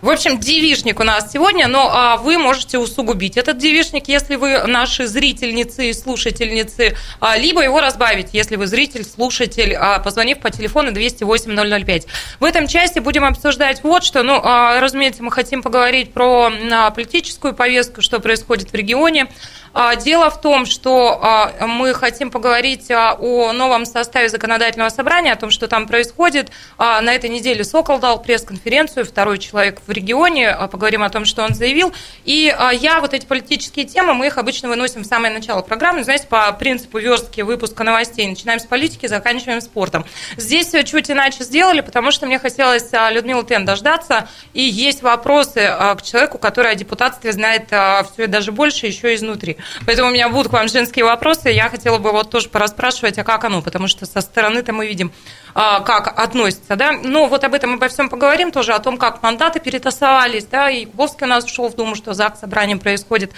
В 0.04 0.10
общем, 0.10 0.38
девишник 0.38 1.00
у 1.00 1.04
нас 1.06 1.32
сегодня, 1.32 1.70
но 1.70 1.90
а, 1.90 2.18
вы 2.18 2.38
можете 2.38 2.78
усугубить 2.78 3.38
этот 3.38 3.58
девишник, 3.58 4.10
если 4.10 4.36
вы 4.36 4.62
наши 4.68 5.08
зрительницы 5.08 5.92
и 5.92 5.94
слушательницы, 5.94 6.98
а, 7.22 7.38
либо 7.38 7.64
его 7.64 7.80
разбавить, 7.80 8.34
если 8.34 8.58
вы 8.58 8.68
зритель, 8.68 9.06
слушатель, 9.06 9.74
а, 9.74 10.00
позвонив 10.00 10.40
по 10.40 10.50
телефону 10.50 10.92
208-005. 10.92 12.06
В 12.42 12.44
этом 12.44 12.68
части 12.68 13.00
будем 13.00 13.24
обсуждать 13.24 13.82
вот 13.84 14.04
что. 14.04 14.24
Ну, 14.24 14.42
а, 14.44 14.82
разумеется, 14.82 15.24
мы 15.24 15.32
хотим 15.32 15.62
поговорить 15.62 16.12
про 16.12 16.52
а, 16.52 16.92
политическую 16.92 17.54
повестку, 17.54 18.02
что 18.02 18.20
происходит 18.20 18.74
в 18.74 18.76
регионе. 18.76 19.28
А, 19.74 19.96
Дело 19.96 20.30
в 20.30 20.42
том, 20.42 20.66
что 20.66 21.18
а, 21.22 21.66
мы 21.66 21.94
хотим 21.94 22.30
поговорить 22.30 22.92
а, 22.92 23.16
о 23.18 23.54
новом 23.54 23.86
составе 23.86 24.28
законодательного 24.28 24.90
собрания, 24.90 25.32
о 25.32 25.38
том, 25.38 25.50
что 25.50 25.70
там 25.70 25.88
происходит. 25.88 26.52
А, 26.78 27.00
На 27.00 27.14
этой 27.16 27.30
неделе 27.30 27.64
Сокол 27.64 28.00
дал 28.00 28.22
пресс-конференцию, 28.22 29.06
второй 29.06 29.40
человек 29.40 29.80
в 29.88 29.93
регионе, 29.94 30.50
а, 30.50 30.68
поговорим 30.68 31.04
о 31.04 31.10
том, 31.10 31.26
что 31.26 31.44
он 31.44 31.54
заявил. 31.54 31.94
И 32.26 32.54
а, 32.56 32.72
я 32.72 33.00
вот 33.00 33.14
эти 33.14 33.26
политические 33.26 33.86
темы, 33.86 34.14
мы 34.14 34.28
их 34.28 34.38
обычно 34.38 34.68
выносим 34.70 35.04
в 35.04 35.06
самое 35.06 35.34
начало 35.34 35.62
программы, 35.62 36.04
знаете, 36.04 36.28
по 36.28 36.52
принципу 36.52 36.98
верстки 36.98 37.42
выпуска 37.42 37.84
новостей. 37.84 38.28
Начинаем 38.28 38.60
с 38.60 38.66
политики, 38.66 39.08
заканчиваем 39.08 39.62
спортом. 39.62 40.06
Здесь 40.38 40.72
чуть 40.86 41.10
иначе 41.10 41.44
сделали, 41.44 41.82
потому 41.82 42.12
что 42.12 42.26
мне 42.26 42.40
хотелось 42.40 42.94
а, 42.94 43.10
Людмилу 43.12 43.44
Тен 43.44 43.66
дождаться, 43.66 44.28
и 44.54 44.62
есть 44.62 45.02
вопросы 45.02 45.74
к 45.98 46.02
человеку, 46.02 46.38
который 46.38 46.72
о 46.72 46.76
депутатстве 46.76 47.32
знает 47.32 47.68
все 47.68 48.24
и 48.24 48.28
даже 48.28 48.52
больше, 48.52 48.88
еще 48.88 49.14
изнутри. 49.16 49.58
Поэтому 49.86 50.10
у 50.10 50.12
меня 50.12 50.30
будут 50.30 50.50
к 50.50 50.54
вам 50.54 50.68
женские 50.68 51.06
вопросы. 51.06 51.50
Я 51.50 51.70
хотела 51.70 51.98
бы 51.98 52.12
вот 52.12 52.30
тоже 52.30 52.50
порасспрашивать, 52.50 53.18
а 53.18 53.24
как 53.24 53.44
оно? 53.44 53.62
Потому 53.62 53.88
что 53.88 54.06
со 54.06 54.22
стороны-то 54.22 54.74
мы 54.74 54.88
видим, 54.88 55.12
как 55.54 56.20
относится, 56.20 56.76
да. 56.76 56.94
Но 57.04 57.28
вот 57.28 57.44
об 57.44 57.54
этом 57.54 57.72
мы 57.72 57.76
обо 57.78 57.88
всем 57.88 58.10
поговорим 58.10 58.52
тоже, 58.52 58.74
о 58.74 58.80
том, 58.80 58.98
как 58.98 59.22
мандаты 59.22 59.60
перетасовались, 59.60 60.46
да, 60.46 60.70
и 60.70 60.86
Кубовский 60.86 61.26
у 61.26 61.30
нас 61.30 61.46
ушел 61.46 61.70
в 61.70 61.76
Думу, 61.76 61.96
что 61.96 62.14
ЗАГС 62.14 62.42
собранием 62.42 62.80
происходит. 62.80 63.32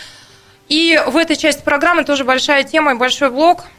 И 0.67 0.99
в 1.07 1.17
этой 1.17 1.35
части 1.35 1.61
программы 1.61 2.03
тоже 2.05 2.23
большая 2.23 2.63
тема 2.63 2.91
и 2.91 2.95
большой 2.95 3.29
блок– 3.29 3.65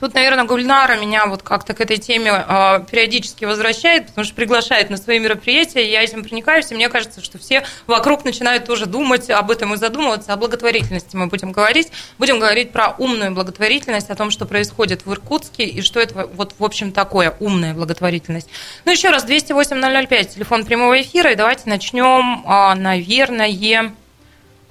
Тут, 0.00 0.14
наверное, 0.14 0.44
Гульнара 0.44 0.96
меня 0.96 1.26
вот 1.26 1.42
как-то 1.42 1.74
к 1.74 1.80
этой 1.80 1.98
теме 1.98 2.30
э, 2.32 2.84
периодически 2.90 3.44
возвращает, 3.44 4.06
потому 4.06 4.24
что 4.24 4.34
приглашает 4.34 4.88
на 4.88 4.96
свои 4.96 5.18
мероприятия, 5.18 5.88
я 5.90 6.02
этим 6.02 6.24
проникаюсь, 6.24 6.70
и 6.70 6.74
мне 6.74 6.88
кажется, 6.88 7.22
что 7.22 7.38
все 7.38 7.64
вокруг 7.86 8.24
начинают 8.24 8.64
тоже 8.64 8.86
думать 8.86 9.28
об 9.28 9.50
этом 9.50 9.74
и 9.74 9.76
задумываться. 9.76 10.32
О 10.32 10.36
благотворительности 10.36 11.16
мы 11.16 11.26
будем 11.26 11.52
говорить. 11.52 11.88
Будем 12.18 12.40
говорить 12.40 12.72
про 12.72 12.94
умную 12.96 13.32
благотворительность, 13.32 14.08
о 14.08 14.14
том, 14.14 14.30
что 14.30 14.46
происходит 14.46 15.04
в 15.04 15.12
Иркутске, 15.12 15.64
и 15.64 15.82
что 15.82 16.00
это 16.00 16.26
вот, 16.32 16.54
в 16.58 16.64
общем, 16.64 16.92
такое 16.92 17.36
умная 17.38 17.74
благотворительность. 17.74 18.48
Ну, 18.86 18.92
еще 18.92 19.10
раз, 19.10 19.26
208-005, 19.26 20.34
телефон 20.34 20.64
прямого 20.64 21.00
эфира, 21.00 21.32
и 21.32 21.34
давайте 21.34 21.68
начнем, 21.68 22.42
э, 22.46 22.74
наверное, 22.74 23.48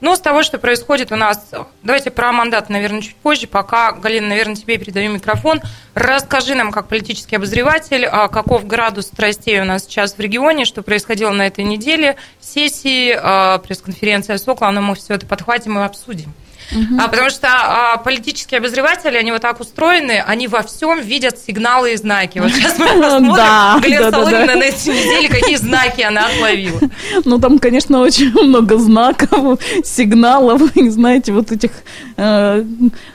ну, 0.02 0.16
с 0.16 0.20
того, 0.20 0.44
что 0.44 0.58
происходит 0.58 1.12
у 1.12 1.16
нас, 1.16 1.52
давайте 1.84 2.12
про 2.12 2.32
мандат, 2.32 2.70
наверное, 2.70 3.02
чуть 3.02 3.16
позже, 3.16 3.48
пока, 3.48 3.92
Галина, 3.92 4.30
наверное, 4.30 4.56
тебе 4.56 4.78
передаю 4.78 5.12
микрофон. 5.12 5.62
Расскажи 5.94 6.56
нам, 6.56 6.72
как 6.72 6.88
политический 6.88 7.36
обозреватель, 7.36 8.06
а, 8.06 8.28
каков 8.30 8.66
градус 8.66 9.08
страстей 9.08 9.60
у 9.60 9.66
нас 9.66 9.84
сейчас 9.84 10.14
в 10.16 10.20
регионе, 10.20 10.66
что 10.66 10.84
происходило 10.84 11.32
на 11.32 11.48
этой 11.48 11.64
неделе, 11.64 12.16
сессии, 12.40 13.14
а, 13.16 13.58
пресс-конференция 13.60 14.38
Сокола, 14.38 14.72
но 14.72 14.82
мы 14.82 14.96
все 14.96 15.16
это 15.16 15.26
подхватим 15.26 15.78
и 15.80 15.84
обсудим. 15.84 16.34
Угу. 16.72 17.00
А, 17.00 17.08
потому 17.08 17.30
что 17.30 17.48
а, 17.50 17.98
политические 17.98 18.60
обозреватели, 18.60 19.18
они 19.18 19.32
вот 19.32 19.42
так 19.42 19.60
устроены, 19.60 20.24
они 20.26 20.48
во 20.48 20.62
всем 20.62 21.02
видят 21.02 21.38
сигналы 21.40 21.94
и 21.94 21.96
знаки. 21.96 22.40
Вот 22.40 22.52
сейчас 22.52 22.78
мы 22.78 22.88
посмотрим, 23.02 23.34
Да, 23.34 23.80
Глеб 23.82 24.02
да, 24.02 24.12
да, 24.12 24.18
Соломина 24.18 24.48
да. 24.48 24.56
на 24.56 24.64
этой 24.64 24.88
неделе, 24.88 25.30
какие 25.30 25.56
знаки 25.56 26.02
она 26.02 26.28
отловила. 26.28 26.80
Ну, 27.26 27.40
там, 27.40 27.60
конечно, 27.60 28.02
очень 28.02 28.32
много 28.44 28.78
знаков, 28.78 29.60
сигналов, 29.84 30.76
и, 30.76 30.90
знаете, 30.90 31.32
вот 31.34 31.52
этих, 31.52 31.72
э, 32.18 32.64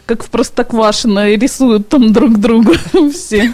как 0.06 0.24
в 0.24 0.30
Простоквашино, 0.30 1.34
рисуют 1.34 1.88
там 1.88 2.12
друг 2.12 2.38
другу 2.38 2.72
все. 3.12 3.52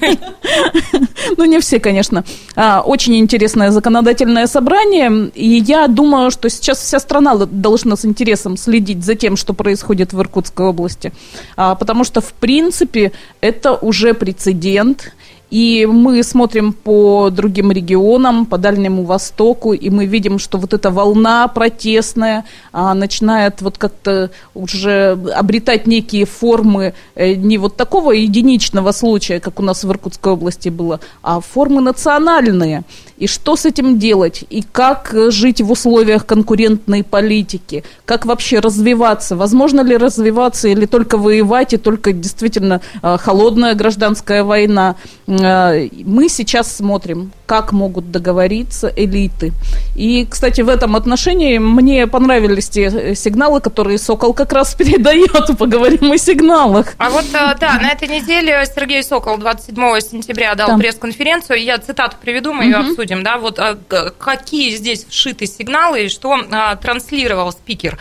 Ну, 1.36 1.44
не 1.44 1.60
все, 1.60 1.78
конечно. 1.78 2.24
А, 2.56 2.82
Очень 2.84 3.18
интересное 3.18 3.70
законодательное 3.70 4.46
собрание, 4.46 5.30
и 5.34 5.62
я 5.66 5.86
думаю, 5.88 6.30
что 6.30 6.48
сейчас 6.48 6.78
вся 6.78 6.98
страна 7.00 7.36
должна 7.36 7.96
с 7.96 8.04
интересом 8.04 8.56
следить 8.56 9.04
за 9.04 9.14
тем, 9.14 9.36
что 9.36 9.52
происходит 9.52 9.89
в 10.12 10.20
Иркутской 10.20 10.66
области, 10.66 11.12
А, 11.56 11.74
потому 11.74 12.04
что, 12.04 12.20
в 12.20 12.32
принципе, 12.32 13.12
это 13.40 13.74
уже 13.74 14.14
прецедент, 14.14 15.12
и 15.50 15.86
мы 15.90 16.22
смотрим 16.22 16.72
по 16.72 17.28
другим 17.30 17.72
регионам, 17.72 18.46
по 18.46 18.56
Дальнему 18.56 19.04
Востоку, 19.04 19.72
и 19.72 19.90
мы 19.90 20.06
видим, 20.06 20.38
что 20.38 20.58
вот 20.58 20.72
эта 20.72 20.90
волна 20.90 21.48
протестная 21.48 22.44
а, 22.72 22.94
начинает 22.94 23.60
вот 23.60 23.76
как-то 23.76 24.30
уже 24.54 25.18
обретать 25.34 25.86
некие 25.86 26.24
формы 26.24 26.94
э, 27.16 27.34
не 27.34 27.58
вот 27.58 27.76
такого 27.76 28.12
единичного 28.12 28.92
случая, 28.92 29.40
как 29.40 29.58
у 29.58 29.62
нас 29.62 29.82
в 29.82 29.90
Иркутской 29.90 30.32
области 30.32 30.68
было, 30.68 31.00
а 31.22 31.40
формы 31.40 31.80
национальные. 31.80 32.84
И 33.20 33.26
что 33.26 33.54
с 33.54 33.66
этим 33.66 33.98
делать? 33.98 34.44
И 34.48 34.62
как 34.72 35.12
э, 35.14 35.30
жить 35.30 35.60
в 35.60 35.70
условиях 35.70 36.24
конкурентной 36.24 37.04
политики? 37.04 37.84
Как 38.06 38.24
вообще 38.24 38.60
развиваться? 38.60 39.36
Возможно 39.36 39.82
ли 39.82 39.96
развиваться 39.96 40.68
или 40.68 40.86
только 40.86 41.18
воевать, 41.18 41.74
и 41.74 41.76
только 41.76 42.12
действительно 42.12 42.80
э, 43.02 43.18
холодная 43.20 43.74
гражданская 43.74 44.42
война? 44.42 44.94
Э, 45.28 45.88
Мы 46.06 46.28
сейчас 46.30 46.74
смотрим, 46.76 47.30
как 47.46 47.72
могут 47.72 48.10
договориться 48.10 48.90
элиты. 48.96 49.52
И, 49.96 50.24
кстати, 50.24 50.62
в 50.62 50.68
этом 50.70 50.96
отношении 50.96 51.58
мне 51.58 52.06
понравились 52.06 52.70
те 52.70 53.14
сигналы, 53.14 53.60
которые 53.60 53.98
Сокол 53.98 54.32
как 54.32 54.52
раз 54.54 54.74
передает. 54.78 55.58
Поговорим 55.58 56.10
о 56.12 56.16
сигналах. 56.18 56.94
А 56.96 57.10
вот, 57.10 57.26
да, 57.32 57.78
на 57.82 57.90
этой 57.90 58.08
неделе 58.08 58.64
Сергей 58.74 59.02
Сокол 59.02 59.36
27 59.36 60.00
сентября 60.00 60.54
дал 60.54 60.68
Да. 60.68 60.78
пресс-конференцию. 60.78 61.62
Я 61.62 61.76
цитату 61.78 62.16
приведу, 62.22 62.54
мы 62.54 62.64
ее 62.64 62.76
обсудим. 62.76 63.09
Да, 63.22 63.38
вот 63.38 63.58
г- 63.88 64.10
какие 64.18 64.74
здесь 64.76 65.04
вшиты 65.04 65.46
сигналы 65.46 66.04
и 66.04 66.08
что 66.08 66.36
э, 66.38 66.76
транслировал 66.80 67.52
спикер. 67.52 67.98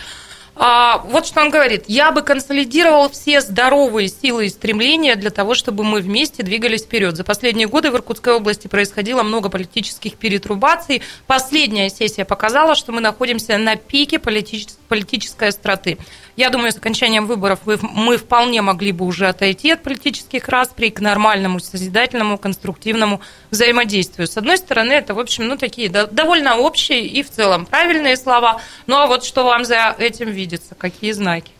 А, 0.61 0.97
Вот 1.05 1.25
что 1.25 1.39
он 1.39 1.49
говорит. 1.51 1.85
Я 1.87 2.11
бы 2.11 2.21
консолидировал 2.21 3.09
все 3.09 3.39
здоровые 3.39 4.09
силы 4.09 4.47
и 4.47 4.49
стремления 4.49 5.15
для 5.15 5.29
того, 5.29 5.55
чтобы 5.55 5.85
мы 5.85 6.01
вместе 6.01 6.43
двигались 6.43 6.81
вперед. 6.83 7.15
За 7.15 7.23
последние 7.23 7.67
годы 7.67 7.91
в 7.91 7.95
Иркутской 7.95 8.33
области 8.33 8.67
происходило 8.67 9.23
много 9.23 9.47
политических 9.49 10.15
перетрубаций. 10.15 11.01
Последняя 11.27 11.89
сессия 11.89 12.25
показала, 12.25 12.75
что 12.75 12.91
мы 12.91 12.99
находимся 12.99 13.57
на 13.57 13.77
пике 13.77 14.17
политичес- 14.17 14.77
политической 14.89 15.47
остроты. 15.47 15.97
Я 16.35 16.49
думаю, 16.49 16.71
с 16.71 16.77
окончанием 16.77 17.25
выборов 17.25 17.59
вы- 17.65 17.79
мы 17.81 18.17
вполне 18.17 18.61
могли 18.61 18.91
бы 18.91 19.05
уже 19.05 19.27
отойти 19.27 19.71
от 19.71 19.83
политических 19.83 20.47
расприй 20.49 20.89
к 20.89 20.99
нормальному, 20.99 21.59
созидательному, 21.59 22.37
конструктивному 22.37 23.21
взаимодействию. 23.51 24.27
С 24.27 24.35
одной 24.37 24.57
стороны, 24.57 24.91
это, 24.93 25.13
в 25.13 25.19
общем, 25.19 25.47
ну, 25.47 25.57
такие 25.57 25.89
довольно 25.89 26.57
общие 26.57 27.05
и 27.05 27.23
в 27.23 27.29
целом 27.29 27.65
правильные 27.65 28.17
слова. 28.17 28.61
Ну, 28.87 28.97
а 28.97 29.07
вот 29.07 29.23
что 29.23 29.43
вам 29.43 29.63
за 29.65 29.95
этим 29.97 30.29
видится? 30.49 30.75
Какие 30.75 31.11
знаки? 31.11 31.51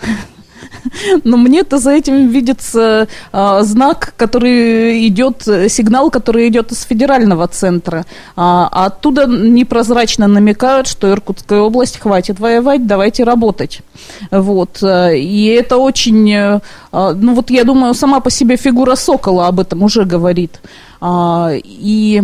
Но 1.24 1.36
мне-то 1.36 1.78
за 1.78 1.90
этим 1.90 2.28
видится 2.28 3.08
а, 3.32 3.62
знак, 3.62 4.14
который 4.16 5.06
идет, 5.08 5.42
сигнал, 5.68 6.10
который 6.10 6.48
идет 6.48 6.72
из 6.72 6.82
федерального 6.82 7.46
центра. 7.48 8.04
А, 8.36 8.68
а 8.70 8.86
оттуда 8.86 9.26
непрозрачно 9.26 10.28
намекают, 10.28 10.86
что 10.86 11.10
Иркутская 11.10 11.60
область 11.60 11.98
хватит 11.98 12.40
воевать, 12.40 12.86
давайте 12.86 13.24
работать. 13.24 13.82
Вот. 14.30 14.82
э, 14.82 15.18
И 15.18 15.46
это 15.46 15.76
очень, 15.76 16.34
а, 16.34 16.60
ну 16.92 17.34
вот 17.34 17.50
я 17.50 17.64
думаю, 17.64 17.94
сама 17.94 18.20
по 18.20 18.30
себе 18.30 18.56
фигура 18.56 18.96
Сокола 18.96 19.48
об 19.48 19.60
этом 19.60 19.82
уже 19.82 20.04
говорит. 20.04 20.60
А, 21.00 21.50
И 21.54 22.22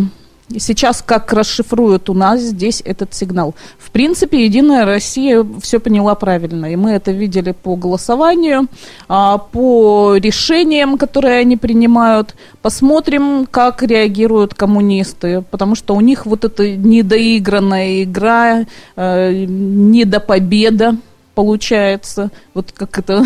Сейчас 0.57 1.03
как 1.03 1.33
расшифруют 1.33 2.09
у 2.09 2.15
нас 2.15 2.41
здесь 2.41 2.83
этот 2.85 3.13
сигнал? 3.13 3.55
В 3.79 3.91
принципе, 3.91 4.45
Единая 4.45 4.87
Россия 4.87 5.47
все 5.61 5.79
поняла 5.79 6.15
правильно, 6.15 6.73
и 6.73 6.77
мы 6.77 6.93
это 6.93 7.13
видели 7.13 7.53
по 7.53 7.77
голосованию, 7.77 8.67
а, 9.09 9.37
по 9.37 10.17
решениям, 10.17 10.97
которые 10.97 11.41
они 11.41 11.59
принимают. 11.59 12.35
Посмотрим, 12.63 13.47
как 13.51 13.83
реагируют 13.83 14.55
коммунисты, 14.55 15.43
потому 15.51 15.75
что 15.75 15.95
у 15.95 16.01
них 16.01 16.25
вот 16.25 16.47
эта 16.47 16.77
недоигранная 16.77 18.03
игра, 18.05 18.65
э, 18.97 19.45
недопобеда, 19.47 20.97
получается, 21.35 22.31
вот 22.53 22.73
как 22.73 22.99
это 22.99 23.25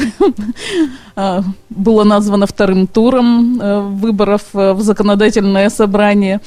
а, 1.16 1.42
было 1.70 2.04
названо 2.04 2.46
вторым 2.46 2.86
туром 2.86 3.60
э, 3.60 3.80
выборов 3.80 4.42
э, 4.54 4.72
в 4.72 4.82
законодательное 4.82 5.70
собрание. 5.70 6.40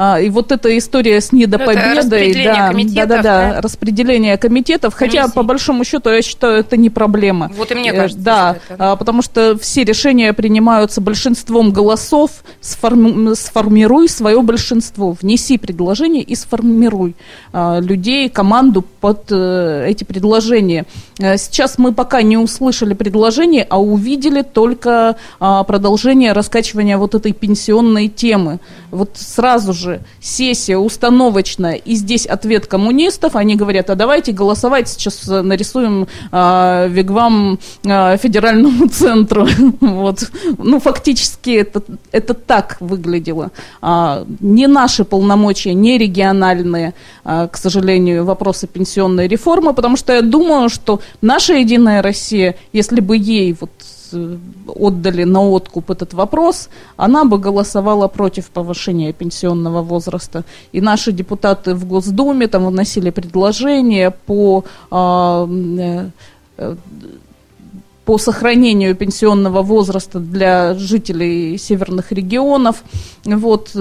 А, 0.00 0.20
и 0.20 0.30
вот 0.30 0.52
эта 0.52 0.78
история 0.78 1.20
с 1.20 1.32
недопобедой, 1.32 2.32
ну, 2.32 2.44
да, 2.44 2.72
да, 2.72 3.04
да, 3.04 3.22
да, 3.22 3.60
распределение 3.60 4.36
комитетов, 4.36 4.94
хотя 4.94 5.26
по 5.26 5.42
большому 5.42 5.82
счету 5.82 6.08
я 6.08 6.22
считаю 6.22 6.60
это 6.60 6.76
не 6.76 6.88
проблема. 6.88 7.50
Вот 7.56 7.72
и 7.72 7.74
мне 7.74 7.90
э, 7.90 7.96
кажется, 7.96 8.22
да, 8.22 8.56
это... 8.68 8.92
А, 8.92 8.96
потому 8.96 9.22
что 9.22 9.58
все 9.58 9.82
решения 9.82 10.32
принимаются 10.32 11.00
большинством 11.00 11.72
голосов. 11.72 12.30
Сформи... 12.60 13.34
Сформируй 13.34 14.08
свое 14.08 14.40
большинство, 14.40 15.16
внеси 15.20 15.58
предложение 15.58 16.22
и 16.22 16.36
сформируй 16.36 17.16
а, 17.52 17.80
людей, 17.80 18.28
команду 18.28 18.82
под 19.00 19.32
э, 19.32 19.86
эти 19.88 20.04
предложения. 20.04 20.86
Э, 21.18 21.36
сейчас 21.36 21.76
мы 21.76 21.92
пока 21.92 22.22
не 22.22 22.36
услышали 22.36 22.94
предложение, 22.94 23.66
а 23.68 23.80
увидели 23.80 24.42
только 24.42 25.16
продолжение 25.38 26.32
раскачивания 26.32 26.98
вот 26.98 27.16
этой 27.16 27.32
пенсионной 27.32 28.06
темы. 28.06 28.60
Вот 28.92 29.10
сразу 29.14 29.72
же 29.72 29.87
же 29.88 30.00
сессия 30.20 30.76
установочная, 30.76 31.74
и 31.74 31.94
здесь 31.94 32.26
ответ 32.26 32.66
коммунистов, 32.66 33.36
они 33.36 33.56
говорят, 33.56 33.90
а 33.90 33.94
давайте 33.94 34.32
голосовать, 34.32 34.88
сейчас 34.88 35.26
нарисуем 35.26 36.06
э, 36.32 36.88
Вигвам 36.88 37.58
э, 37.84 38.16
федеральному 38.18 38.88
центру. 38.88 39.48
вот. 39.80 40.30
Ну, 40.58 40.80
фактически 40.80 41.50
это, 41.50 41.82
это 42.12 42.34
так 42.34 42.76
выглядело. 42.80 43.50
А, 43.80 44.24
не 44.40 44.66
наши 44.66 45.04
полномочия, 45.04 45.74
не 45.74 45.98
региональные, 45.98 46.94
а, 47.24 47.46
к 47.48 47.56
сожалению, 47.56 48.24
вопросы 48.24 48.66
пенсионной 48.66 49.28
реформы, 49.28 49.72
потому 49.72 49.96
что 49.96 50.12
я 50.12 50.22
думаю, 50.22 50.68
что 50.68 51.00
наша 51.22 51.54
Единая 51.54 52.02
Россия, 52.02 52.54
если 52.72 53.00
бы 53.00 53.16
ей 53.16 53.56
вот 53.58 53.70
Э, 53.77 53.77
отдали 54.66 55.24
на 55.24 55.40
откуп 55.48 55.90
этот 55.90 56.14
вопрос, 56.14 56.68
она 56.96 57.24
бы 57.24 57.38
голосовала 57.38 58.08
против 58.08 58.50
повышения 58.50 59.12
пенсионного 59.12 59.82
возраста. 59.82 60.44
И 60.72 60.80
наши 60.80 61.12
депутаты 61.12 61.74
в 61.74 61.84
Госдуме 61.84 62.48
там 62.48 62.66
вносили 62.66 63.10
предложения 63.10 64.10
по 64.10 64.64
а, 64.90 65.48
э, 65.78 66.10
э, 66.58 66.76
по 68.04 68.16
сохранению 68.16 68.94
пенсионного 68.94 69.60
возраста 69.60 70.18
для 70.18 70.72
жителей 70.72 71.58
северных 71.58 72.10
регионов. 72.10 72.82
Вот. 73.24 73.76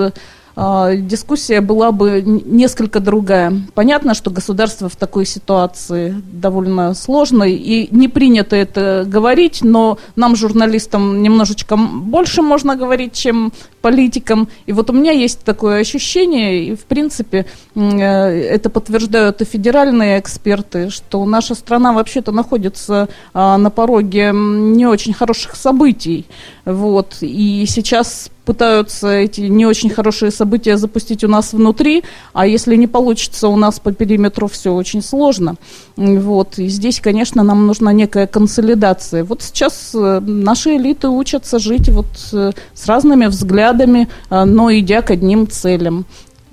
А, 0.59 0.95
дискуссия 0.95 1.61
была 1.61 1.91
бы 1.91 2.23
несколько 2.23 2.99
другая. 2.99 3.53
Понятно, 3.75 4.15
что 4.15 4.31
государство 4.31 4.89
в 4.89 4.95
такой 4.95 5.23
ситуации 5.27 6.15
довольно 6.31 6.95
сложной, 6.95 7.53
и 7.53 7.87
не 7.95 8.07
принято 8.07 8.55
это 8.55 9.05
говорить, 9.05 9.59
но 9.61 9.99
нам, 10.15 10.35
журналистам, 10.35 11.21
немножечко 11.21 11.77
больше 11.77 12.41
можно 12.41 12.75
говорить, 12.75 13.13
чем 13.13 13.53
политикам. 13.81 14.47
И 14.65 14.73
вот 14.73 14.89
у 14.89 14.93
меня 14.93 15.11
есть 15.11 15.43
такое 15.43 15.79
ощущение, 15.79 16.63
и 16.63 16.75
в 16.75 16.85
принципе 16.85 17.45
э, 17.75 17.79
это 18.01 18.71
подтверждают 18.71 19.43
и 19.43 19.45
федеральные 19.45 20.19
эксперты, 20.19 20.89
что 20.89 21.23
наша 21.25 21.53
страна 21.53 21.93
вообще-то 21.93 22.31
находится 22.31 23.09
а, 23.31 23.59
на 23.59 23.69
пороге 23.69 24.31
не 24.33 24.87
очень 24.87 25.13
хороших 25.13 25.55
событий. 25.55 26.25
Вот. 26.65 27.17
И 27.21 27.63
сейчас 27.67 28.31
пытаются 28.47 29.09
эти 29.09 29.41
не 29.41 29.65
очень 29.65 29.89
хорошие 29.89 30.31
события 30.31 30.77
запустить 30.77 31.23
у 31.25 31.27
нас 31.27 31.51
внутри, 31.51 32.03
а 32.31 32.47
если 32.47 32.77
не 32.77 32.87
получится 32.87 33.49
у 33.49 33.57
нас 33.57 33.79
по 33.79 33.91
периметру, 33.91 34.47
все 34.47 34.73
очень 34.73 35.01
сложно. 35.01 35.55
Вот. 35.97 36.57
И 36.57 36.69
здесь, 36.69 37.01
конечно, 37.01 37.43
нам 37.43 37.67
нужна 37.67 37.91
некая 37.91 38.25
консолидация. 38.25 39.25
Вот 39.25 39.41
сейчас 39.41 39.91
э, 39.93 40.21
наши 40.21 40.77
элиты 40.77 41.09
учатся 41.09 41.59
жить 41.59 41.89
вот 41.89 42.05
э, 42.31 42.51
с 42.73 42.87
разными 42.87 43.25
взглядами, 43.25 44.07
э, 44.29 44.45
но 44.45 44.71
идя 44.71 45.01
к 45.01 45.11
одним 45.11 45.49
целям. 45.49 46.05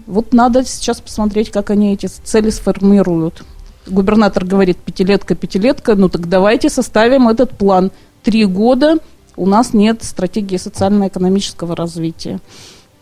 Вот 0.06 0.34
надо 0.34 0.64
сейчас 0.64 1.00
посмотреть, 1.00 1.50
как 1.50 1.70
они 1.70 1.94
эти 1.94 2.06
цели 2.24 2.50
сформируют. 2.50 3.44
Губернатор 3.86 4.44
говорит, 4.44 4.78
пятилетка, 4.78 5.36
пятилетка, 5.36 5.94
ну 5.94 6.08
так 6.08 6.28
давайте 6.28 6.70
составим 6.70 7.28
этот 7.28 7.56
план. 7.56 7.92
Три 8.24 8.46
года– 8.46 8.98
у 9.36 9.46
нас 9.46 9.72
нет 9.72 10.02
стратегии 10.02 10.56
социально-экономического 10.56 11.74
развития. 11.74 12.40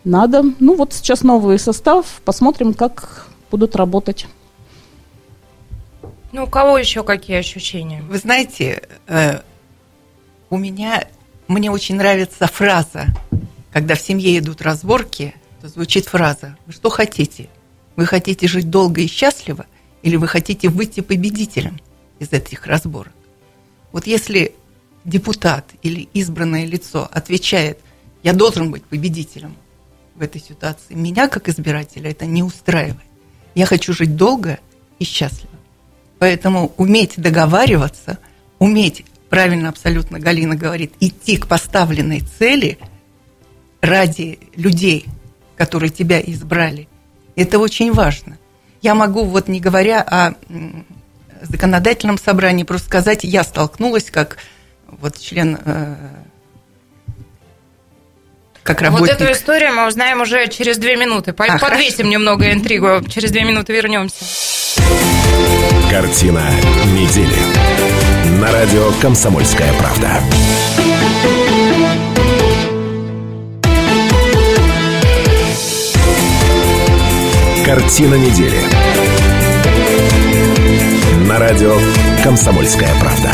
Надо, 0.03 0.43
ну 0.59 0.75
вот 0.75 0.93
сейчас 0.93 1.21
новый 1.23 1.59
состав, 1.59 2.21
посмотрим, 2.25 2.73
как 2.73 3.27
будут 3.51 3.75
работать. 3.75 4.27
Ну, 6.31 6.45
у 6.45 6.47
кого 6.47 6.77
еще 6.77 7.03
какие 7.03 7.37
ощущения? 7.37 8.01
Вы 8.01 8.17
знаете, 8.17 8.81
э, 9.07 9.41
у 10.49 10.57
меня, 10.57 11.07
мне 11.47 11.69
очень 11.69 11.95
нравится 11.95 12.47
фраза, 12.47 13.05
когда 13.71 13.95
в 13.95 14.01
семье 14.01 14.39
идут 14.39 14.61
разборки, 14.61 15.35
то 15.61 15.67
звучит 15.67 16.07
фраза 16.07 16.57
«Вы 16.65 16.73
что 16.73 16.89
хотите? 16.89 17.49
Вы 17.95 18.05
хотите 18.07 18.47
жить 18.47 18.69
долго 18.69 19.01
и 19.01 19.07
счастливо 19.07 19.65
или 20.01 20.15
вы 20.15 20.27
хотите 20.27 20.69
выйти 20.69 21.01
победителем 21.01 21.79
из 22.19 22.33
этих 22.33 22.65
разборок?» 22.65 23.13
Вот 23.91 24.07
если 24.07 24.55
депутат 25.05 25.65
или 25.81 26.07
избранное 26.13 26.65
лицо 26.65 27.07
отвечает, 27.11 27.79
я 28.23 28.33
должен 28.33 28.71
быть 28.71 28.83
победителем 28.83 29.55
в 30.15 30.21
этой 30.21 30.41
ситуации, 30.41 30.93
меня 30.93 31.27
как 31.27 31.49
избирателя 31.49 32.11
это 32.11 32.25
не 32.25 32.43
устраивает. 32.43 32.97
Я 33.55 33.65
хочу 33.65 33.93
жить 33.93 34.15
долго 34.15 34.59
и 34.99 35.03
счастливо. 35.03 35.53
Поэтому 36.19 36.73
уметь 36.77 37.13
договариваться, 37.17 38.19
уметь, 38.59 39.05
правильно 39.29 39.69
абсолютно 39.69 40.19
Галина 40.19 40.55
говорит, 40.55 40.93
идти 40.99 41.37
к 41.37 41.47
поставленной 41.47 42.21
цели 42.21 42.77
ради 43.81 44.39
людей, 44.55 45.05
которые 45.55 45.89
тебя 45.89 46.21
избрали, 46.21 46.87
это 47.35 47.59
очень 47.59 47.91
важно. 47.91 48.37
Я 48.81 48.95
могу, 48.95 49.25
вот 49.25 49.47
не 49.47 49.59
говоря 49.59 50.01
о 50.01 50.35
законодательном 51.41 52.17
собрании, 52.17 52.63
просто 52.63 52.87
сказать, 52.87 53.23
я 53.23 53.43
столкнулась 53.43 54.09
как 54.09 54.37
вот 55.01 55.19
член 55.19 55.57
э, 55.63 55.95
как 58.63 58.81
работник. 58.81 59.11
Вот 59.11 59.21
эту 59.21 59.31
историю 59.31 59.73
мы 59.73 59.87
узнаем 59.87 60.21
уже 60.21 60.47
через 60.47 60.77
две 60.77 60.95
минуты. 60.95 61.31
А, 61.31 61.33
Подвесим 61.33 61.59
хорошо. 61.59 62.03
немного 62.03 62.51
интригу. 62.51 63.03
Через 63.09 63.31
две 63.31 63.43
минуты 63.43 63.73
вернемся. 63.73 64.23
Картина 65.91 66.43
недели. 66.87 67.35
На 68.39 68.51
радио 68.51 68.91
«Комсомольская 69.01 69.71
правда». 69.73 70.19
Картина 77.65 78.15
недели. 78.15 78.59
На 81.27 81.39
радио 81.39 81.77
«Комсомольская 82.23 82.89
правда». 82.99 83.31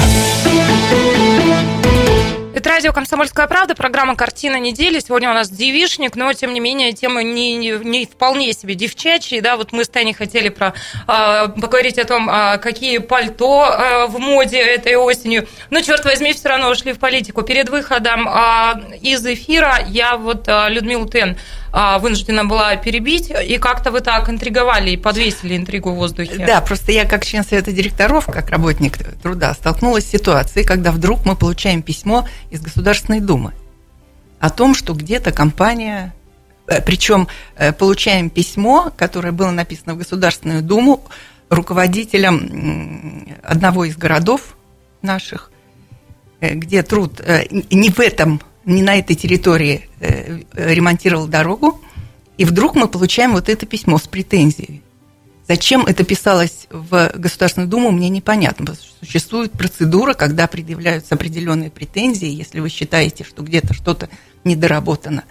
Это 2.60 2.72
радио 2.72 2.92
«Комсомольская 2.92 3.48
правда», 3.48 3.74
программа 3.74 4.18
«Картина 4.18 4.60
недели». 4.60 5.00
Сегодня 5.00 5.32
у 5.32 5.34
нас 5.34 5.50
девишник, 5.50 6.18
но, 6.18 6.34
тем 6.34 6.54
не 6.54 6.60
менее, 6.60 6.92
тема 6.92 7.24
не, 7.24 7.56
не, 7.56 7.72
не 7.72 8.06
вполне 8.06 8.52
себе 8.52 8.76
девчачья. 8.76 9.42
Да, 9.42 9.56
вот 9.56 9.72
мы 9.72 9.86
с 9.86 9.88
Таней 9.88 10.12
хотели 10.14 10.50
про, 10.50 10.74
э, 11.08 11.48
поговорить 11.48 11.98
о 11.98 12.04
том, 12.04 12.30
э, 12.30 12.58
какие 12.58 12.98
пальто 12.98 13.66
э, 13.66 14.08
в 14.08 14.20
моде 14.20 14.58
этой 14.58 14.98
осенью. 14.98 15.48
Но, 15.70 15.80
черт 15.80 16.04
возьми, 16.04 16.34
все 16.34 16.50
равно 16.50 16.68
ушли 16.68 16.92
в 16.92 17.00
политику. 17.00 17.44
Перед 17.44 17.70
выходом 17.70 18.28
э, 18.28 18.98
из 19.04 19.26
эфира 19.26 19.80
я 19.88 20.18
вот 20.18 20.50
э, 20.50 20.68
Людмилу 20.68 21.08
Тен 21.08 21.38
вынуждена 21.72 22.46
была 22.46 22.76
перебить, 22.76 23.30
и 23.30 23.58
как-то 23.58 23.92
вы 23.92 24.02
так 24.02 24.30
интриговали 24.30 24.92
и 24.92 24.98
подвесили 24.98 25.56
интригу 25.56 25.92
в 25.92 25.96
воздухе. 25.96 26.46
Да, 26.46 26.62
просто 26.62 26.92
я 26.92 27.06
как 27.06 27.26
член 27.26 27.44
Совета 27.44 27.72
директоров, 27.72 28.26
как 28.26 28.50
работник 28.50 28.98
труда, 29.22 29.54
столкнулась 29.54 30.06
с 30.06 30.10
ситуацией, 30.10 30.66
когда 30.66 30.92
вдруг 30.92 31.26
мы 31.26 31.36
получаем 31.36 31.82
письмо 31.82 32.28
из 32.50 32.62
Государственной 32.62 33.20
Думы 33.20 33.54
о 34.40 34.50
том, 34.50 34.74
что 34.74 34.94
где-то 34.94 35.32
компания 35.32 36.14
э, 36.68 36.82
причем 36.82 37.28
э, 37.56 37.74
получаем 37.74 38.30
письмо, 38.30 38.92
которое 38.96 39.32
было 39.32 39.52
написано 39.52 39.96
в 39.96 39.98
Государственную 39.98 40.64
Думу 40.64 41.04
руководителем 41.50 43.36
одного 43.44 43.86
из 43.86 43.98
городов 43.98 44.56
наших, 45.02 45.52
э, 46.40 46.54
где 46.54 46.84
труд 46.84 47.22
не 47.52 47.90
в 47.90 48.00
этом 48.00 48.42
не 48.70 48.84
на 48.84 48.98
этой 48.98 49.16
территории 49.16 49.90
э, 50.00 50.42
ремонтировал 50.54 51.28
дорогу, 51.28 51.82
И 52.38 52.46
вдруг 52.46 52.76
мы 52.76 52.88
получаем 52.88 53.34
вот 53.34 53.50
это 53.50 53.66
письмо 53.66 53.98
с 53.98 54.08
претензией. 54.08 54.82
Зачем 55.46 55.86
это 55.86 56.06
писалось 56.06 56.68
в 56.70 57.12
Государственную 57.16 57.70
Думу, 57.70 57.92
мне 57.92 58.08
непонятно. 58.08 58.66
Потому 58.66 58.78
что 58.78 59.06
существует 59.06 59.52
процедура, 59.52 60.14
когда 60.14 60.48
предъявляются 60.48 61.16
определенные 61.16 61.70
претензии, 61.70 62.30
если 62.30 62.62
вы 62.62 62.70
считаете, 62.70 63.26
что 63.26 63.44
где-то 63.44 63.74
что-то 63.74 64.08
недоработано. 64.46 65.26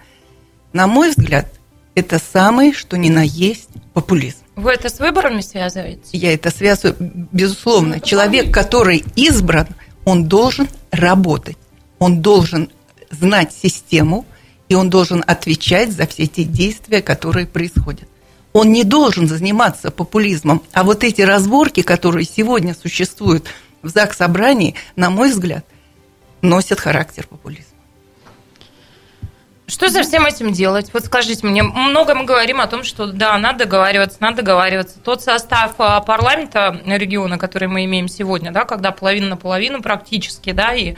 На 0.71 0.85
мой 0.85 1.09
взгляд, 1.09 1.47
это 1.95 2.19
самый, 2.19 2.73
что 2.73 2.95
ни 2.95 3.09
на 3.09 3.23
есть 3.23 3.69
популизм. 3.93 4.37
Вы 4.55 4.73
это 4.73 4.89
с 4.89 4.99
выборами 4.99 5.41
связываете? 5.41 6.01
Я 6.11 6.33
это 6.33 6.51
связываю, 6.51 6.95
безусловно. 7.31 7.99
Человек, 8.01 8.53
который 8.53 9.03
избран, 9.15 9.67
он 10.05 10.25
должен 10.25 10.67
работать, 10.91 11.57
он 11.97 12.21
должен 12.21 12.69
знать 13.09 13.53
систему, 13.53 14.25
и 14.67 14.75
он 14.75 14.89
должен 14.89 15.23
отвечать 15.25 15.91
за 15.91 16.05
все 16.07 16.27
те 16.27 16.43
действия, 16.43 17.01
которые 17.01 17.47
происходят. 17.47 18.07
Он 18.53 18.71
не 18.71 18.83
должен 18.83 19.27
заниматься 19.27 19.91
популизмом. 19.91 20.63
А 20.73 20.83
вот 20.83 21.03
эти 21.03 21.21
разборки, 21.21 21.81
которые 21.81 22.25
сегодня 22.25 22.73
существуют 22.73 23.47
в 23.81 23.89
ЗАГС 23.89 24.17
собрании, 24.17 24.75
на 24.95 25.09
мой 25.09 25.29
взгляд, 25.31 25.65
носят 26.41 26.79
характер 26.79 27.27
популизма. 27.27 27.65
Что 29.69 29.87
со 29.91 30.01
всем 30.01 30.25
этим 30.25 30.51
делать? 30.51 30.89
Вот 30.93 31.05
скажите 31.05 31.45
мне, 31.45 31.61
много 31.61 32.15
мы 32.15 32.25
говорим 32.25 32.59
о 32.59 32.65
том, 32.65 32.83
что 32.83 33.05
да, 33.05 33.37
надо 33.37 33.65
договариваться, 33.65 34.17
надо 34.19 34.37
договариваться. 34.37 34.99
Тот 34.99 35.21
состав 35.21 35.75
а, 35.77 36.01
парламента 36.01 36.81
региона, 36.87 37.37
который 37.37 37.67
мы 37.67 37.85
имеем 37.85 38.07
сегодня, 38.07 38.51
да, 38.51 38.65
когда 38.65 38.91
половина 38.91 39.27
на 39.29 39.37
половину 39.37 39.83
практически, 39.83 40.53
да, 40.53 40.73
и 40.73 40.95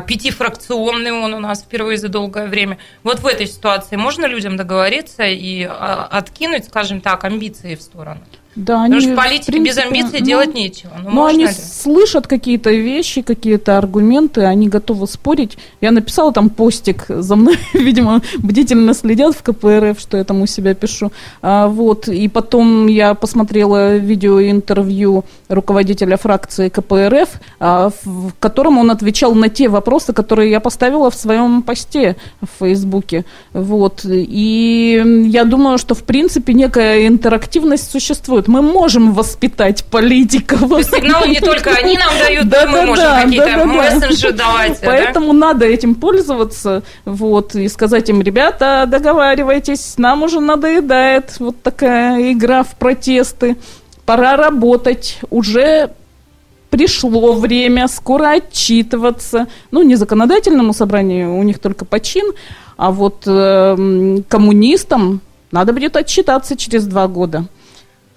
пятифракционный 0.00 1.12
он 1.12 1.34
у 1.34 1.40
нас 1.40 1.62
впервые 1.62 1.98
за 1.98 2.08
долгое 2.08 2.46
время. 2.46 2.78
Вот 3.02 3.20
в 3.20 3.26
этой 3.26 3.46
ситуации 3.46 3.96
можно 3.96 4.26
людям 4.26 4.56
договориться 4.56 5.24
и 5.24 5.64
а, 5.64 6.08
откинуть, 6.10 6.64
скажем 6.64 7.00
так, 7.00 7.24
амбиции 7.24 7.74
в 7.74 7.82
сторону? 7.82 8.20
Да, 8.56 8.84
Потому 8.84 8.94
они, 8.96 9.00
что 9.00 9.16
политики 9.16 9.50
принципе, 9.50 9.70
без 9.70 9.84
амбиций 9.84 10.20
ну, 10.20 10.26
делать 10.26 10.54
нечего. 10.54 10.92
Ну, 10.98 11.04
Но 11.04 11.10
можно 11.10 11.38
они 11.38 11.46
ли? 11.46 11.52
слышат 11.52 12.26
какие-то 12.26 12.70
вещи, 12.70 13.22
какие-то 13.22 13.78
аргументы, 13.78 14.42
они 14.42 14.68
готовы 14.68 15.06
спорить. 15.08 15.58
Я 15.80 15.90
написала 15.90 16.32
там 16.32 16.50
постик, 16.50 17.06
за 17.08 17.34
мной, 17.34 17.58
видимо, 17.74 18.22
бдительно 18.38 18.94
следят 18.94 19.34
в 19.34 19.42
КПРФ, 19.42 19.98
что 19.98 20.16
я 20.16 20.24
там 20.24 20.40
у 20.42 20.46
себя 20.46 20.74
пишу. 20.74 21.10
А, 21.42 21.66
вот, 21.66 22.08
и 22.08 22.28
потом 22.28 22.86
я 22.86 23.14
посмотрела 23.14 23.96
видеоинтервью 23.96 25.24
руководителя 25.48 26.16
фракции 26.16 26.68
КПРФ, 26.68 27.28
а, 27.58 27.90
в 28.04 28.32
котором 28.38 28.78
он 28.78 28.90
отвечал 28.90 29.34
на 29.34 29.48
те 29.48 29.68
вопросы, 29.68 30.12
которые 30.12 30.50
я 30.50 30.60
поставила 30.60 31.10
в 31.10 31.16
своем 31.16 31.62
посте 31.62 32.16
в 32.40 32.48
Фейсбуке. 32.60 33.24
Вот, 33.52 34.02
и 34.04 35.02
я 35.26 35.44
думаю, 35.44 35.78
что, 35.78 35.94
в 35.94 36.04
принципе, 36.04 36.54
некая 36.54 37.08
интерактивность 37.08 37.90
существует. 37.90 38.43
Мы 38.48 38.62
можем 38.62 39.12
воспитать 39.12 39.84
политиков. 39.84 40.68
То 40.68 40.78
есть 40.78 40.94
сигналы 40.94 41.28
не 41.28 41.40
только 41.40 41.70
они 41.70 41.96
нам 41.96 42.08
дают, 42.18 42.48
Да, 42.48 42.66
мы 42.66 42.72
да, 42.80 42.86
можем 42.86 43.04
да, 43.04 43.22
какие-то 43.22 43.46
да, 43.46 43.64
мессенджи 43.64 44.32
давать. 44.32 44.80
да? 44.80 44.86
Поэтому 44.86 45.32
надо 45.32 45.64
этим 45.66 45.94
пользоваться, 45.94 46.82
вот, 47.04 47.54
и 47.54 47.68
сказать 47.68 48.08
им, 48.08 48.22
ребята, 48.22 48.84
договаривайтесь, 48.86 49.94
нам 49.98 50.22
уже 50.22 50.40
надоедает 50.40 51.34
вот 51.38 51.62
такая 51.62 52.32
игра 52.32 52.62
в 52.62 52.74
протесты, 52.76 53.56
пора 54.06 54.36
работать, 54.36 55.18
уже 55.30 55.90
пришло 56.70 57.34
время, 57.34 57.86
скоро 57.88 58.32
отчитываться. 58.32 59.46
Ну, 59.70 59.82
не 59.82 59.94
законодательному 59.94 60.72
собранию, 60.72 61.36
у 61.36 61.42
них 61.44 61.60
только 61.60 61.84
почин, 61.84 62.32
а 62.76 62.90
вот 62.90 63.22
эм, 63.26 64.24
коммунистам 64.28 65.20
надо 65.52 65.72
будет 65.72 65.96
отчитаться 65.96 66.56
через 66.56 66.84
два 66.86 67.06
года. 67.06 67.44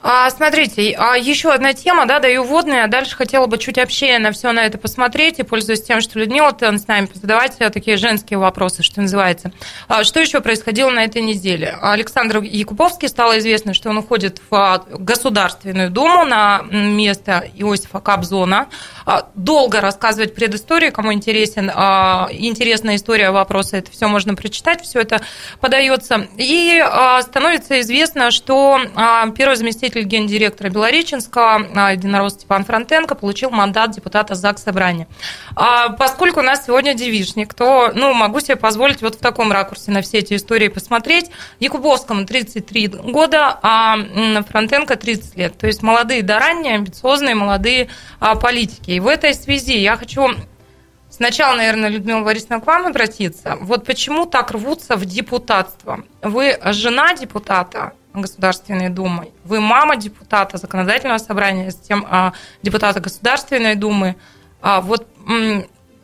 А, 0.04 0.30
смотрите, 0.30 0.96
а 0.98 1.18
еще 1.18 1.52
одна 1.52 1.74
тема, 1.74 2.06
да, 2.06 2.20
даю 2.20 2.44
вводные, 2.44 2.84
а 2.84 2.88
дальше 2.88 3.16
хотела 3.16 3.48
бы 3.48 3.58
чуть 3.58 3.80
общее 3.80 4.20
на 4.20 4.32
все 4.32 4.52
на 4.52 4.64
это 4.64 4.78
посмотреть, 4.78 5.40
и 5.40 5.44
пользуясь 5.44 5.82
тем, 5.82 6.02
что 6.02 6.20
Людмила 6.20 6.52
ты 6.54 6.78
с 6.78 6.88
нами, 6.88 7.10
задавать 7.14 7.58
такие 7.58 7.98
женские 7.98 8.38
вопросы, 8.38 8.84
что 8.84 9.02
называется. 9.02 9.52
А, 9.88 10.04
что 10.04 10.20
еще 10.20 10.40
происходило 10.40 10.92
на 10.92 11.04
этой 11.04 11.24
неделе? 11.24 11.76
Александр 11.82 12.42
Якуповский 12.44 13.10
стало 13.10 13.40
известно, 13.40 13.74
что 13.74 13.90
он 13.90 13.98
уходит 13.98 14.40
в 14.50 14.56
а, 14.56 14.86
Государственную 14.92 15.90
Думу 15.90 16.26
на 16.26 16.62
место 16.70 17.50
Иосифа 17.56 18.00
Кобзона. 18.00 18.68
А, 19.06 19.28
Долго 19.34 19.82
рассказывать 19.82 20.36
предысторию, 20.36 20.92
кому 20.92 21.12
интересен, 21.12 21.72
а, 21.74 22.30
интересная 22.32 22.98
история 22.98 23.32
вопроса, 23.32 23.78
это 23.78 23.92
все 23.92 24.08
можно 24.08 24.36
прочитать, 24.36 24.84
все 24.84 25.02
это 25.02 25.22
подается. 25.60 26.28
И 26.38 26.80
а, 26.86 27.20
становится 27.24 27.80
известно, 27.82 28.30
что 28.30 28.80
а, 28.96 29.28
первый 29.32 29.56
заместитель 29.56 29.87
гендиректора 29.90 30.70
Белореченского, 30.70 31.68
а, 31.76 31.92
единорос 31.92 32.34
Степан 32.34 32.66
Фронтенко, 32.66 33.16
получил 33.16 33.50
мандат 33.50 33.92
депутата 33.92 34.36
ЗАГС 34.36 34.64
Собрания. 34.64 35.08
А, 35.56 35.90
Поскольку 35.90 36.40
у 36.40 36.44
нас 36.44 36.66
сегодня 36.66 36.94
девишник, 36.94 37.54
то 37.54 37.92
ну, 37.94 38.14
могу 38.14 38.40
себе 38.40 38.56
позволить 38.56 39.02
вот 39.02 39.16
в 39.16 39.20
таком 39.20 39.52
ракурсе 39.52 39.92
на 39.92 40.02
все 40.02 40.20
эти 40.20 40.36
истории 40.36 40.68
посмотреть. 40.68 41.32
Якубовскому 41.60 42.26
33 42.26 42.88
года, 42.88 43.60
а 43.62 43.98
Фронтенко 44.50 44.96
30 44.96 45.38
лет. 45.38 45.58
То 45.58 45.68
есть 45.68 45.82
молодые 45.84 46.24
да 46.24 46.40
ранние, 46.40 46.76
амбициозные 46.76 47.36
молодые 47.36 47.90
а, 48.20 48.36
политики. 48.36 48.92
И 48.92 49.00
в 49.00 49.08
этой 49.08 49.34
связи 49.34 49.78
я 49.78 49.98
хочу 49.98 50.30
Сначала, 51.10 51.56
наверное, 51.56 51.90
Людмила 51.90 52.22
Борисовна, 52.22 52.60
к 52.60 52.68
вам 52.68 52.86
обратиться. 52.86 53.58
Вот 53.62 53.86
почему 53.86 54.26
так 54.26 54.52
рвутся 54.52 54.98
в 54.98 55.06
депутатство? 55.06 56.04
Вы 56.22 56.60
жена 56.66 57.16
депутата 57.16 57.94
Государственной 58.22 58.90
Думы, 58.90 59.32
вы 59.44 59.60
мама 59.60 59.96
депутата 59.96 60.58
Законодательного 60.58 61.18
собрания, 61.18 61.72
с 61.72 61.76
тем 61.76 62.06
а, 62.10 62.34
депутата 62.62 63.00
Государственной 63.00 63.76
Думы. 63.76 64.16
А, 64.62 64.82
вот 64.82 65.08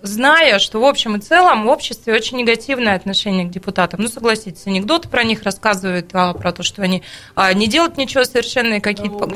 зная, 0.04 0.60
что 0.60 0.82
в 0.82 0.86
общем 0.86 1.16
и 1.16 1.20
целом 1.20 1.64
в 1.64 1.70
обществе 1.70 2.14
очень 2.14 2.38
негативное 2.38 2.96
отношение 2.96 3.48
к 3.48 3.50
депутатам. 3.50 4.02
Ну, 4.02 4.10
согласитесь, 4.10 4.68
анекдоты 4.68 5.08
про 5.08 5.24
них 5.24 5.44
рассказывают, 5.44 6.10
а, 6.14 6.34
про 6.34 6.52
то, 6.52 6.62
что 6.62 6.84
они 6.84 7.02
а, 7.36 7.54
не 7.54 7.68
делают 7.68 7.98
ничего 7.98 8.26
совершенно, 8.26 8.76
и 8.76 8.80
какие-то... 8.80 9.30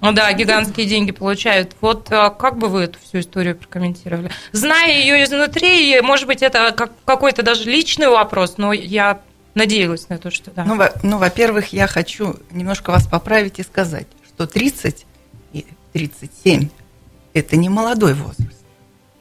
Ну 0.00 0.12
да, 0.12 0.32
гигантские 0.32 0.86
деньги 0.86 1.10
получают. 1.10 1.72
Вот 1.80 2.12
а, 2.12 2.30
как 2.30 2.58
бы 2.58 2.68
вы 2.68 2.82
эту 2.82 2.98
всю 3.00 3.20
историю 3.20 3.56
прокомментировали? 3.56 4.30
Зная 4.52 4.92
ее 4.92 5.24
изнутри, 5.24 6.00
может 6.02 6.26
быть, 6.26 6.42
это 6.42 6.72
как, 6.76 6.92
какой-то 7.04 7.42
даже 7.42 7.68
личный 7.68 8.08
вопрос, 8.08 8.58
но 8.58 8.72
я 8.72 9.22
надеялась 9.54 10.08
на 10.08 10.18
то, 10.18 10.30
что 10.30 10.50
да. 10.50 10.64
Ну, 10.64 10.76
во- 10.76 10.92
ну, 11.02 11.18
во-первых, 11.18 11.72
я 11.72 11.86
хочу 11.86 12.36
немножко 12.50 12.90
вас 12.90 13.06
поправить 13.06 13.58
и 13.58 13.62
сказать, 13.62 14.06
что 14.26 14.46
30 14.46 15.06
и 15.52 15.66
37– 15.92 16.68
это 17.34 17.56
не 17.56 17.68
молодой 17.68 18.14
возраст. 18.14 18.58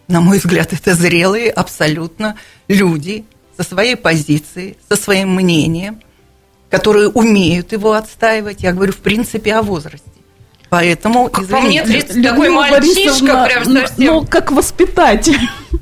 На 0.07 0.21
мой 0.21 0.39
взгляд, 0.39 0.73
это 0.73 0.93
зрелые 0.93 1.49
абсолютно 1.51 2.37
люди 2.67 3.25
со 3.57 3.63
своей 3.63 3.95
позицией, 3.95 4.77
со 4.89 4.95
своим 4.95 5.35
мнением, 5.35 6.01
которые 6.69 7.09
умеют 7.09 7.71
его 7.71 7.93
отстаивать. 7.93 8.61
Я 8.63 8.73
говорю, 8.73 8.93
в 8.93 8.97
принципе, 8.97 9.53
о 9.55 9.61
возрасте. 9.61 10.09
Поэтому, 10.71 11.27
Как 11.27 11.47
по 11.47 11.59
мне, 11.59 11.83
извините, 11.83 12.07
30 12.13 12.23
такой 12.23 12.49
мальчишка 12.49 13.43
прям 13.45 13.63
ну, 13.65 13.81
совсем. 13.81 14.05
Ну, 14.05 14.25
как 14.25 14.53
воспитать. 14.53 15.29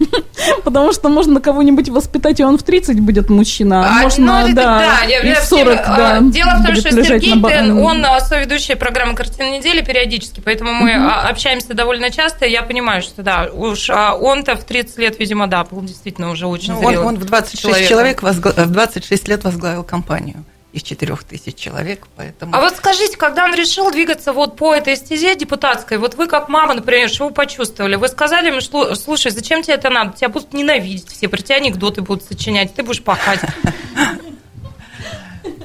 Потому 0.63 0.93
что 0.93 1.09
можно 1.09 1.39
кого-нибудь 1.39 1.89
воспитать, 1.89 2.39
и 2.39 2.43
он 2.43 2.57
в 2.57 2.63
30 2.63 2.99
будет 2.99 3.29
мужчина, 3.29 3.85
а, 3.85 3.89
А, 3.99 4.01
можно, 4.01 4.41
ну, 4.41 4.47
это 4.47 4.55
да, 4.55 5.01
я- 5.07 5.19
и 5.19 5.33
в 5.35 5.37
всем, 5.41 5.59
40, 5.59 5.79
а, 5.85 5.95
да, 5.95 6.19
Дело 6.21 6.49
в 6.57 6.65
том, 6.65 6.75
что 6.75 6.91
Сергей, 7.03 7.35
на 7.35 7.49
Тен, 7.49 7.77
он 7.77 8.03
а, 8.03 8.19
соведущий 8.19 8.75
программы 8.75 9.13
«Картина 9.13 9.51
недели» 9.51 9.81
периодически, 9.81 10.41
поэтому 10.43 10.73
мы 10.73 10.91
а, 10.95 11.29
общаемся 11.29 11.75
довольно 11.75 12.09
часто, 12.09 12.47
и 12.47 12.51
я 12.51 12.63
понимаю, 12.63 13.03
что 13.03 13.21
да, 13.21 13.47
уж 13.53 13.91
а, 13.91 14.15
он-то 14.15 14.55
в 14.55 14.63
30 14.63 14.97
лет, 14.97 15.19
видимо, 15.19 15.45
да, 15.45 15.65
был 15.65 15.83
действительно 15.83 16.31
уже 16.31 16.47
очень 16.47 16.73
Ну, 16.73 16.79
он, 16.79 16.87
зрелым 16.87 17.07
он 17.09 17.15
в 17.19 17.25
26 17.25 17.61
человеком. 17.61 17.89
человек 17.89 18.23
возгла- 18.23 18.65
в 18.65 18.71
26 18.71 19.27
лет 19.27 19.43
возглавил 19.43 19.83
компанию 19.83 20.43
из 20.71 20.83
4 20.83 21.15
тысяч 21.27 21.55
человек, 21.55 22.07
поэтому... 22.15 22.55
А 22.55 22.59
вот 22.59 22.75
скажите, 22.75 23.17
когда 23.17 23.45
он 23.45 23.55
решил 23.55 23.89
двигаться 23.91 24.33
вот 24.33 24.55
по 24.55 24.73
этой 24.73 24.95
стезе 24.95 25.35
депутатской, 25.35 25.97
вот 25.97 26.13
вы 26.13 26.27
как 26.27 26.47
мама, 26.47 26.75
например, 26.75 27.09
что 27.09 27.27
вы 27.27 27.33
почувствовали? 27.33 27.95
Вы 27.95 28.07
сказали 28.07 28.47
ему, 28.47 28.61
что, 28.61 28.93
слушай, 28.93 29.31
зачем 29.31 29.63
тебе 29.63 29.75
это 29.75 29.89
надо? 29.89 30.15
Тебя 30.15 30.29
будут 30.29 30.53
ненавидеть 30.53 31.09
все, 31.09 31.27
про 31.27 31.41
тебя 31.41 31.55
анекдоты 31.55 32.01
будут 32.01 32.23
сочинять, 32.23 32.75
ты 32.75 32.83
будешь 32.83 33.01
пахать. 33.01 33.39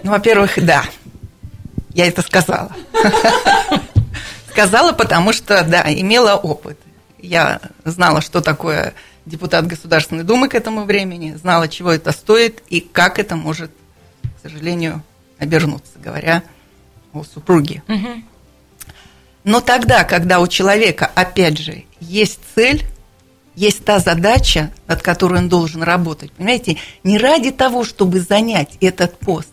Ну, 0.03 0.11
во-первых, 0.11 0.53
да, 0.65 0.85
я 1.95 2.07
это 2.07 2.23
сказала. 2.23 2.73
Сказала, 4.51 4.93
потому 4.93 5.33
что, 5.33 5.65
да, 5.65 5.85
имела 5.93 6.37
опыт. 6.37 6.79
Я 7.19 7.61
знала, 7.85 8.21
что 8.21 8.41
такое 8.41 8.95
депутат 9.27 9.67
Государственной 9.67 10.25
Думы 10.25 10.49
к 10.49 10.55
этому 10.55 10.85
времени, 10.85 11.35
знала, 11.35 11.69
чего 11.69 11.91
это 11.91 12.13
стоит 12.13 12.63
и 12.69 12.81
как 12.81 13.19
это 13.19 13.37
может, 13.37 13.71
сожалению, 14.49 15.03
обернуться, 15.39 15.99
говоря 15.99 16.43
о 17.13 17.25
супруге. 17.25 17.83
Мгм. 17.89 18.25
Но 19.45 19.61
тогда, 19.61 20.05
когда 20.05 20.41
у 20.41 20.47
человека, 20.47 21.11
опять 21.15 21.59
же, 21.59 21.85
есть 22.01 22.41
цель, 22.55 22.85
есть 23.55 23.85
та 23.85 23.99
задача, 23.99 24.73
над 24.87 25.03
которой 25.03 25.39
он 25.39 25.49
должен 25.49 25.83
работать, 25.83 26.33
понимаете, 26.33 26.79
не 27.05 27.19
ради 27.19 27.51
того, 27.51 27.85
чтобы 27.85 28.21
занять 28.21 28.77
этот 28.81 29.19
пост, 29.19 29.49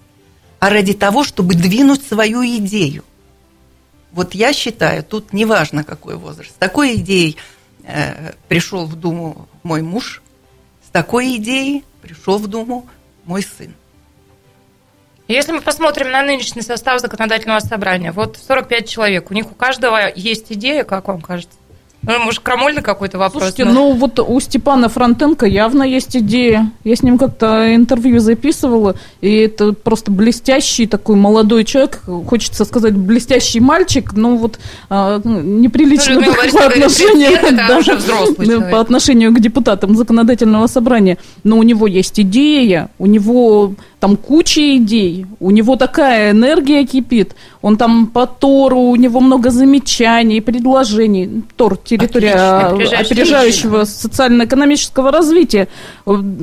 а 0.60 0.70
ради 0.70 0.94
того, 0.94 1.24
чтобы 1.24 1.56
двинуть 1.56 2.04
свою 2.04 2.44
идею. 2.44 3.04
Вот 4.12 4.34
я 4.34 4.54
считаю, 4.54 5.04
тут 5.04 5.34
неважно 5.34 5.84
какой 5.84 6.16
возраст. 6.16 6.52
С 6.52 6.56
такой 6.56 6.96
идеей 6.96 7.38
э, 7.84 8.34
пришел 8.48 8.86
в 8.86 8.96
Думу 8.96 9.48
мой 9.64 9.82
муж, 9.82 10.22
с 10.86 10.90
такой 10.90 11.38
идеей 11.38 11.84
пришел 12.02 12.38
в 12.38 12.48
Думу 12.48 12.88
мой 13.26 13.44
сын. 13.44 13.74
Если 15.32 15.54
мы 15.54 15.62
посмотрим 15.62 16.12
на 16.12 16.22
нынешний 16.22 16.62
состав 16.62 17.00
законодательного 17.00 17.60
собрания, 17.60 18.12
вот 18.12 18.38
45 18.48 18.90
человек, 18.90 19.32
у 19.32 19.34
них 19.34 19.46
у 19.50 19.56
каждого 19.56 20.12
есть 20.14 20.48
идея, 20.50 20.84
как 20.84 21.08
вам 21.08 21.22
кажется? 21.22 21.56
Ну, 22.04 22.18
может, 22.18 22.40
крамольный 22.40 22.82
какой-то 22.82 23.20
вопрос? 23.20 23.44
Слушайте, 23.44 23.66
но... 23.66 23.74
ну 23.74 23.94
вот 23.94 24.20
у 24.20 24.40
Степана 24.40 24.90
Фронтенко 24.90 25.46
явно 25.46 25.84
есть 25.84 26.18
идея. 26.18 26.72
Я 26.84 26.96
с 26.96 27.04
ним 27.04 27.20
как-то 27.20 27.76
интервью 27.76 28.20
записывала, 28.20 28.96
и 29.22 29.36
это 29.36 29.74
просто 29.74 30.10
блестящий 30.10 30.88
такой 30.88 31.16
молодой 31.16 31.64
человек, 31.64 32.02
хочется 32.28 32.66
сказать, 32.66 32.96
блестящий 32.96 33.60
мальчик, 33.60 34.14
но 34.14 34.36
вот 34.36 34.58
а, 34.90 35.22
неприлично 35.24 36.16
ну, 36.16 36.34
по 36.34 36.66
отношению, 36.66 37.38
да, 37.56 38.70
по 38.72 38.80
отношению 38.80 39.32
к 39.32 39.40
депутатам 39.40 39.96
законодательного 39.96 40.66
собрания. 40.66 41.20
Но 41.44 41.60
у 41.60 41.64
него 41.64 41.86
есть 41.86 42.20
идея, 42.20 42.90
у 42.98 43.06
него 43.06 43.76
там 44.02 44.18
куча 44.18 44.78
идей, 44.78 45.28
у 45.40 45.52
него 45.52 45.76
такая 45.76 46.32
энергия 46.32 46.84
кипит, 46.88 47.36
он 47.62 47.78
там 47.78 48.08
по 48.08 48.26
Тору, 48.26 48.80
у 48.80 48.96
него 48.96 49.20
много 49.20 49.52
замечаний, 49.52 50.42
предложений. 50.42 51.44
Тор– 51.56 51.78
территория 51.84 52.34
Отлично, 52.34 52.98
опережающего 52.98 53.84
социально-экономического 53.84 55.12
развития. 55.12 55.68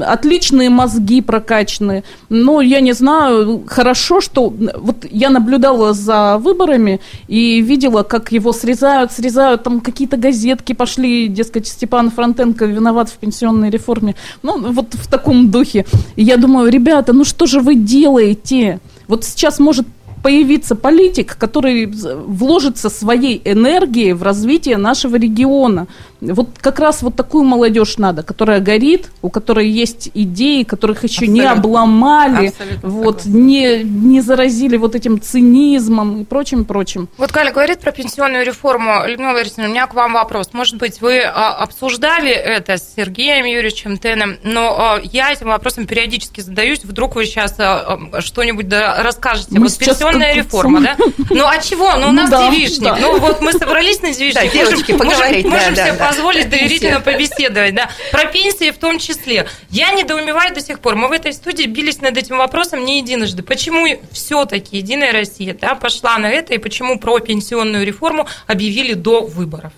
Отличные 0.00 0.70
мозги 0.70 1.20
прокачаны. 1.20 2.04
Но 2.28 2.60
я 2.60 2.78
не 2.80 2.92
знаю, 2.92 3.64
хорошо, 3.66 4.20
что... 4.20 4.54
Вот 4.76 5.04
я 5.10 5.30
наблюдала 5.30 5.92
за 5.92 6.38
выборами 6.38 7.00
и 7.26 7.60
видела, 7.60 8.04
как 8.04 8.30
его 8.30 8.52
срезают, 8.52 9.10
срезают, 9.10 9.64
там 9.64 9.80
какие-то 9.80 10.16
газетки 10.16 10.74
пошли, 10.74 11.26
дескать, 11.26 11.66
Степан 11.66 12.12
Фронтенко 12.12 12.66
виноват 12.66 13.08
в 13.08 13.16
пенсионной 13.16 13.70
реформе. 13.70 14.14
Ну, 14.44 14.70
вот 14.70 14.94
в 14.94 15.08
таком 15.08 15.50
духе. 15.50 15.84
И 16.14 16.22
я 16.22 16.36
думаю, 16.36 16.70
ребята, 16.70 17.12
ну 17.12 17.24
что 17.24 17.47
же 17.48 17.60
вы 17.60 17.74
делаете? 17.74 18.78
Вот 19.08 19.24
сейчас 19.24 19.58
может 19.58 19.86
появиться 20.22 20.74
политик, 20.74 21.36
который 21.36 21.86
вложится 21.86 22.90
своей 22.90 23.40
энергией 23.44 24.12
в 24.12 24.22
развитие 24.22 24.76
нашего 24.76 25.16
региона. 25.16 25.86
Вот 26.20 26.48
как 26.60 26.80
раз 26.80 27.02
вот 27.02 27.14
такую 27.14 27.44
молодежь 27.44 27.96
надо, 27.96 28.22
которая 28.22 28.60
горит, 28.60 29.10
у 29.22 29.30
которой 29.30 29.68
есть 29.68 30.10
идеи, 30.14 30.64
которых 30.64 31.04
еще 31.04 31.26
Абсолютно. 31.26 31.40
не 31.40 31.46
обломали, 31.46 32.52
вот, 32.82 33.24
не, 33.24 33.84
не 33.84 34.20
заразили 34.20 34.76
вот 34.76 34.96
этим 34.96 35.20
цинизмом 35.20 36.22
и 36.22 36.24
прочим, 36.24 36.64
прочим. 36.64 37.08
Вот 37.18 37.30
Галя 37.30 37.52
говорит 37.52 37.80
про 37.80 37.92
пенсионную 37.92 38.44
реформу. 38.44 39.06
Людмила 39.06 39.32
Борисовна, 39.32 39.66
у 39.66 39.70
меня 39.70 39.86
к 39.86 39.94
вам 39.94 40.14
вопрос. 40.14 40.50
Может 40.52 40.76
быть, 40.76 41.00
вы 41.00 41.20
а, 41.22 41.54
обсуждали 41.54 42.32
это 42.32 42.78
с 42.78 42.94
Сергеем 42.96 43.44
Юрьевичем 43.44 43.96
Теном, 43.96 44.36
но 44.42 44.76
а, 44.76 45.00
я 45.02 45.32
этим 45.32 45.48
вопросом 45.48 45.86
периодически 45.86 46.40
задаюсь. 46.40 46.80
Вдруг 46.82 47.14
вы 47.14 47.26
сейчас 47.26 47.54
а, 47.58 47.98
что-нибудь 48.18 48.66
расскажете. 48.72 49.50
Мы 49.52 49.68
вот 49.68 49.78
пенсионная 49.78 50.34
реформа, 50.34 50.80
да? 50.80 50.96
Ну 51.30 51.46
а 51.46 51.58
чего? 51.58 51.94
Ну 51.96 52.08
у 52.08 52.12
нас 52.12 52.30
ну, 52.30 52.50
девичник. 52.50 52.94
Ну 53.00 53.18
вот 53.18 53.40
мы 53.40 53.52
собрались 53.52 54.02
на 54.02 54.12
девичник. 54.12 54.52
девочки, 54.52 54.96
поговорить. 54.96 55.46
Можем 55.46 55.76
себе 55.76 55.92
позволить 56.08 56.48
доверительно 56.48 57.00
побеседовать, 57.00 57.74
да, 57.74 57.90
про 58.10 58.24
пенсии 58.26 58.70
в 58.70 58.78
том 58.78 58.98
числе. 58.98 59.46
Я 59.70 59.92
недоумеваю 59.92 60.54
до 60.54 60.60
сих 60.60 60.80
пор. 60.80 60.96
Мы 60.96 61.08
в 61.08 61.12
этой 61.12 61.32
студии 61.32 61.64
бились 61.64 62.00
над 62.00 62.16
этим 62.16 62.38
вопросом 62.38 62.84
не 62.84 62.98
единожды. 62.98 63.42
Почему 63.42 63.86
все-таки 64.12 64.78
Единая 64.78 65.12
Россия 65.12 65.54
да, 65.54 65.74
пошла 65.74 66.18
на 66.18 66.30
это 66.30 66.54
и 66.54 66.58
почему 66.58 66.98
про 66.98 67.18
пенсионную 67.18 67.84
реформу 67.84 68.26
объявили 68.46 68.94
до 68.94 69.22
выборов? 69.22 69.72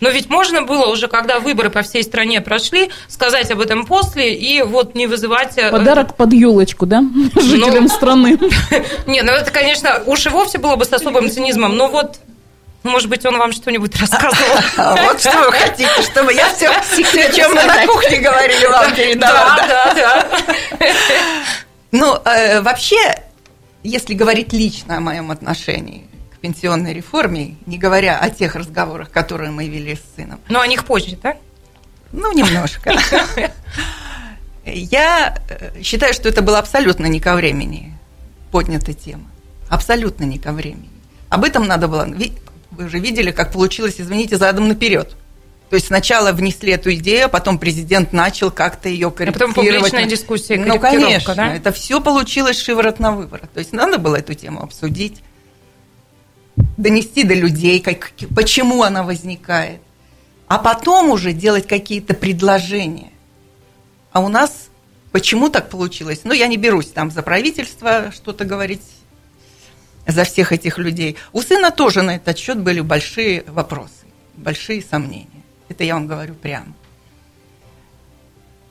Но 0.00 0.08
ведь 0.08 0.30
можно 0.30 0.62
было 0.62 0.86
уже, 0.86 1.08
когда 1.08 1.40
выборы 1.40 1.68
по 1.68 1.82
всей 1.82 2.02
стране 2.02 2.40
прошли, 2.40 2.90
сказать 3.06 3.50
об 3.50 3.60
этом 3.60 3.84
после 3.84 4.34
и 4.34 4.62
вот 4.62 4.94
не 4.94 5.06
вызывать... 5.06 5.58
Э, 5.58 5.70
Подарок 5.70 6.16
под 6.16 6.32
елочку, 6.32 6.86
да, 6.86 7.04
жителям 7.36 7.84
ну, 7.84 7.88
страны. 7.88 8.38
Не, 9.06 9.20
ну 9.20 9.32
это, 9.32 9.50
конечно, 9.50 10.02
уж 10.06 10.24
и 10.24 10.30
вовсе 10.30 10.56
было 10.56 10.76
бы 10.76 10.86
с 10.86 10.92
особым 10.92 11.30
цинизмом, 11.30 11.76
но 11.76 11.88
вот 11.88 12.18
может 12.82 13.08
быть, 13.08 13.24
он 13.26 13.38
вам 13.38 13.52
что-нибудь 13.52 13.94
рассказывал. 13.96 14.58
Вот 15.06 15.20
что 15.20 15.36
вы 15.44 15.52
хотите, 15.52 16.02
чтобы 16.02 16.32
я 16.32 16.52
все, 16.54 16.68
о 16.70 17.32
чем 17.32 17.54
мы 17.54 17.62
на 17.64 17.86
кухне 17.86 18.18
говорили, 18.18 18.66
вам 18.66 18.94
передала. 18.94 19.56
Да, 19.56 19.94
да, 19.94 19.94
да. 19.94 20.86
Ну, 21.92 22.14
э, 22.24 22.60
вообще, 22.62 22.96
если 23.82 24.14
говорить 24.14 24.52
лично 24.52 24.96
о 24.98 25.00
моем 25.00 25.30
отношении 25.30 26.06
к 26.34 26.38
пенсионной 26.38 26.94
реформе, 26.94 27.56
не 27.66 27.78
говоря 27.78 28.18
о 28.18 28.30
тех 28.30 28.54
разговорах, 28.54 29.10
которые 29.10 29.50
мы 29.50 29.68
вели 29.68 29.96
с 29.96 30.16
сыном. 30.16 30.40
Но 30.48 30.60
о 30.60 30.66
них 30.66 30.84
позже, 30.84 31.18
да? 31.22 31.36
Ну, 32.12 32.32
немножко. 32.32 32.92
Я 34.64 35.36
э, 35.48 35.82
считаю, 35.82 36.14
что 36.14 36.28
это 36.28 36.42
было 36.42 36.58
абсолютно 36.58 37.06
не 37.06 37.20
ко 37.20 37.34
времени 37.34 37.96
поднята 38.50 38.92
тема. 38.92 39.30
Абсолютно 39.68 40.24
не 40.24 40.38
ко 40.38 40.52
времени. 40.52 40.90
Об 41.28 41.44
этом 41.44 41.66
надо 41.66 41.88
было 41.88 42.04
вы 42.80 42.88
же 42.88 42.98
видели, 42.98 43.30
как 43.30 43.52
получилось, 43.52 43.96
извините, 43.98 44.36
задом 44.36 44.68
наперед. 44.68 45.14
То 45.68 45.76
есть 45.76 45.86
сначала 45.86 46.32
внесли 46.32 46.72
эту 46.72 46.92
идею, 46.94 47.26
а 47.26 47.28
потом 47.28 47.58
президент 47.58 48.12
начал 48.12 48.50
как-то 48.50 48.88
ее 48.88 49.10
корректировать. 49.10 49.56
А 49.56 49.60
потом 49.60 49.78
публичная 49.78 50.06
дискуссия, 50.06 50.56
Ну, 50.56 50.80
конечно, 50.80 51.34
да? 51.34 51.54
это 51.54 51.70
все 51.70 52.00
получилось 52.00 52.60
шиворот 52.60 52.98
на 52.98 53.12
выворот. 53.12 53.52
То 53.52 53.60
есть 53.60 53.72
надо 53.72 53.98
было 53.98 54.16
эту 54.16 54.34
тему 54.34 54.62
обсудить, 54.62 55.22
донести 56.76 57.22
до 57.22 57.34
людей, 57.34 57.78
как, 57.80 58.10
почему 58.34 58.82
она 58.82 59.04
возникает, 59.04 59.80
а 60.48 60.58
потом 60.58 61.10
уже 61.10 61.32
делать 61.32 61.68
какие-то 61.68 62.14
предложения. 62.14 63.12
А 64.10 64.20
у 64.20 64.28
нас 64.28 64.70
почему 65.12 65.50
так 65.50 65.68
получилось? 65.68 66.22
Ну, 66.24 66.32
я 66.32 66.48
не 66.48 66.56
берусь 66.56 66.88
там 66.88 67.12
за 67.12 67.22
правительство 67.22 68.10
что-то 68.12 68.44
говорить 68.44 68.82
за 70.10 70.24
всех 70.24 70.52
этих 70.52 70.78
людей. 70.78 71.16
У 71.32 71.42
сына 71.42 71.70
тоже 71.70 72.02
на 72.02 72.16
этот 72.16 72.38
счет 72.38 72.58
были 72.58 72.80
большие 72.80 73.44
вопросы, 73.46 74.06
большие 74.36 74.82
сомнения. 74.82 75.26
Это 75.68 75.84
я 75.84 75.94
вам 75.94 76.06
говорю 76.06 76.34
прямо. 76.34 76.72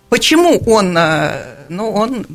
Почему 0.10 0.58
он, 0.66 0.98
э, 0.98 1.66
ну, 1.70 1.92
он 1.92 2.26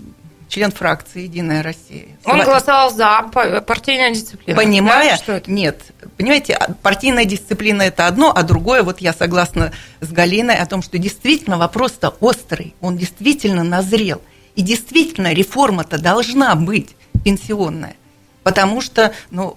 член 0.49 0.71
фракции 0.71 1.23
«Единая 1.23 1.63
Россия». 1.63 2.07
Он 2.25 2.41
голосовал 2.41 2.91
за 2.93 3.23
партийная 3.67 4.13
дисциплина. 4.13 4.57
Понимая, 4.57 5.11
да, 5.11 5.17
что 5.17 5.33
это? 5.33 5.51
нет, 5.51 5.83
понимаете, 6.17 6.55
а, 6.55 6.73
партийная 6.75 7.25
дисциплина– 7.25 7.83
это 7.83 8.07
одно, 8.07 8.33
а 8.35 8.43
другое, 8.45 8.85
вот 8.85 9.01
я 9.01 9.13
согласна 9.13 9.73
с 10.01 10.13
Галиной 10.13 10.57
о 10.57 10.67
том, 10.67 10.83
что 10.83 10.99
действительно 10.99 11.59
вопрос-то 11.59 12.11
острый, 12.21 12.75
он 12.81 12.97
действительно 12.97 13.65
назрел. 13.65 14.23
И 14.55 14.63
действительно 14.63 15.33
реформа-то 15.33 15.99
должна 15.99 16.55
быть 16.55 16.95
пенсионная 17.25 17.97
потому 18.45 18.80
что, 18.80 19.12
ну, 19.32 19.57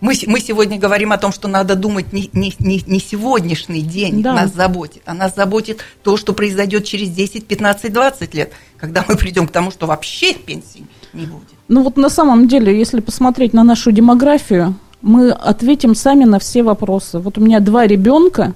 мы, 0.00 0.14
мы 0.26 0.38
сегодня 0.40 0.78
говорим 0.78 1.10
о 1.10 1.18
том, 1.18 1.32
что 1.32 1.48
надо 1.48 1.74
думать 1.74 2.12
не, 2.12 2.30
не, 2.32 2.54
не, 2.60 2.84
не 2.86 3.00
сегодняшний 3.00 3.80
день 3.80 4.22
да. 4.22 4.32
нас 4.32 4.54
заботит, 4.54 5.02
а 5.06 5.14
нас 5.14 5.34
заботит 5.34 5.80
то, 6.04 6.16
что 6.16 6.32
произойдет 6.32 6.84
через 6.84 7.08
10, 7.08 7.46
15, 7.46 7.92
20 7.92 8.34
лет, 8.34 8.52
когда 8.76 9.04
мы 9.08 9.16
придем 9.16 9.48
к 9.48 9.50
тому, 9.50 9.72
что 9.72 9.86
вообще 9.86 10.34
пенсии 10.34 10.86
не 11.12 11.26
будет. 11.26 11.48
Ну 11.66 11.82
вот 11.82 11.96
на 11.96 12.10
самом 12.10 12.46
деле, 12.46 12.78
если 12.78 13.00
посмотреть 13.00 13.52
на 13.52 13.64
нашу 13.64 13.90
демографию, 13.90 14.76
мы 15.02 15.30
ответим 15.30 15.96
сами 15.96 16.24
на 16.24 16.38
все 16.38 16.62
вопросы. 16.62 17.18
Вот 17.18 17.38
у 17.38 17.40
меня 17.40 17.58
два 17.58 17.86
ребенка, 17.86 18.54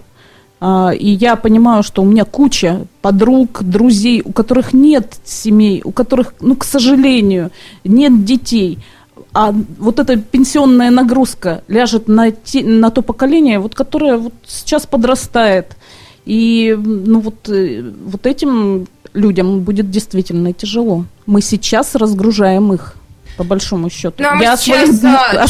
а, 0.60 0.90
и 0.90 1.10
я 1.10 1.34
понимаю, 1.34 1.82
что 1.82 2.02
у 2.02 2.04
меня 2.04 2.24
куча 2.24 2.86
подруг, 3.00 3.64
друзей, 3.64 4.22
у 4.24 4.32
которых 4.32 4.72
нет 4.72 5.16
семей, 5.24 5.82
у 5.84 5.90
которых, 5.90 6.34
ну, 6.40 6.54
к 6.54 6.62
сожалению, 6.62 7.50
нет 7.82 8.24
детей– 8.24 8.78
а 9.32 9.54
вот 9.78 9.98
эта 9.98 10.16
пенсионная 10.16 10.90
нагрузка 10.90 11.62
ляжет 11.68 12.08
на, 12.08 12.30
те, 12.30 12.64
на 12.64 12.90
то 12.90 13.02
поколение, 13.02 13.58
вот, 13.58 13.74
которое 13.74 14.16
вот 14.16 14.34
сейчас 14.46 14.86
подрастает. 14.86 15.76
И 16.24 16.76
ну, 16.78 17.20
вот, 17.20 17.48
э, 17.48 17.82
вот 18.04 18.26
этим 18.26 18.86
людям 19.14 19.60
будет 19.60 19.90
действительно 19.90 20.52
тяжело. 20.52 21.04
Мы 21.26 21.40
сейчас 21.40 21.94
разгружаем 21.94 22.72
их 22.72 22.94
по 23.36 23.44
большому 23.44 23.90
счету. 23.90 24.14
Ну, 24.18 24.28
а 24.28 24.34
мы 24.34 24.44
Я 24.44 24.56
сейчас 24.56 25.00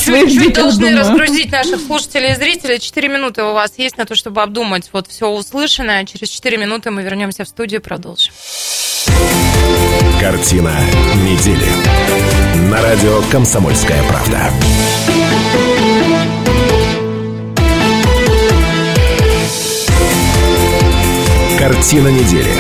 своих, 0.03 0.31
чуть-чуть 0.31 0.55
должны 0.55 0.89
думаю. 0.91 0.99
разгрузить 1.01 1.51
наших 1.53 1.81
слушателей 1.81 2.33
и 2.33 2.35
зрителей. 2.37 2.79
Четыре 2.79 3.09
минуты 3.09 3.43
у 3.43 3.53
вас 3.53 3.73
есть 3.77 3.99
на 3.99 4.05
то, 4.05 4.15
чтобы 4.15 4.43
обдумать 4.43 4.89
вот 4.93 5.09
все 5.09 5.29
услышанное. 5.29 6.05
Через 6.05 6.29
четыре 6.29 6.57
минуты 6.59 6.91
мы 6.91 7.03
вернемся 7.03 7.45
в 7.45 7.49
студию 7.49 7.81
и 7.81 7.83
продолжим. 7.83 8.33
Картина 10.21 10.73
недели. 11.17 11.67
На 12.71 12.81
радио 12.81 13.21
«Комсомольская 13.31 14.03
правда». 14.05 14.51
Картина 21.59 22.09
недели. 22.09 22.51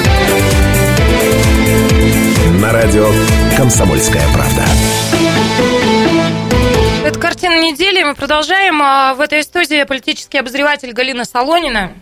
На 2.60 2.72
радио 2.72 3.08
«Комсомольская 3.56 4.22
правда». 4.32 4.64
Это 7.05 7.18
картина 7.18 7.61
недели. 7.61 8.03
Мы 8.03 8.14
продолжаем. 8.14 8.80
А, 8.82 9.14
В 9.14 9.20
этой 9.20 9.43
студии 9.43 9.82
политический 9.84 10.38
обозреватель 10.38 10.93
Галина 10.93 11.24
Солонина. 11.24 11.93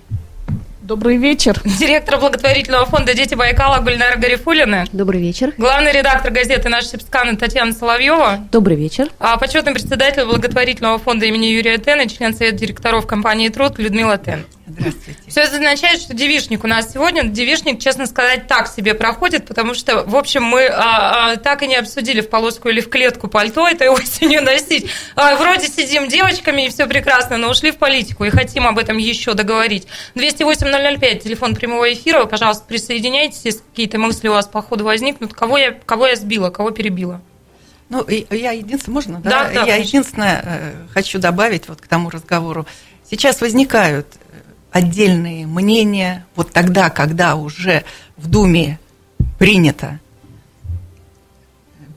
Добрый 0.82 1.18
вечер. 1.18 1.60
Директор 1.64 2.18
благотворительного 2.18 2.84
фонда 2.84 3.14
«Дети 3.14 3.36
Байкала» 3.36 3.78
Гульнара 3.80 4.16
Гарифулина. 4.16 4.86
Добрый 4.92 5.20
вечер. 5.20 5.52
Главный 5.56 5.92
редактор 5.92 6.32
газеты 6.32 6.68
«Наш 6.68 6.86
Сепскан» 6.86 7.36
Татьяна 7.36 7.72
Соловьева. 7.72 8.40
Добрый 8.50 8.76
вечер. 8.76 9.08
А 9.20 9.36
почетный 9.36 9.72
председатель 9.72 10.24
благотворительного 10.24 10.98
фонда 10.98 11.26
имени 11.26 11.46
Юрия 11.46 11.78
Тена, 11.78 12.08
член 12.08 12.34
Совета 12.34 12.56
директоров 12.56 13.06
компании 13.06 13.48
«Труд» 13.50 13.78
Людмила 13.78 14.18
Тен. 14.18 14.44
Здравствуйте. 14.78 15.20
Все 15.26 15.40
это 15.40 15.56
означает, 15.56 16.00
что 16.00 16.14
девишник 16.14 16.64
у 16.64 16.66
нас 16.66 16.92
сегодня, 16.92 17.24
девишник, 17.24 17.80
честно 17.80 18.06
сказать, 18.06 18.46
так 18.46 18.68
себе 18.68 18.94
проходит, 18.94 19.46
потому 19.46 19.74
что, 19.74 20.04
в 20.04 20.16
общем, 20.16 20.42
мы 20.42 20.66
а, 20.66 21.32
а, 21.32 21.36
так 21.36 21.62
и 21.62 21.66
не 21.66 21.76
обсудили 21.76 22.20
в 22.20 22.28
полоску 22.28 22.68
или 22.68 22.80
в 22.80 22.88
клетку 22.88 23.28
пальто 23.28 23.66
этой 23.66 23.88
осенью 23.90 24.42
носить. 24.42 24.90
А, 25.16 25.36
вроде 25.36 25.66
сидим 25.66 26.08
девочками, 26.08 26.66
и 26.66 26.68
все 26.70 26.86
прекрасно, 26.86 27.36
но 27.36 27.50
ушли 27.50 27.72
в 27.72 27.76
политику 27.76 28.24
и 28.24 28.30
хотим 28.30 28.66
об 28.66 28.78
этом 28.78 28.98
еще 28.98 29.34
договорить. 29.34 29.86
208-005, 30.14 31.18
телефон 31.20 31.54
прямого 31.54 31.92
эфира, 31.92 32.24
пожалуйста, 32.26 32.64
присоединяйтесь, 32.66 33.40
если 33.44 33.60
какие-то 33.70 33.98
мысли 33.98 34.28
у 34.28 34.32
вас 34.32 34.46
по 34.46 34.62
ходу 34.62 34.84
возникнут. 34.84 35.34
Кого 35.34 35.58
я, 35.58 35.72
кого 35.72 36.06
я 36.06 36.16
сбила, 36.16 36.50
кого 36.50 36.70
перебила? 36.70 37.20
Ну, 37.88 38.06
я 38.08 38.52
единственное, 38.52 38.94
можно, 38.94 39.20
да? 39.20 39.30
Да, 39.30 39.44
да, 39.44 39.50
я 39.50 39.60
конечно. 39.60 39.82
единственное 39.82 40.42
э, 40.44 40.72
хочу 40.94 41.18
добавить 41.18 41.68
вот 41.68 41.80
к 41.80 41.88
тому 41.88 42.08
разговору. 42.08 42.64
Сейчас 43.10 43.40
возникают 43.40 44.06
отдельные 44.72 45.46
мнения, 45.46 46.26
вот 46.36 46.52
тогда, 46.52 46.90
когда 46.90 47.36
уже 47.36 47.84
в 48.16 48.28
Думе 48.28 48.78
принята 49.38 50.00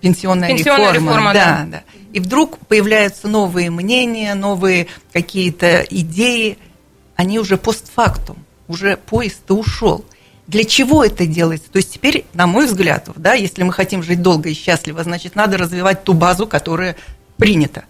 пенсионная, 0.02 0.50
Пенсионная 0.50 0.92
реформа, 0.92 1.08
реформа, 1.08 1.34
да, 1.34 1.46
да. 1.46 1.66
да. 1.66 1.84
И 2.12 2.20
вдруг 2.20 2.60
появляются 2.68 3.28
новые 3.28 3.72
мнения, 3.72 4.36
новые 4.36 4.88
какие-то 5.14 5.86
идеи, 5.90 6.58
они 7.16 7.40
уже 7.40 7.58
постфактум, 7.58 8.38
уже 8.68 8.98
поезд-то 8.98 9.56
ушел. 9.56 10.06
Для 10.46 10.66
чего 10.66 11.06
это 11.06 11.26
делается? 11.26 11.72
То 11.72 11.78
есть 11.78 11.94
теперь, 11.94 12.26
на 12.34 12.48
мой 12.48 12.66
взгляд, 12.66 13.08
да, 13.16 13.34
если 13.34 13.64
мы 13.64 13.72
хотим 13.72 14.04
жить 14.04 14.22
долго 14.22 14.50
и 14.50 14.54
счастливо, 14.54 15.02
значит, 15.04 15.36
надо 15.36 15.58
развивать 15.58 16.04
ту 16.04 16.14
базу, 16.14 16.48
которая 16.48 16.98
принята. 17.38 17.86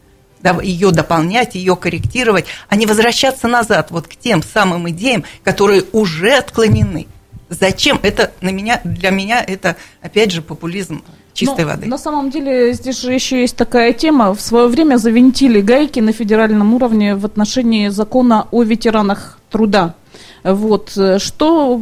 Ее 0.62 0.91
дополнять, 0.91 1.56
ее 1.56 1.76
корректировать, 1.76 2.46
а 2.70 2.76
не 2.76 2.86
возвращаться 2.86 3.48
назад 3.48 3.91
вот 3.91 4.08
к 4.08 4.16
тем 4.16 4.44
самым 4.44 4.89
идеям, 4.89 5.24
которые 5.44 5.84
уже 5.94 6.34
отклонены. 6.34 7.08
Зачем? 7.50 8.00
Это 8.02 8.32
на 8.41 8.50
меня, 8.50 8.82
для 8.84 9.10
меня 9.12 9.44
это, 9.46 9.76
опять 10.02 10.32
же, 10.32 10.41
популизм 10.41 11.04
чистой 11.34 11.66
Ну, 11.66 11.72
воды. 11.72 11.88
На 11.88 11.98
самом 11.98 12.30
деле, 12.30 12.74
здесь 12.74 13.02
же 13.02 13.14
еще 13.14 13.41
есть 13.41 13.56
такая 13.56 13.94
тема. 13.94 14.34
В 14.34 14.41
свое 14.41 14.68
время 14.68 14.98
завинтили 14.98 15.62
гайки 15.62 16.00
на 16.00 16.12
федеральном 16.14 16.74
уровне 16.74 17.16
в 17.16 17.26
отношении 17.26 17.89
закона 17.89 18.48
о 18.52 18.64
ветеранах 18.64 19.39
труда. 19.50 19.96
Вот. 20.44 20.91
э, 20.98 21.20
Что 21.20 21.82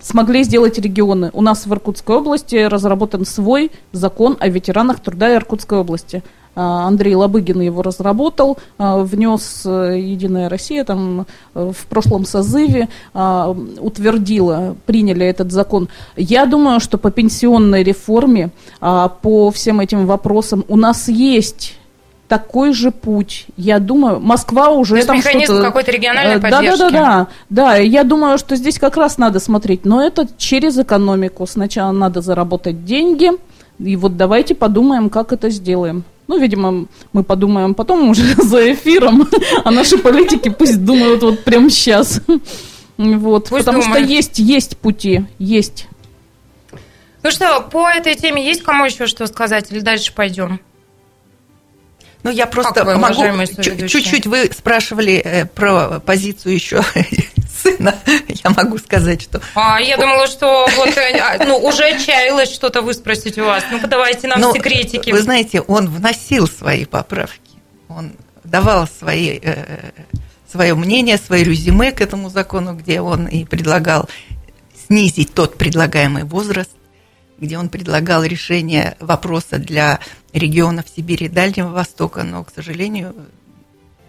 смогли 0.00 0.44
сделать 0.44 0.78
регионы? 0.78 1.30
У 1.32 1.40
нас 1.40 1.66
в 1.66 1.72
Иркутской 1.72 2.16
области 2.16 2.56
разработан 2.56 3.24
свой 3.24 3.70
закон 3.92 4.36
о 4.38 4.48
ветеранах 4.48 5.00
труда 5.00 5.34
Иркутской 5.34 5.78
области. 5.78 6.22
А, 6.54 6.86
Андрей 6.86 7.14
Лобыгин 7.14 7.60
его 7.60 7.82
разработал, 7.82 8.58
а, 8.78 8.98
внес 8.98 9.62
э, 9.64 9.98
Единая 9.98 10.48
Россия 10.48 10.84
там 10.84 11.26
э, 11.54 11.72
в 11.74 11.86
прошлом 11.86 12.24
созыве, 12.26 12.88
а, 13.14 13.56
утвердила, 13.80 14.76
приняли 14.86 15.24
этот 15.26 15.50
закон. 15.50 15.88
Я 16.16 16.44
думаю, 16.46 16.80
что 16.80 16.98
по 16.98 17.10
пенсионной 17.10 17.82
реформе, 17.82 18.50
по 18.80 19.50
всем 19.52 19.80
этим 19.80 20.06
вопросам 20.06 20.64
у 20.68 20.76
нас 20.76 21.08
есть 21.08 21.76
такой 22.28 22.72
же 22.72 22.90
путь. 22.90 23.46
Я 23.56 23.78
думаю, 23.78 24.18
Москва 24.20 24.70
уже 24.70 24.92
То 24.92 24.96
есть 24.96 25.06
там 25.08 25.16
механизм 25.18 25.52
что-то- 25.54 25.66
какой-то 25.66 25.90
региональной 25.90 26.36
Э, 26.36 26.38
да, 26.38 26.48
да, 26.50 26.56
поддержки. 26.56 26.78
да, 26.80 26.90
да, 26.90 27.26
да. 27.50 27.76
Я 27.76 28.04
думаю, 28.04 28.38
что 28.38 28.56
здесь 28.56 28.78
как 28.78 28.96
раз 28.96 29.18
надо 29.18 29.38
смотреть, 29.38 29.84
но 29.84 30.02
это 30.02 30.26
через 30.38 30.78
экономику. 30.78 31.46
Сначала 31.46 31.92
надо 31.92 32.22
заработать 32.22 32.84
деньги, 32.86 33.32
и 33.78 33.96
вот 33.96 34.16
давайте 34.16 34.54
подумаем, 34.54 35.10
как 35.10 35.32
это 35.32 35.50
сделаем. 35.50 36.04
Ну, 36.28 36.38
видимо, 36.38 36.86
мы 37.12 37.24
подумаем 37.24 37.74
потом 37.74 38.08
уже 38.10 38.34
за 38.42 38.72
эфиром, 38.72 39.28
а 39.64 39.70
наши 39.70 39.98
политики 39.98 40.48
пусть 40.48 40.84
думают 40.84 41.22
вот 41.22 41.44
прямо 41.44 41.70
сейчас. 41.70 42.20
Вот, 42.96 43.48
Пусть 43.48 43.64
потому 43.64 43.82
думают. 43.82 44.04
что 44.04 44.12
есть, 44.12 44.38
есть 44.38 44.76
пути, 44.76 45.24
есть. 45.38 45.88
Ну 47.22 47.30
что, 47.30 47.60
по 47.60 47.88
этой 47.88 48.14
теме 48.14 48.44
есть 48.44 48.62
кому 48.62 48.84
еще 48.84 49.06
что 49.06 49.26
сказать 49.26 49.72
или 49.72 49.80
дальше 49.80 50.12
пойдем? 50.12 50.60
Ну, 52.22 52.30
я 52.30 52.46
просто 52.46 52.72
Как 52.72 52.86
вы, 52.86 52.96
могу... 52.96 53.22
Чуть-чуть 53.88 54.26
вы 54.26 54.50
спрашивали 54.56 55.14
э, 55.14 55.46
про 55.46 56.00
позицию 56.00 56.54
еще 56.54 56.82
сына. 57.62 57.94
Я 58.28 58.50
могу 58.50 58.78
сказать, 58.78 59.22
что... 59.22 59.40
А, 59.54 59.80
я 59.80 59.96
думала, 59.96 60.26
что 60.26 60.66
вот, 60.76 60.88
э, 60.96 61.18
а, 61.18 61.44
ну, 61.44 61.58
уже 61.58 61.84
отчаялась 61.84 62.52
что-то 62.52 62.82
выспросить 62.82 63.38
у 63.38 63.44
вас. 63.44 63.64
Ну-ка, 63.70 63.86
давайте 63.86 64.28
нам 64.28 64.40
Ну, 64.40 64.54
секретики. 64.54 65.10
Вы 65.10 65.22
знаете, 65.22 65.60
он 65.60 65.88
вносил 65.88 66.46
свои 66.46 66.84
поправки. 66.84 67.40
Он 67.88 68.12
давал 68.44 68.86
свои, 68.86 69.38
э, 69.42 69.90
свое 70.50 70.74
мнение, 70.74 71.18
свое 71.18 71.44
резюме 71.44 71.92
к 71.92 72.00
этому 72.00 72.30
закону, 72.30 72.74
где 72.74 73.00
он 73.00 73.26
и 73.26 73.44
предлагал 73.44 74.08
снизить 74.86 75.32
тот 75.34 75.56
предлагаемый 75.56 76.24
возраст, 76.24 76.70
где 77.38 77.58
он 77.58 77.68
предлагал 77.68 78.24
решение 78.24 78.96
вопроса 79.00 79.58
для 79.58 80.00
регионов 80.32 80.86
Сибири 80.94 81.26
и 81.26 81.28
Дальнего 81.28 81.68
Востока, 81.68 82.22
но, 82.22 82.44
к 82.44 82.52
сожалению, 82.54 83.14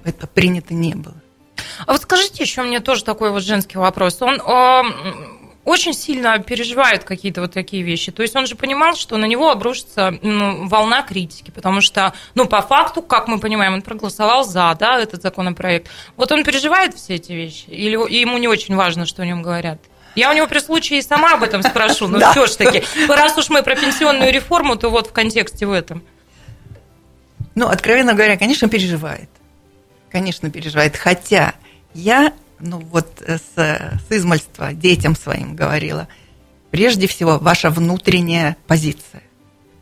это 0.03 0.27
принято 0.27 0.73
не 0.73 0.95
было. 0.95 1.15
А 1.85 1.91
вот 1.91 2.01
скажите 2.01 2.43
еще 2.43 2.63
мне 2.63 2.79
тоже 2.79 3.03
такой 3.03 3.31
вот 3.31 3.43
женский 3.43 3.77
вопрос. 3.77 4.21
Он 4.21 4.41
а, 4.45 4.83
очень 5.65 5.93
сильно 5.93 6.39
переживает 6.39 7.03
какие-то 7.03 7.41
вот 7.41 7.53
такие 7.53 7.83
вещи. 7.83 8.11
То 8.11 8.21
есть 8.21 8.35
он 8.35 8.47
же 8.47 8.55
понимал, 8.55 8.95
что 8.95 9.17
на 9.17 9.25
него 9.25 9.49
обрушится 9.49 10.17
ну, 10.21 10.67
волна 10.67 11.03
критики, 11.03 11.51
потому 11.51 11.81
что, 11.81 12.13
ну, 12.35 12.45
по 12.45 12.61
факту, 12.61 13.01
как 13.01 13.27
мы 13.27 13.39
понимаем, 13.39 13.73
он 13.73 13.81
проголосовал 13.81 14.43
за, 14.43 14.75
да, 14.79 14.99
этот 14.99 15.21
законопроект. 15.21 15.89
Вот 16.17 16.31
он 16.31 16.43
переживает 16.43 16.95
все 16.95 17.15
эти 17.15 17.31
вещи? 17.31 17.65
Или 17.69 17.95
ему 18.13 18.37
не 18.37 18.47
очень 18.47 18.75
важно, 18.75 19.05
что 19.05 19.21
о 19.21 19.25
нем 19.25 19.41
говорят? 19.41 19.79
Я 20.15 20.29
у 20.29 20.33
него 20.33 20.47
при 20.47 20.59
случае 20.59 20.99
и 20.99 21.01
сама 21.01 21.33
об 21.33 21.43
этом 21.43 21.63
спрошу, 21.63 22.07
но 22.07 22.19
все 22.31 22.45
ж 22.45 22.51
таки, 22.51 22.83
раз 23.07 23.37
уж 23.37 23.49
мы 23.49 23.63
про 23.63 23.75
пенсионную 23.75 24.31
реформу, 24.31 24.75
то 24.75 24.89
вот 24.89 25.07
в 25.07 25.13
контексте 25.13 25.65
в 25.65 25.71
этом. 25.71 26.03
Ну, 27.55 27.67
откровенно 27.67 28.13
говоря, 28.13 28.37
конечно, 28.37 28.67
переживает. 28.67 29.29
Конечно, 30.13 30.51
переживает. 30.51 30.95
Хотя 30.95 31.55
я, 31.95 32.33
ну 32.59 32.77
вот 32.79 33.21
э, 33.25 33.37
с, 33.39 33.55
с 33.55 34.11
измальства 34.11 34.71
детям 34.71 35.15
своим 35.15 35.55
говорила, 35.55 36.07
прежде 36.69 37.07
всего, 37.07 37.39
ваша 37.39 37.71
внутренняя 37.71 38.55
позиция. 38.67 39.23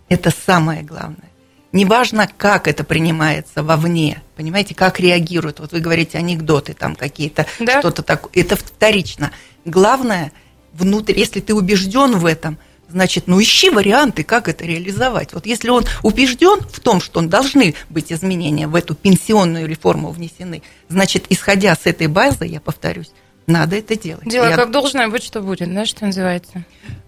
Это 0.08 0.32
самое 0.32 0.84
главное. 0.84 1.30
Неважно, 1.74 2.30
как 2.38 2.70
это 2.70 2.86
принимается 2.86 3.62
вовне, 3.62 4.22
понимаете, 4.38 4.74
как 4.74 5.02
реагируют. 5.02 5.60
Вот 5.60 5.74
вы 5.74 5.82
говорите 5.82 6.18
анекдоты 6.18 6.74
там 6.74 6.96
какие-то, 6.96 7.46
Да. 7.60 7.80
что-то 7.80 8.02
такое. 8.02 8.32
Это 8.34 8.56
вторично. 8.56 9.32
Главное, 9.66 10.32
внутрь, 10.72 11.20
если 11.20 11.42
ты 11.42 11.54
убежден 11.54 12.18
в 12.18 12.26
этом, 12.26 12.58
значит, 12.92 13.24
ну 13.28 13.42
ищи 13.42 13.70
варианты, 13.70 14.24
как 14.24 14.48
это 14.48 14.66
реализовать. 14.66 15.34
Вот 15.34 15.46
если 15.46 15.70
он 15.70 15.84
убежден 16.04 16.60
в 16.62 16.80
том, 16.80 17.02
что 17.02 17.22
должны 17.22 17.74
быть 17.90 18.12
изменения 18.14 18.68
в 18.68 18.76
эту 18.76 18.94
пенсионную 18.96 19.68
реформу 19.68 20.10
внесены, 20.12 20.62
значит, 20.90 21.26
исходя 21.30 21.74
с 21.76 21.86
этой 21.86 22.08
базы, 22.08 22.46
я 22.46 22.60
повторюсь, 22.60 23.12
надо 23.48 23.76
это 23.78 23.98
делать. 24.00 24.26
Дело 24.26 24.50
Я- 24.50 24.56
как 24.56 24.72
должное, 24.72 25.08
будь 25.10 25.24
что 25.24 25.42
будет, 25.42 25.74
да, 25.74 25.86
что 25.86 26.06
называется. 26.06 26.64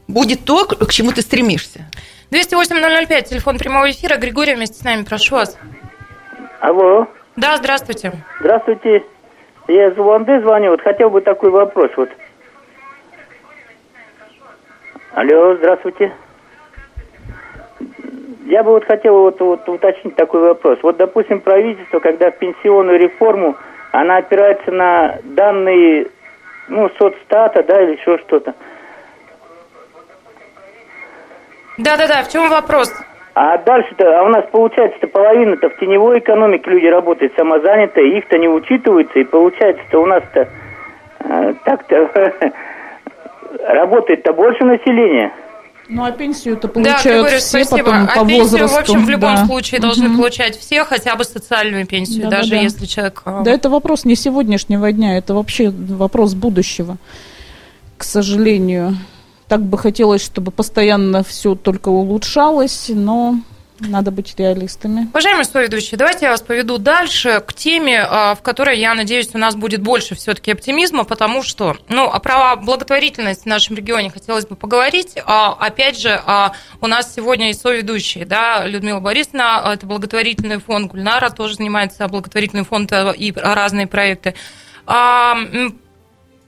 Будет 0.07 0.43
то, 0.45 0.65
к 0.65 0.91
чему 0.91 1.11
ты 1.11 1.21
стремишься. 1.21 1.85
208-005, 2.31 3.29
телефон 3.29 3.57
прямого 3.57 3.89
эфира. 3.91 4.17
Григорий 4.17 4.55
вместе 4.55 4.77
с 4.79 4.83
нами, 4.83 5.03
прошу 5.03 5.35
вас. 5.35 5.55
Алло, 6.59 7.07
Да, 7.35 7.57
здравствуйте. 7.57 8.23
здравствуйте. 8.39 9.03
Я 9.67 9.89
из 9.91 9.97
Луанды 9.97 10.41
звоню. 10.41 10.71
Вот 10.71 10.81
хотел 10.81 11.09
бы 11.09 11.21
такой 11.21 11.49
вопрос. 11.51 11.91
Вот. 11.95 12.09
Алло, 15.13 15.55
здравствуйте. 15.55 16.11
Я 18.45 18.63
бы 18.63 18.71
вот 18.71 18.85
хотел 18.85 19.19
вот, 19.19 19.39
вот 19.39 19.69
уточнить 19.69 20.15
такой 20.15 20.41
вопрос. 20.41 20.79
Вот, 20.81 20.97
допустим, 20.97 21.39
правительство, 21.39 21.99
когда 21.99 22.31
в 22.31 22.37
пенсионную 22.39 22.99
реформу, 22.99 23.55
она 23.91 24.17
опирается 24.17 24.71
на 24.71 25.19
данные, 25.23 26.07
ну, 26.67 26.89
соцстата, 26.97 27.61
да, 27.61 27.83
или 27.83 27.91
еще 27.99 28.17
что-то. 28.19 28.55
Да-да-да, 31.77 32.23
в 32.23 32.31
чем 32.31 32.49
вопрос? 32.49 32.91
А 33.35 33.57
дальше-то, 33.59 34.19
а 34.19 34.23
у 34.23 34.29
нас 34.29 34.45
получается-то 34.51 35.07
половина-то 35.07 35.69
в 35.69 35.77
теневой 35.77 36.19
экономике 36.19 36.71
люди 36.71 36.87
работают 36.87 37.33
самозанятые, 37.35 38.17
их-то 38.17 38.39
не 38.39 38.47
учитывается, 38.47 39.19
и 39.19 39.23
получается-то 39.23 39.99
у 39.99 40.05
нас-то 40.07 40.49
э, 41.19 41.53
так-то 41.65 42.33
работает-то 43.59 44.33
больше 44.33 44.63
населения. 44.63 45.31
Ну, 45.89 46.05
а 46.05 46.11
пенсию-то 46.11 46.67
Да, 46.67 46.73
получают 46.73 47.03
Григорий, 47.03 47.37
все 47.39 47.63
спасибо. 47.65 47.89
потом 47.91 48.03
а 48.03 48.07
по 48.07 48.19
пенсию, 48.25 48.39
возрасту. 48.39 48.75
в 48.75 48.79
общем, 48.79 49.05
в 49.05 49.09
любом 49.09 49.35
да. 49.35 49.45
случае 49.45 49.81
должны 49.81 50.07
Мгм. 50.07 50.17
получать 50.17 50.57
все 50.57 50.85
хотя 50.85 51.15
бы 51.15 51.23
социальную 51.25 51.85
пенсию, 51.85 52.23
Да-да-да. 52.23 52.37
даже 52.43 52.55
если 52.55 52.85
человек... 52.85 53.21
а, 53.25 53.41
Да, 53.43 53.51
это 53.51 53.69
вопрос 53.69 54.05
не 54.05 54.15
сегодняшнего 54.15 54.91
дня, 54.93 55.17
это 55.17 55.33
вообще 55.33 55.69
вопрос 55.69 56.35
будущего, 56.35 56.97
к 57.97 58.03
сожалению. 58.03 58.95
Так 59.49 59.61
бы 59.61 59.77
хотелось, 59.77 60.23
чтобы 60.23 60.51
постоянно 60.51 61.21
все 61.21 61.53
только 61.53 61.89
улучшалось, 61.89 62.85
но 62.87 63.35
надо 63.79 64.11
быть 64.11 64.33
реалистами. 64.37 65.07
Уважаемые 65.09 65.45
соведущие, 65.45 65.97
давайте 65.97 66.25
я 66.25 66.31
вас 66.31 66.41
поведу 66.41 66.77
дальше 66.77 67.43
к 67.45 67.53
теме, 67.53 68.01
а, 68.01 68.35
в 68.35 68.41
которой, 68.41 68.79
я 68.79 68.93
надеюсь, 68.93 69.29
у 69.33 69.37
нас 69.37 69.55
будет 69.55 69.81
больше 69.81 70.15
все-таки 70.15 70.51
оптимизма, 70.51 71.03
потому 71.03 71.43
что, 71.43 71.75
ну, 71.89 72.09
а 72.11 72.19
про 72.19 72.55
благотворительность 72.55 73.43
в 73.43 73.45
нашем 73.45 73.75
регионе 73.75 74.09
хотелось 74.09 74.45
бы 74.45 74.55
поговорить. 74.55 75.17
А, 75.25 75.53
Опять 75.53 75.99
же, 75.99 76.21
у 76.81 76.87
нас 76.87 77.13
сегодня 77.13 77.49
и 77.49 77.53
соведущие, 77.53 78.25
да, 78.25 78.65
Людмила 78.65 78.99
Борисовна, 78.99 79.61
это 79.73 79.85
благотворительный 79.85 80.59
фонд, 80.59 80.91
Гульнара 80.91 81.29
тоже 81.29 81.55
занимается 81.55 82.07
благотворительным 82.07 82.65
фондом 82.65 83.11
и 83.11 83.31
разные 83.31 83.87
проекты. 83.87 84.35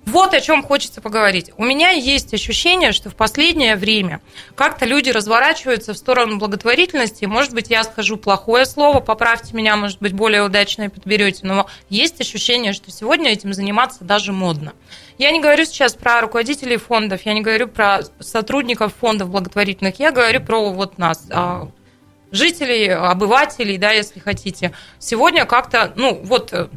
Вот 0.06 0.34
о 0.36 0.42
чем 0.42 0.62
хочется 0.62 1.02
поговорить. 1.02 1.52
У 1.58 1.66
меня 1.66 1.90
есть 1.90 2.34
ощущение, 2.34 2.92
что 2.92 3.10
в 3.10 3.16
последнее 3.16 3.76
время 3.76 4.22
как-то 4.56 4.86
люди 4.86 5.10
разворачиваются 5.10 5.94
в 5.94 5.98
сторону 5.98 6.38
благотворительности. 6.38 7.26
Может 7.26 7.54
быть, 7.54 7.70
я 7.70 7.84
скажу 7.84 8.18
плохое 8.18 8.66
слово, 8.66 9.00
поправьте 9.00 9.56
меня, 9.56 9.76
может 9.76 10.00
быть, 10.00 10.14
более 10.14 10.44
удачное 10.44 10.90
подберете. 10.90 11.40
Но 11.44 11.68
есть 11.90 12.22
ощущение, 12.22 12.74
что 12.74 12.92
сегодня 12.92 13.32
этим 13.32 13.54
заниматься 13.54 14.04
даже 14.04 14.32
модно. 14.32 14.74
Я 15.18 15.32
не 15.32 15.42
говорю 15.42 15.66
сейчас 15.66 15.96
про 15.96 16.22
руководителей 16.22 16.78
фондов, 16.78 17.26
я 17.26 17.34
не 17.34 17.42
говорю 17.42 17.68
про 17.68 18.02
сотрудников 18.20 18.94
фондов 19.00 19.30
благотворительных, 19.30 20.00
я 20.00 20.12
говорю 20.12 20.42
про 20.42 20.70
вот 20.72 20.98
нас, 20.98 21.26
а, 21.32 21.70
жителей, 22.32 22.90
обывателей, 22.90 23.78
да, 23.78 23.92
если 23.92 24.20
хотите. 24.20 24.74
Сегодня 25.00 25.46
как-то, 25.46 25.94
ну, 25.96 26.20
вот 26.24 26.54
э, 26.54 26.68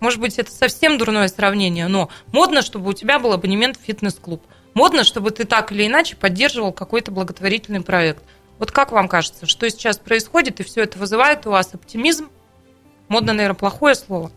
может 0.00 0.20
быть, 0.20 0.38
это 0.38 0.50
совсем 0.50 0.98
дурное 0.98 1.28
сравнение, 1.28 1.88
но 1.88 2.08
модно, 2.32 2.62
чтобы 2.62 2.90
у 2.90 2.92
тебя 2.92 3.18
был 3.18 3.32
абонемент 3.32 3.76
в 3.76 3.84
фитнес-клуб. 3.84 4.42
Модно, 4.74 5.04
чтобы 5.04 5.30
ты 5.30 5.44
так 5.44 5.72
или 5.72 5.86
иначе 5.86 6.16
поддерживал 6.16 6.72
какой-то 6.72 7.10
благотворительный 7.10 7.80
проект. 7.80 8.22
Вот 8.58 8.70
как 8.70 8.92
вам 8.92 9.08
кажется, 9.08 9.46
что 9.46 9.68
сейчас 9.70 9.98
происходит, 9.98 10.60
и 10.60 10.64
все 10.64 10.82
это 10.82 10.98
вызывает 10.98 11.46
у 11.46 11.50
вас 11.50 11.74
оптимизм? 11.74 12.28
Модно, 13.08 13.32
наверное, 13.32 13.58
плохое 13.58 13.94
слово. 13.94 14.30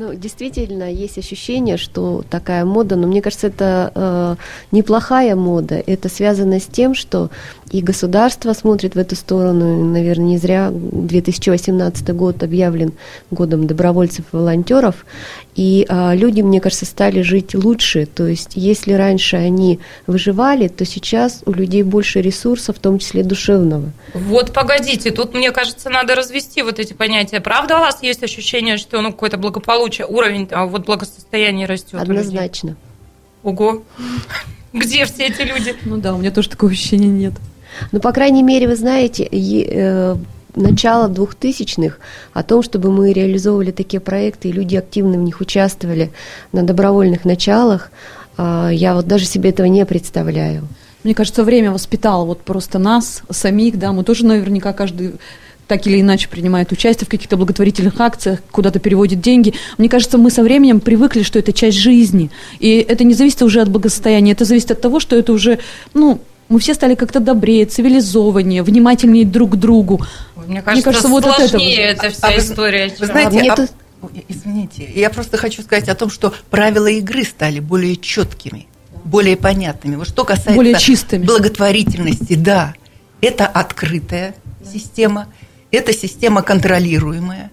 Ну, 0.00 0.14
действительно, 0.14 0.92
есть 0.92 1.18
ощущение, 1.18 1.76
что 1.76 2.22
такая 2.30 2.64
мода, 2.64 2.94
но 2.94 3.08
мне 3.08 3.20
кажется, 3.20 3.48
это 3.48 3.90
э, 3.92 4.36
неплохая 4.70 5.34
мода. 5.34 5.74
Это 5.74 6.08
связано 6.08 6.60
с 6.60 6.66
тем, 6.66 6.94
что 6.94 7.30
и 7.72 7.82
государство 7.82 8.52
смотрит 8.52 8.94
в 8.94 8.98
эту 8.98 9.16
сторону. 9.16 9.84
Наверное, 9.84 10.26
не 10.26 10.38
зря 10.38 10.70
2018 10.70 12.14
год 12.14 12.44
объявлен 12.44 12.92
годом 13.32 13.66
добровольцев 13.66 14.24
и 14.32 14.36
волонтеров. 14.36 15.04
И 15.58 15.84
э, 15.88 16.14
люди, 16.14 16.40
мне 16.40 16.60
кажется, 16.60 16.86
стали 16.86 17.20
жить 17.22 17.56
лучше. 17.56 18.06
То 18.06 18.28
есть, 18.28 18.52
если 18.54 18.92
раньше 18.92 19.34
они 19.34 19.80
выживали, 20.06 20.68
то 20.68 20.84
сейчас 20.84 21.42
у 21.46 21.52
людей 21.52 21.82
больше 21.82 22.20
ресурсов, 22.20 22.76
в 22.76 22.78
том 22.78 23.00
числе 23.00 23.24
душевного. 23.24 23.90
Вот 24.14 24.52
погодите, 24.52 25.10
тут, 25.10 25.34
мне 25.34 25.50
кажется, 25.50 25.90
надо 25.90 26.14
развести 26.14 26.62
вот 26.62 26.78
эти 26.78 26.92
понятия. 26.92 27.40
Правда 27.40 27.78
у 27.78 27.80
вас 27.80 28.04
есть 28.04 28.22
ощущение, 28.22 28.76
что 28.76 29.00
ну, 29.00 29.10
какое-то 29.10 29.36
благополучие, 29.36 30.06
уровень 30.06 30.46
а, 30.52 30.64
вот 30.64 30.86
благосостояния 30.86 31.66
растет? 31.66 32.00
Однозначно. 32.00 32.76
Ого. 33.42 33.82
Где 34.72 35.06
все 35.06 35.26
эти 35.26 35.42
люди? 35.42 35.74
Ну 35.84 35.96
да, 35.96 36.14
у 36.14 36.18
меня 36.18 36.30
тоже 36.30 36.50
такого 36.50 36.70
ощущения 36.70 37.08
нет. 37.08 37.32
Ну, 37.90 37.98
по 37.98 38.12
крайней 38.12 38.44
мере, 38.44 38.68
вы 38.68 38.76
знаете, 38.76 39.28
начало 40.54 41.08
2000-х 41.08 41.96
о 42.32 42.42
том, 42.42 42.62
чтобы 42.62 42.90
мы 42.90 43.12
реализовывали 43.12 43.70
такие 43.70 44.00
проекты, 44.00 44.48
и 44.48 44.52
люди 44.52 44.76
активно 44.76 45.18
в 45.18 45.22
них 45.22 45.40
участвовали 45.40 46.10
на 46.52 46.62
добровольных 46.62 47.24
началах, 47.24 47.90
а, 48.36 48.70
я 48.70 48.94
вот 48.94 49.06
даже 49.06 49.24
себе 49.24 49.50
этого 49.50 49.66
не 49.66 49.84
представляю. 49.84 50.68
Мне 51.04 51.14
кажется, 51.14 51.44
время 51.44 51.72
воспитало 51.72 52.24
вот 52.24 52.40
просто 52.40 52.78
нас, 52.78 53.22
самих, 53.30 53.78
да, 53.78 53.92
мы 53.92 54.04
тоже 54.04 54.26
наверняка 54.26 54.72
каждый 54.72 55.14
так 55.68 55.86
или 55.86 56.00
иначе 56.00 56.28
принимает 56.28 56.72
участие 56.72 57.06
в 57.06 57.10
каких-то 57.10 57.36
благотворительных 57.36 58.00
акциях, 58.00 58.40
куда-то 58.50 58.78
переводит 58.78 59.20
деньги. 59.20 59.52
Мне 59.76 59.90
кажется, 59.90 60.16
мы 60.16 60.30
со 60.30 60.42
временем 60.42 60.80
привыкли, 60.80 61.22
что 61.22 61.38
это 61.38 61.52
часть 61.52 61.76
жизни. 61.76 62.30
И 62.58 62.78
это 62.78 63.04
не 63.04 63.12
зависит 63.12 63.42
уже 63.42 63.60
от 63.60 63.68
благосостояния, 63.68 64.32
это 64.32 64.46
зависит 64.46 64.70
от 64.70 64.80
того, 64.80 64.98
что 64.98 65.14
это 65.14 65.32
уже, 65.32 65.58
ну, 65.92 66.20
мы 66.48 66.58
все 66.60 66.74
стали 66.74 66.94
как-то 66.94 67.20
добрее, 67.20 67.66
цивилизованнее, 67.66 68.62
внимательнее 68.62 69.24
друг 69.24 69.52
к 69.52 69.56
другу. 69.56 70.00
Мне 70.46 70.62
кажется, 70.62 70.84
кажется, 70.90 71.08
вот 71.08 71.26
от 71.26 71.36
сложнее 71.36 71.76
этого. 71.76 72.06
эта 72.06 72.14
вся 72.16 72.28
А 72.28 72.30
вы- 72.32 72.38
история. 72.38 72.84
Вы 72.88 72.96
чем- 72.96 73.06
знаете, 73.06 73.36
А 73.36 73.40
мне 73.40 73.52
а- 73.52 73.56
тут- 73.56 73.70
извините, 74.28 74.88
я 74.94 75.10
просто 75.10 75.36
хочу 75.36 75.62
сказать 75.62 75.88
о 75.88 75.94
том, 75.94 76.10
что 76.10 76.32
правила 76.50 76.86
игры 76.86 77.24
стали 77.24 77.60
более 77.60 77.96
четкими, 77.96 78.66
более 79.04 79.36
понятными. 79.36 79.96
Вот 79.96 80.08
что 80.08 80.24
касается 80.24 80.54
Более 80.54 80.78
чистыми. 80.78 81.24
благотворительности, 81.26 82.34
да, 82.34 82.74
это 83.20 83.46
открытая 83.46 84.34
система, 84.72 85.26
это 85.70 85.92
система 85.92 86.42
контролируемая. 86.42 87.50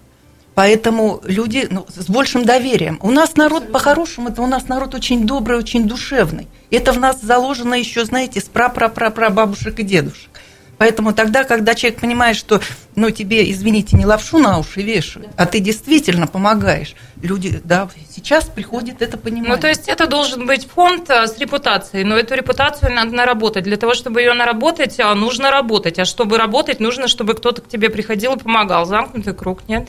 Поэтому 0.56 1.20
люди 1.24 1.68
ну, 1.70 1.86
с 1.94 2.06
большим 2.08 2.46
доверием. 2.46 2.98
У 3.02 3.10
нас 3.10 3.36
народ, 3.36 3.70
по-хорошему, 3.70 4.30
это 4.30 4.40
у 4.40 4.46
нас 4.46 4.68
народ 4.68 4.94
очень 4.94 5.26
добрый, 5.26 5.58
очень 5.58 5.86
душевный. 5.86 6.48
Это 6.70 6.92
в 6.92 6.98
нас 6.98 7.20
заложено 7.20 7.74
еще, 7.74 8.06
знаете, 8.06 8.40
с 8.40 8.44
пра-пра-пра-бабушек 8.44 9.78
и 9.80 9.82
дедушек. 9.82 10.30
Поэтому 10.78 11.12
тогда, 11.12 11.44
когда 11.44 11.74
человек 11.74 12.00
понимает, 12.00 12.38
что, 12.38 12.62
ну, 12.94 13.10
тебе, 13.10 13.50
извините, 13.50 13.98
не 13.98 14.06
лапшу 14.06 14.38
на 14.38 14.58
уши 14.58 14.80
вешают, 14.80 15.28
а 15.36 15.44
ты 15.44 15.60
действительно 15.60 16.26
помогаешь, 16.26 16.94
люди, 17.20 17.60
да, 17.62 17.90
сейчас 18.10 18.46
приходит 18.46 19.02
это 19.02 19.18
понимание. 19.18 19.56
Ну, 19.56 19.60
то 19.60 19.68
есть 19.68 19.88
это 19.88 20.06
должен 20.06 20.46
быть 20.46 20.66
фонд 20.66 21.10
а, 21.10 21.26
с 21.26 21.38
репутацией, 21.38 22.04
но 22.04 22.16
эту 22.16 22.34
репутацию 22.34 22.94
надо 22.94 23.14
наработать. 23.14 23.64
Для 23.64 23.76
того, 23.76 23.92
чтобы 23.92 24.22
ее 24.22 24.32
наработать, 24.32 24.98
а, 25.00 25.14
нужно 25.14 25.50
работать. 25.50 25.98
А 25.98 26.06
чтобы 26.06 26.38
работать, 26.38 26.80
нужно, 26.80 27.08
чтобы 27.08 27.34
кто-то 27.34 27.60
к 27.60 27.68
тебе 27.68 27.90
приходил 27.90 28.36
и 28.36 28.38
помогал. 28.38 28.86
Замкнутый 28.86 29.34
круг, 29.34 29.68
нет? 29.68 29.88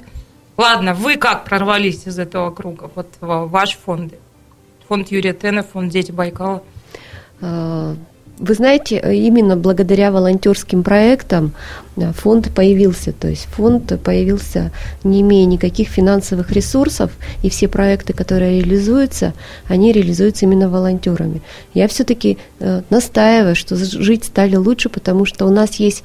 Ладно, 0.58 0.96
вы 0.96 1.18
как 1.18 1.46
прорвались 1.46 2.08
из 2.08 2.18
этого 2.18 2.50
круга? 2.50 2.90
Вот 2.96 3.08
ваш 3.22 3.78
фонд. 3.78 4.14
Фонд 4.88 5.12
Юрия 5.12 5.34
Тена, 5.34 5.62
фонд 5.62 5.92
«Дети 5.92 6.12
Байкала». 6.12 6.64
А, 7.42 7.96
Вы 8.40 8.54
знаете, 8.56 8.98
именно 8.98 9.56
благодаря 9.56 10.12
волонтерским 10.12 10.82
проектам 10.82 11.54
а, 11.96 12.12
фонд 12.14 12.56
появился. 12.56 13.12
То 13.12 13.28
есть 13.28 13.46
фонд 13.52 14.02
появился, 14.02 14.72
не 15.04 15.22
имея 15.22 15.46
никаких 15.46 15.90
финансовых 15.90 16.52
ресурсов, 16.52 17.12
и 17.44 17.50
все 17.50 17.68
проекты, 17.68 18.14
которые 18.14 18.60
реализуются, 18.62 19.34
они 19.68 19.92
реализуются 19.92 20.46
именно 20.46 20.70
волонтерами. 20.70 21.42
Я 21.76 21.88
все-таки 21.88 22.40
настаиваю, 22.90 23.56
что 23.56 23.76
жить 23.76 24.24
стали 24.24 24.56
лучше, 24.56 24.90
потому 24.90 25.26
что 25.26 25.46
у 25.46 25.52
нас 25.52 25.76
есть 25.76 26.04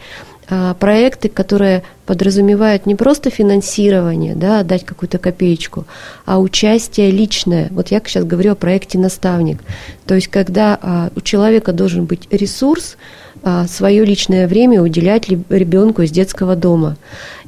проекты, 0.79 1.29
которые 1.29 1.83
подразумевают 2.05 2.85
не 2.85 2.95
просто 2.95 3.31
финансирование, 3.31 4.35
да, 4.35 4.63
дать 4.65 4.85
какую-то 4.85 5.19
копеечку, 5.19 5.87
а 6.27 6.39
участие 6.39 7.11
личное. 7.11 7.69
Вот 7.71 7.89
я 7.89 8.01
сейчас 8.05 8.25
говорю 8.25 8.53
о 8.53 8.55
проекте 8.55 8.99
«Наставник». 8.99 9.61
То 10.07 10.15
есть 10.15 10.29
когда 10.29 10.79
а, 10.83 11.11
у 11.17 11.21
человека 11.21 11.73
должен 11.73 12.05
быть 12.05 12.29
ресурс, 12.31 12.97
а, 13.43 13.67
свое 13.67 14.05
личное 14.05 14.47
время 14.47 14.83
уделять 14.83 15.29
ребенку 15.29 16.03
из 16.03 16.11
детского 16.11 16.55
дома. 16.55 16.97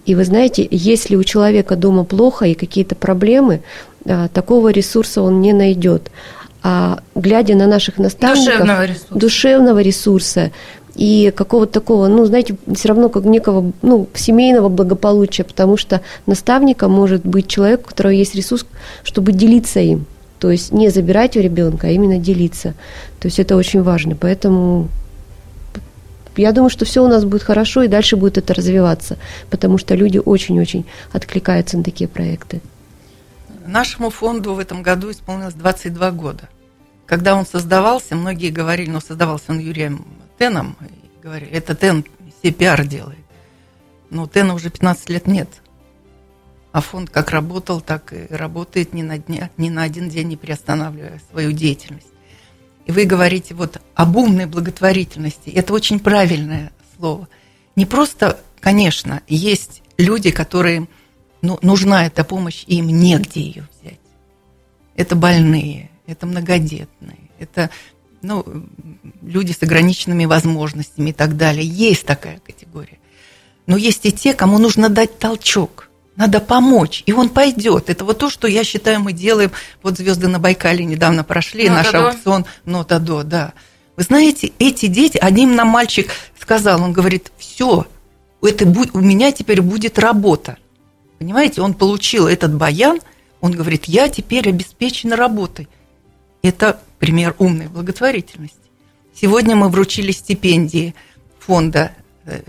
И 0.07 0.15
вы 0.15 0.25
знаете, 0.25 0.67
если 0.71 1.17
у 1.17 1.25
человека 1.25 1.77
дома 1.77 2.05
плохо 2.05 2.47
и 2.47 2.55
какие-то 2.55 2.95
проблемы, 2.95 3.61
а, 4.07 4.29
такого 4.29 4.71
ресурса 4.71 5.23
он 5.23 5.41
не 5.41 5.53
найдет. 5.53 6.11
А 6.63 7.01
глядя 7.15 7.55
на 7.55 7.67
наших 7.67 7.99
наставников, 7.99 8.47
Душевного 8.47 8.85
ресурса. 8.87 9.15
душевного 9.15 9.83
ресурса 9.83 10.53
и 10.95 11.33
какого-то 11.35 11.73
такого, 11.73 12.09
ну, 12.09 12.25
знаете, 12.25 12.57
все 12.75 12.89
равно 12.89 13.09
как 13.09 13.25
некого, 13.25 13.73
ну, 13.83 14.09
семейного 14.15 14.69
благополучия, 14.69 15.45
потому 15.45 15.77
что 15.77 16.03
наставником 16.27 16.93
может 16.93 17.27
быть 17.27 17.49
человек, 17.49 17.81
у 17.81 17.89
которого 17.89 18.13
есть 18.13 18.35
ресурс, 18.35 18.67
чтобы 19.03 19.33
делиться 19.33 19.81
им. 19.81 20.07
То 20.39 20.51
есть 20.51 20.73
не 20.73 20.91
забирать 20.91 21.37
у 21.37 21.41
ребенка, 21.41 21.89
а 21.89 21.91
именно 21.91 22.19
делиться. 22.19 22.75
То 23.19 23.27
есть 23.27 23.39
это 23.39 23.57
очень 23.57 23.83
важно. 23.83 24.15
Поэтому 24.15 24.89
я 26.37 26.53
думаю, 26.53 26.71
что 26.71 26.85
все 26.85 27.03
у 27.03 27.09
нас 27.09 27.25
будет 27.25 27.43
хорошо, 27.43 27.83
и 27.83 27.89
дальше 27.89 28.17
будет 28.17 28.39
это 28.39 28.55
развиваться, 28.55 29.17
потому 29.51 29.79
что 29.79 29.95
люди 29.95 30.19
очень-очень 30.19 30.85
откликаются 31.13 31.77
на 31.77 31.85
такие 31.85 32.09
проекты. 32.09 32.61
Нашему 33.67 34.11
фонду 34.11 34.55
в 34.55 34.59
этом 34.59 34.83
году 34.83 35.11
исполнилось 35.11 35.55
22 35.55 36.11
года. 36.11 36.49
Когда 37.07 37.35
он 37.35 37.47
создавался, 37.47 38.15
многие 38.15 38.51
говорили, 38.51 38.91
ну, 38.91 39.01
создавался 39.01 39.47
он 39.49 39.59
Юрием 39.59 40.05
Теном, 40.39 40.76
говорили, 41.22 41.51
это 41.53 41.74
Тен 41.74 42.05
все 42.39 42.53
пиар 42.53 42.87
делает. 42.87 43.18
Но 44.11 44.26
Тена 44.26 44.55
уже 44.55 44.70
15 44.70 45.11
лет 45.11 45.26
нет. 45.26 45.49
А 46.72 46.80
фонд 46.80 47.11
как 47.11 47.30
работал, 47.30 47.80
так 47.80 48.12
и 48.12 48.26
работает 48.30 48.93
ни 48.93 49.03
на, 49.03 49.18
дня, 49.18 49.51
ни 49.57 49.68
на 49.68 49.82
один 49.82 50.09
день, 50.09 50.28
не 50.28 50.37
приостанавливая 50.37 51.20
свою 51.30 51.53
деятельность. 51.53 52.09
И 52.87 52.93
вы 52.93 53.05
говорите 53.05 53.55
вот 53.55 53.80
об 53.95 54.16
умной 54.16 54.47
благотворительности. 54.47 55.51
Это 55.51 55.72
очень 55.72 56.01
правильное 56.01 56.72
слово. 56.97 57.28
Не 57.76 57.87
просто, 57.87 58.41
конечно, 58.61 59.22
есть 59.26 59.82
люди, 59.97 60.30
которые, 60.30 60.89
ну, 61.43 61.59
нужна 61.62 62.07
эта 62.07 62.24
помощь, 62.24 62.64
и 62.66 62.76
им 62.76 62.89
негде 62.89 63.41
ее 63.41 63.68
взять. 63.80 64.01
Это 64.97 65.16
больные, 65.16 65.91
это 66.07 66.26
многодетные, 66.26 67.30
это 67.39 67.70
ну, 68.25 68.45
люди 69.22 69.53
с 69.53 69.62
ограниченными 69.62 70.25
возможностями 70.25 71.11
и 71.11 71.12
так 71.12 71.37
далее. 71.37 71.66
Есть 71.66 72.07
такая 72.07 72.39
категория. 72.39 72.99
Но 73.66 73.77
есть 73.77 74.05
и 74.05 74.12
те, 74.12 74.35
кому 74.35 74.59
нужно 74.59 74.89
дать 74.89 75.18
толчок. 75.18 75.89
Надо 76.16 76.41
помочь, 76.41 77.03
и 77.07 77.12
он 77.12 77.29
пойдет. 77.29 77.91
Это 77.91 78.05
вот 78.05 78.18
то, 78.18 78.31
что 78.31 78.47
я 78.47 78.62
считаю, 78.62 79.01
мы 79.01 79.12
делаем. 79.12 79.51
Вот 79.83 79.99
звезды 79.99 80.29
на 80.29 80.39
Байкале 80.39 80.85
недавно 80.85 81.25
прошли, 81.25 81.68
Нота 81.68 81.75
наш 81.75 81.91
до. 81.91 82.09
аукцион 82.09 82.47
Нота 82.64 82.99
до, 83.01 83.22
да. 83.25 83.53
Вы 83.97 84.03
знаете, 84.05 84.53
эти 84.59 84.87
дети, 84.87 85.18
один 85.18 85.55
нам 85.57 85.68
мальчик 85.68 86.11
сказал, 86.39 86.83
он 86.83 86.93
говорит, 86.93 87.33
все, 87.39 87.87
это 88.43 88.64
у 88.66 89.01
меня 89.01 89.33
теперь 89.33 89.61
будет 89.61 89.99
работа. 89.99 90.57
Понимаете, 91.18 91.62
он 91.62 91.75
получил 91.75 92.29
этот 92.29 92.55
баян, 92.55 93.01
он 93.41 93.53
говорит, 93.53 93.87
я 93.87 94.09
теперь 94.09 94.49
обеспечен 94.49 95.12
работой. 95.12 95.68
Это 96.43 96.81
пример 97.05 97.35
умной 97.37 97.67
благотворительности. 97.67 98.57
Сегодня 99.15 99.55
мы 99.55 99.69
вручили 99.69 100.11
стипендии 100.11 100.95
фонда 101.39 101.93
э, 102.25 102.41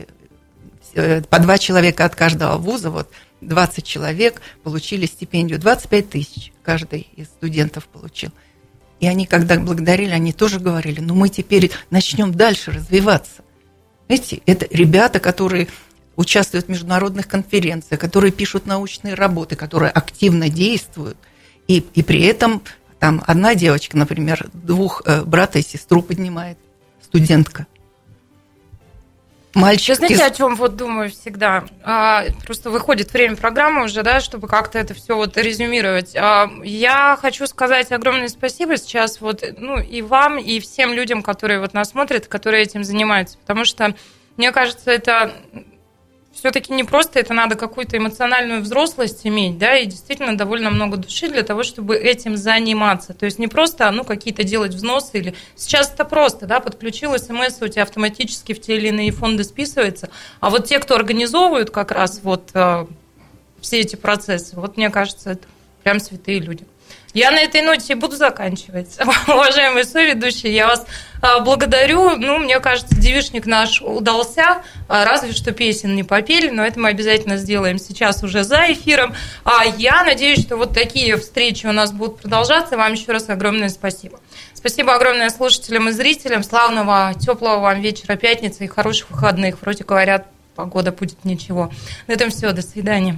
э, 0.94 1.22
по 1.24 1.40
два 1.40 1.58
человека 1.58 2.06
от 2.06 2.16
каждого 2.16 2.56
вуза, 2.56 2.90
вот 2.90 3.10
20 3.42 3.84
человек 3.84 4.42
получили 4.64 5.08
стипендию, 5.08 5.60
25 5.60 6.10
тысяч 6.10 6.54
каждый 6.64 7.10
из 7.18 7.28
студентов 7.28 7.86
получил. 7.90 8.30
И 9.02 9.08
они, 9.08 9.26
когда 9.26 9.60
благодарили, 9.60 10.12
они 10.12 10.32
тоже 10.32 10.62
говорили, 10.62 11.02
ну 11.02 11.16
мы 11.16 11.28
теперь 11.28 11.70
начнем 11.90 12.34
дальше 12.34 12.72
развиваться. 12.72 13.44
Знаете, 14.08 14.40
это 14.46 14.68
ребята, 14.72 15.20
которые 15.20 15.68
участвуют 16.16 16.68
в 16.68 16.70
международных 16.70 17.28
конференциях, 17.28 18.00
которые 18.00 18.32
пишут 18.32 18.68
научные 18.68 19.16
работы, 19.16 19.58
которые 19.58 19.92
активно 19.92 20.48
действуют. 20.48 21.18
И, 21.68 21.86
и 21.94 22.04
при 22.04 22.24
этом 22.24 22.62
там 23.06 23.24
одна 23.28 23.54
девочка, 23.54 23.96
например, 23.96 24.48
двух 24.52 25.04
э, 25.06 25.22
брата 25.22 25.60
и 25.60 25.62
сестру 25.62 26.02
поднимает, 26.02 26.58
студентка. 27.04 27.68
Мальчик 29.54 29.90
Я 29.90 29.96
знаете, 29.96 30.16
из- 30.16 30.22
о 30.22 30.32
чем 30.32 30.56
вот 30.56 30.76
думаю 30.76 31.12
всегда? 31.12 31.66
А, 31.84 32.26
просто 32.44 32.72
выходит 32.72 33.14
время 33.14 33.36
программы 33.36 33.84
уже, 33.86 34.02
да, 34.02 34.22
чтобы 34.22 34.48
как-то 34.48 34.80
это 34.80 34.96
все 34.96 35.16
вот 35.16 35.38
резюмировать. 35.38 36.16
А, 36.16 36.50
я 36.64 37.16
хочу 37.22 37.46
сказать 37.46 37.92
огромное 37.92 38.28
спасибо 38.28 38.76
сейчас 38.76 39.22
вот, 39.22 39.44
ну, 39.60 39.78
и 39.80 40.02
вам, 40.02 40.40
и 40.40 40.60
всем 40.60 40.92
людям, 40.92 41.22
которые 41.22 41.60
вот 41.60 41.76
нас 41.76 41.90
смотрят, 41.90 42.26
которые 42.26 42.64
этим 42.64 42.84
занимаются, 42.84 43.38
потому 43.38 43.66
что 43.66 43.94
мне 44.36 44.52
кажется, 44.52 44.90
это 44.90 45.32
все-таки 46.36 46.74
не 46.74 46.84
просто 46.84 47.20
это 47.20 47.34
надо 47.34 47.56
какую-то 47.56 47.98
эмоциональную 47.98 48.62
взрослость 48.62 49.26
иметь, 49.26 49.58
да, 49.58 49.78
и 49.78 49.86
действительно 49.86 50.38
довольно 50.38 50.70
много 50.70 50.98
души 50.98 51.30
для 51.30 51.44
того, 51.44 51.64
чтобы 51.64 51.96
этим 51.96 52.36
заниматься. 52.36 53.14
То 53.14 53.26
есть 53.26 53.40
не 53.40 53.48
просто, 53.48 53.90
ну, 53.92 54.04
какие-то 54.04 54.44
делать 54.44 54.74
взносы 54.74 55.18
или... 55.18 55.36
Сейчас 55.56 55.94
это 55.94 56.04
просто, 56.04 56.46
да, 56.46 56.60
подключил 56.60 57.18
смс, 57.18 57.62
у 57.62 57.68
тебя 57.70 57.84
автоматически 57.84 58.54
в 58.54 58.62
те 58.62 58.76
или 58.76 58.90
иные 58.90 59.12
фонды 59.12 59.46
списывается, 59.46 60.10
а 60.42 60.50
вот 60.50 60.66
те, 60.66 60.80
кто 60.80 60.96
организовывают 60.96 61.72
как 61.72 61.92
раз 61.92 62.20
вот 62.22 62.50
э, 62.54 62.86
все 63.62 63.80
эти 63.80 63.96
процессы, 63.96 64.58
вот 64.58 64.76
мне 64.76 64.90
кажется, 64.90 65.32
это 65.32 65.48
прям 65.84 66.02
святые 66.02 66.40
люди. 66.40 66.66
Я 67.16 67.32
на 67.32 67.40
этой 67.40 67.62
ноте 67.62 67.96
буду 67.96 68.18
заканчивать. 68.18 68.98
Уважаемые 69.28 69.86
соведущие, 69.86 70.54
я 70.54 70.68
вас 70.68 70.86
а, 71.22 71.40
благодарю. 71.40 72.18
Ну, 72.18 72.40
мне 72.40 72.60
кажется, 72.60 72.94
девишник 72.94 73.46
наш 73.46 73.82
удался, 73.82 74.62
а, 74.90 75.06
разве 75.06 75.32
что 75.32 75.54
песен 75.54 75.96
не 75.96 76.04
попели, 76.04 76.50
но 76.50 76.66
это 76.66 76.78
мы 76.78 76.90
обязательно 76.90 77.38
сделаем 77.38 77.80
сейчас 77.80 78.22
уже 78.22 78.44
за 78.44 78.74
эфиром. 78.74 79.16
А 79.46 79.64
я 79.64 80.04
надеюсь, 80.04 80.42
что 80.42 80.58
вот 80.58 80.74
такие 80.74 81.16
встречи 81.16 81.66
у 81.66 81.72
нас 81.72 81.94
будут 81.94 82.20
продолжаться. 82.20 82.76
Вам 82.76 82.92
еще 82.92 83.14
раз 83.14 83.30
огромное 83.30 83.70
спасибо. 83.70 84.20
Спасибо 84.54 84.94
огромное 84.94 85.30
слушателям 85.30 85.88
и 85.88 85.94
зрителям. 85.94 86.44
Славного, 86.44 87.14
теплого 87.18 87.62
вам 87.62 87.80
вечера 87.80 88.18
пятницы 88.18 88.66
и 88.66 88.68
хороших 88.68 89.10
выходных. 89.12 89.62
Вроде 89.62 89.86
говорят, 89.86 90.28
погода 90.54 90.92
будет 90.92 91.24
ничего. 91.24 91.72
На 92.08 92.12
этом 92.12 92.30
все. 92.30 92.52
До 92.52 92.62
свидания. 92.62 93.18